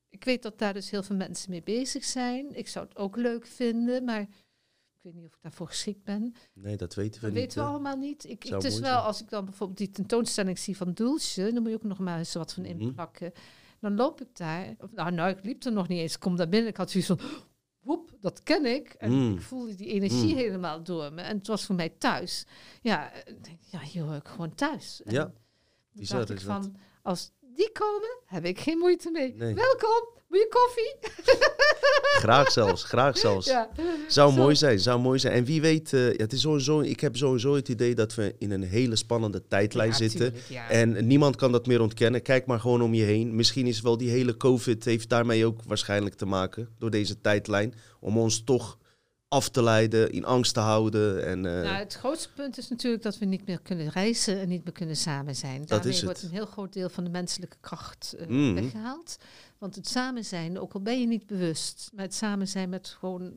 [0.10, 2.56] ik weet dat daar dus heel veel mensen mee bezig zijn.
[2.56, 6.34] Ik zou het ook leuk vinden, maar ik weet niet of ik daarvoor geschikt ben.
[6.54, 7.40] Nee, dat weten we Dat niet.
[7.44, 8.24] weten we allemaal niet.
[8.30, 9.04] Ik, het is wel, zijn.
[9.04, 12.18] als ik dan bijvoorbeeld die tentoonstelling zie van Doelsje, dan moet je ook nog maar
[12.18, 12.80] eens wat van Mhm.
[12.82, 13.32] inplakken.
[13.80, 14.76] Dan loop ik daar.
[14.92, 16.14] Nou, nou, ik liep er nog niet eens.
[16.14, 16.70] Ik kom daar binnen.
[16.70, 17.20] Ik had zoiets van,
[17.84, 18.94] woep, dat ken ik.
[18.94, 19.34] En Mm.
[19.34, 20.38] ik voelde die energie Mm.
[20.38, 21.22] helemaal door me.
[21.22, 22.46] En het was voor mij thuis.
[22.82, 23.12] Ja,
[23.72, 25.02] ja hier hoor ik gewoon thuis.
[25.04, 25.34] En Ja,
[25.92, 26.42] bizar dat.
[26.42, 29.34] van, als die komen, heb ik geen moeite mee.
[29.36, 29.54] Nee.
[29.54, 30.96] Welkom, moet je koffie?
[32.24, 33.46] Graag zelfs, graag zelfs.
[33.48, 33.70] Ja.
[34.08, 34.38] Zou Zo.
[34.38, 35.34] mooi zijn, zou mooi zijn.
[35.34, 38.52] En wie weet, eh, het is sowieso, ik heb sowieso het idee dat we in
[38.52, 40.20] een hele spannende tijdlijn Ja, zitten.
[40.20, 40.70] tuurlijk, ja.
[40.70, 42.22] En niemand kan dat meer ontkennen.
[42.22, 43.36] Kijk maar gewoon om je heen.
[43.36, 46.70] Misschien is wel die hele COVID heeft daarmee ook waarschijnlijk te maken.
[46.78, 47.74] Door deze tijdlijn.
[48.00, 48.78] Om ons toch
[49.28, 51.26] af te leiden, in angst te houden.
[51.26, 54.48] En, eh, Nou, het grootste punt is natuurlijk dat we niet meer kunnen reizen en
[54.50, 55.60] niet meer kunnen samen zijn.
[55.66, 58.54] Dat Daarmee wordt een heel groot deel van de menselijke kracht eh, Mhm.
[58.54, 59.16] weggehaald.
[59.64, 62.88] Want het samen zijn, ook al ben je niet bewust, maar het samen zijn met
[62.88, 63.34] gewoon,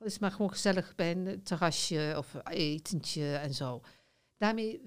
[0.00, 3.80] is maar gewoon gezellig bij een terrasje of etentje en zo.
[4.36, 4.80] Daarmee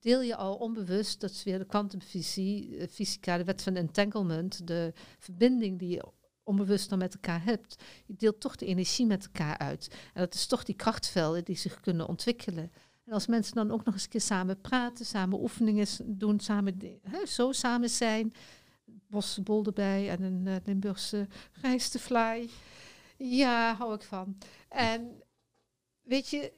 [0.00, 5.78] deel je al onbewust, dat is weer de kwantumfysica, de wet van entanglement, de verbinding
[5.78, 6.04] die je
[6.42, 7.82] onbewust dan met elkaar hebt.
[8.06, 9.88] Je deelt toch de energie met elkaar uit.
[10.14, 12.72] En dat is toch die krachtvelden die zich kunnen ontwikkelen.
[13.04, 17.00] En als mensen dan ook nog eens een keer samen praten, samen oefeningen doen, samen
[17.26, 18.32] zo samen zijn.
[19.12, 21.26] Bossenbol erbij en een uh, Limburgse
[21.62, 22.48] rijstefly.
[23.16, 24.36] Ja, hou ik van.
[24.68, 25.22] En
[26.02, 26.52] weet je,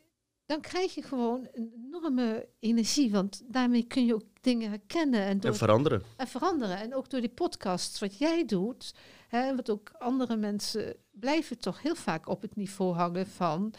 [0.46, 3.10] dan krijg je gewoon een enorme energie.
[3.10, 6.02] Want daarmee kun je ook dingen herkennen en, door, en veranderen.
[6.16, 6.78] en veranderen.
[6.78, 8.94] En ook door die podcasts, wat jij doet,
[9.28, 13.74] hè, wat ook andere mensen blijven toch heel vaak op het niveau hangen van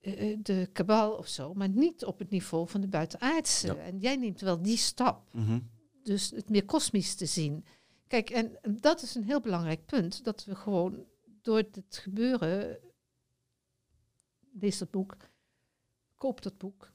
[0.00, 3.66] eh, de kabal of zo, maar niet op het niveau van de buitenaardse.
[3.66, 3.74] Ja.
[3.76, 5.58] En jij neemt wel die stap, Mhm.
[6.02, 7.64] Dus het meer kosmisch te zien.
[8.06, 11.04] Kijk, en dat is een heel belangrijk punt, dat we gewoon
[11.42, 12.78] door het gebeuren,
[14.52, 15.16] lees dat boek,
[16.16, 16.92] koop dat boek,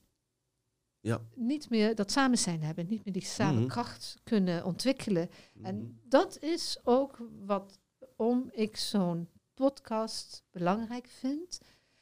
[0.99, 1.21] Ja.
[1.35, 3.67] niet meer dat samen zijn hebben, niet meer die samen Mhm.
[3.67, 5.29] kracht kunnen ontwikkelen.
[5.53, 5.65] Mhm.
[5.65, 7.79] En dat is ook wat
[8.15, 11.59] om ik zo'n podcast belangrijk vind.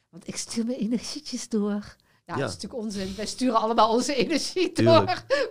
[0.08, 1.96] Want ik stuur mijn energietjes door.
[2.26, 2.40] Ja, Ja.
[2.40, 3.14] dat is natuurlijk onzin.
[3.16, 4.96] Wij sturen allemaal onze energie Tuurlijk.
[4.96, 5.04] door.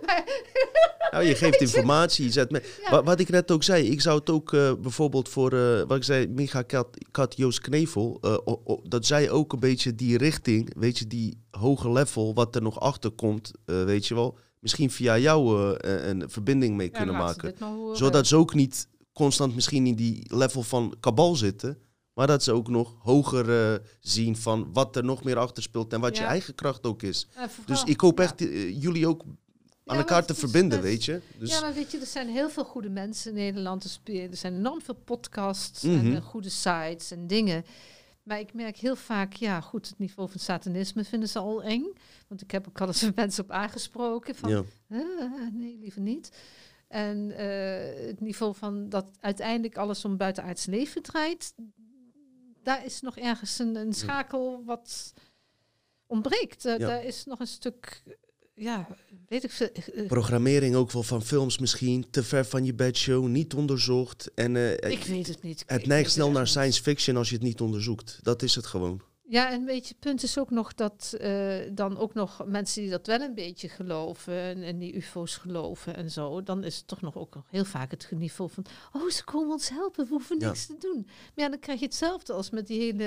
[0.06, 0.24] Maar,
[1.10, 2.24] Nou, je geeft informatie.
[2.24, 2.62] Je zet me...
[2.90, 3.02] Ja.
[3.02, 6.04] Wat ik net ook zei, ik zou het ook eh, bijvoorbeeld voor, eh, wat ik
[6.04, 10.18] zei, Micha Kat, Kat Joost Knevel, eh, o- o- dat zij ook een beetje die
[10.18, 14.90] richting, weet je, die hoge level, wat er nog achter komt, weet je wel, misschien
[14.90, 17.54] via jou een verbinding mee Ja, kunnen maken.
[17.92, 21.78] Zodat ze ook niet constant misschien in die level van kabal zitten,
[22.16, 23.50] maar dat ze ook nog hoger
[24.00, 27.26] zien van wat er nog meer achter speelt en wat je eigen kracht ook is.
[27.66, 29.22] Dus ik hoop echt eh, jullie ook
[29.84, 31.20] aan elkaar te is verbinden, weet je.
[31.38, 33.84] Dus, Ja, maar weet je, er zijn heel veel goede mensen in Nederland.
[33.84, 33.90] Er
[34.30, 35.94] Er zijn enorm veel podcasts Mhm.
[35.98, 37.64] en eh, goede sites en dingen.
[38.22, 41.92] Maar ik merk heel vaak, ja, goed, het niveau van satanisme vinden ze al eng.
[42.28, 44.62] Want ik heb ook al eens mensen op aangesproken van, ja.
[44.88, 44.98] "Eh,
[45.52, 46.30] nee, liever niet.
[46.88, 51.54] En eh, het niveau van dat uiteindelijk alles om buitenaards leven draait,
[52.66, 55.12] daar is nog ergens een, een schakel wat
[56.06, 56.64] ontbreekt.
[56.64, 56.86] Eh, Ja.
[56.86, 58.02] Daar is nog een stuk,
[58.54, 58.86] ja,
[59.28, 59.68] weet ik veel.
[59.94, 64.30] eh, Programmering ook wel van films misschien, te ver van je bedshow, niet onderzocht.
[64.34, 65.62] En eh, ik weet het niet.
[65.66, 66.50] Het neigt snel naar niet.
[66.50, 68.18] science fiction als je het niet onderzoekt.
[68.22, 69.02] Dat is het gewoon.
[69.28, 72.82] Ja, en weet je, het punt is ook nog dat eh, dan ook nog mensen
[72.82, 76.76] die dat wel een beetje geloven en, en die UFO's geloven en zo, dan is
[76.76, 80.10] het toch nog ook heel vaak het niveau van, oh, ze komen ons helpen, we
[80.10, 80.46] hoeven Ja.
[80.46, 81.02] niks te doen.
[81.06, 83.04] Maar ja, dan krijg je hetzelfde als met die hele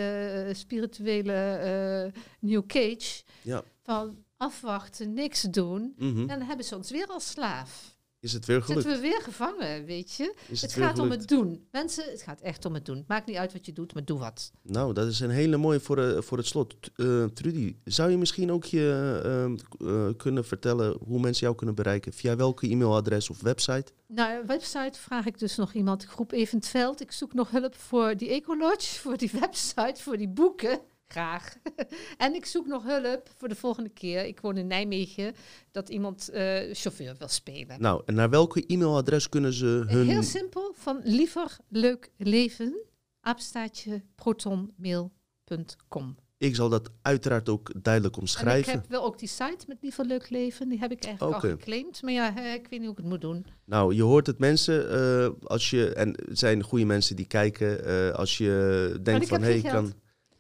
[0.48, 3.64] eh, spirituele eh, New Cage, Ja.
[3.84, 5.94] van afwachten, niks doen.
[5.98, 6.20] Mhm.
[6.20, 7.98] En dan hebben ze ons weer als slaaf.
[8.22, 8.84] Is het weer gelukt?
[8.84, 10.36] Zitten we weer gevangen, weet je?
[10.48, 11.68] Is Het gaat om het doen.
[11.72, 13.04] Mensen, het gaat echt om het doen.
[13.08, 14.52] Maakt niet uit wat je doet, maar doe wat.
[14.62, 16.76] Nou, dat is een hele mooie voor, eh, voor het slot.
[16.96, 19.58] Eh, Trudy, zou je misschien ook je ehm,
[19.90, 22.14] eh, kunnen vertellen hoe mensen jou kunnen bereiken?
[22.14, 23.92] Via welke e-mailadres of website?
[24.08, 27.02] Nou, website vraag ik dus nog iemand, groep Eventveld.
[27.02, 30.80] Ik zoek nog hulp voor die Ecolodge, voor die website, voor die boeken.
[31.12, 31.56] Graag.
[32.18, 34.26] en ik zoek nog hulp voor de volgende keer.
[34.26, 35.34] Ik woon in Nijmegen,
[35.72, 37.82] dat iemand eh, chauffeur wil spelen.
[37.82, 40.08] Nou, en naar welke e-mailadres kunnen ze hun...
[40.08, 42.82] Heel simpel, van liever leuk leven,
[43.22, 46.16] apenstaartje protonmail.com.
[46.38, 48.72] Ik zal dat uiteraard ook duidelijk En ik omschrijven.
[48.72, 52.02] heb wel ook die site met liever leuk leven, die heb ik eigenlijk al geclaimd.
[52.02, 53.46] Maar ja, ik weet niet hoe ik het moet doen.
[53.66, 57.86] Nou, je hoort het mensen, eh, als je, en het zijn goede mensen die kijken,
[57.86, 59.94] eh, als je denkt van, hé, hey, kan...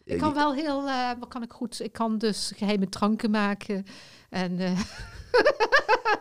[0.09, 1.81] Ik kan wel heel, eh, wat kan ik goed?
[1.81, 3.85] Ik kan dus geheime dranken maken.
[4.29, 4.71] En eh,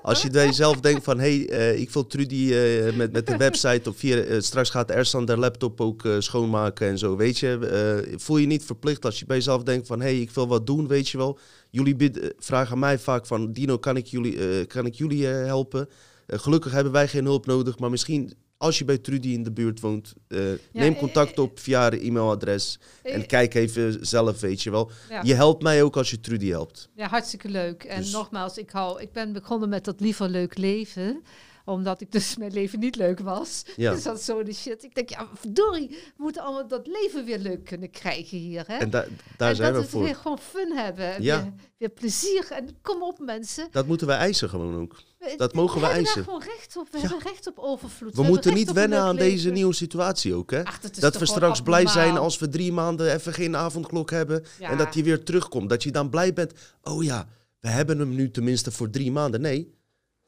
[0.03, 2.55] Als je bij jezelf denkt van, hé, hey, eh, ik wil Trudy
[2.95, 7.16] met, met de website of via, straks gaat Ersan de laptop ook schoonmaken en zo,
[7.16, 8.14] weet je.
[8.16, 10.66] voel je niet verplicht als je bij jezelf denkt van, hé, hey, ik wil wat
[10.66, 11.39] doen, weet je wel.
[11.70, 15.89] Jullie bid- vragen mij vaak van, Dino, kan ik jullie, kan ik jullie helpen?
[16.26, 19.80] Gelukkig hebben wij geen hulp nodig, maar misschien als je bij Trudy in de buurt
[19.80, 20.40] woont, uh,
[20.72, 22.78] neem contact op via haar e-mailadres.
[23.02, 24.90] En kijk even zelf, weet je wel.
[25.22, 26.88] Je helpt mij ook als je Trudy helpt.
[26.94, 27.84] Ja, hartstikke leuk.
[27.84, 31.22] En dus- nogmaals, ik, hou, ik ben begonnen met dat liever leuk leven
[31.64, 33.62] omdat ik dus mijn leven niet leuk was.
[33.76, 33.90] Ja.
[33.94, 34.82] Dus dat zo de shit.
[34.84, 38.64] Ik denk, ja, verdorie, we moeten allemaal dat leven weer leuk kunnen krijgen hier.
[38.66, 38.76] Hè?
[38.76, 39.06] En, da
[39.36, 40.02] daar zijn we voor.
[40.02, 41.22] weer gewoon fun hebben.
[41.22, 41.42] Ja.
[41.42, 42.46] Weer, weer, plezier.
[42.50, 43.68] En kom op, mensen.
[43.70, 44.96] Dat moeten wij eisen gewoon ook.
[45.37, 46.25] Dat mogen we, we eisen.
[46.25, 46.89] We hebben gewoon recht op.
[46.91, 48.14] We hebben recht op overvloed.
[48.14, 50.51] We, moeten niet wennen aan deze nieuwe situatie ook.
[50.51, 50.62] Hè?
[50.99, 54.45] dat we straks blij zijn als we drie maanden even geen avondklok hebben.
[54.61, 55.69] En dat hij weer terugkomt.
[55.69, 56.53] Dat je dan blij bent.
[56.83, 57.29] Oh ja,
[57.61, 59.41] we hebben hem nu tenminste voor drie maanden.
[59.41, 59.77] Nee,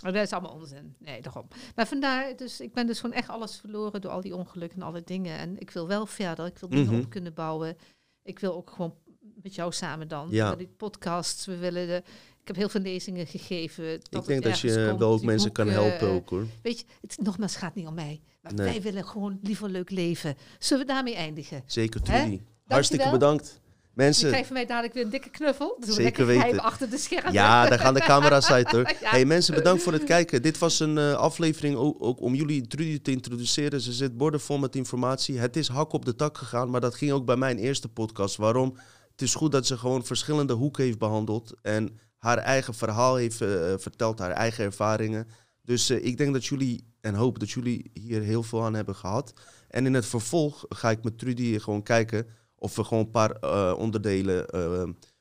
[0.06, 0.94] Oh, dat is allemaal onzin.
[0.98, 1.48] Nee, daarom.
[1.74, 4.86] Maar vandaar, dus ik ben dus gewoon echt alles verloren door al die ongelukken en
[4.86, 5.38] alle dingen.
[5.38, 6.46] En ik wil wel verder.
[6.46, 7.00] Ik wil dingen mhm.
[7.00, 7.76] op kunnen bouwen.
[8.22, 8.94] Ik wil ook gewoon
[9.42, 10.28] met jou samen dan.
[10.30, 10.56] Ja.
[10.56, 12.02] Die podcasts, we willen de,
[12.50, 13.92] heb heel veel lezingen gegeven.
[13.94, 16.46] ik denk dat je wel ook mensen kan helpen ook hoor.
[16.62, 18.20] Weet je, het, nogmaals, gaat niet om mij.
[18.42, 20.36] Maar wij willen gewoon liever leuk leven.
[20.58, 21.62] Zullen we daarmee eindigen?
[21.66, 22.40] Zeker, Trudy.
[22.66, 23.60] Hartstikke bedankt.
[23.94, 25.76] Mensen, je van mij dadelijk weer een dikke knuffel.
[25.80, 26.60] Dus Zeker weten.
[26.60, 27.32] achter de schermen.
[27.32, 28.92] Ja, daar gaan de camera's uit hoor.
[29.00, 30.42] Hey mensen, bedankt voor het kijken.
[30.42, 33.80] Dit was een uh, aflevering ook, om jullie Trudy te introduceren.
[33.80, 35.38] Ze zit borden vol met informatie.
[35.38, 38.36] Het is hak op de tak gegaan, maar dat ging ook bij mijn eerste podcast.
[38.36, 38.76] Waarom?
[39.10, 41.54] Het is goed dat ze gewoon verschillende hoeken heeft behandeld.
[41.62, 45.28] En haar eigen verhaal heeft uh, verteld, haar eigen ervaringen.
[45.62, 48.94] Dus uh, ik denk dat jullie, en hoop dat jullie hier heel veel aan hebben
[48.94, 49.32] gehad.
[49.68, 53.36] En in het vervolg ga ik met Trudy gewoon kijken of we gewoon een paar
[53.44, 54.46] uh, onderdelen,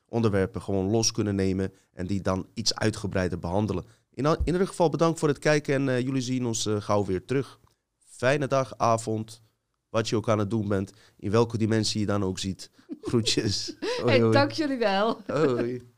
[0.08, 3.84] onderwerpen gewoon los kunnen nemen en die dan iets uitgebreider behandelen.
[4.10, 7.60] In, in ieder geval bedankt voor het kijken en jullie zien ons gauw weer terug.
[8.06, 9.42] Fijne dag, avond,
[9.88, 12.70] wat je ook aan het doen bent, in welke dimensie je dan ook ziet.
[13.00, 13.76] Groetjes.
[14.02, 15.20] Hoi, hey, dank jullie wel.
[15.26, 15.89] Hoi.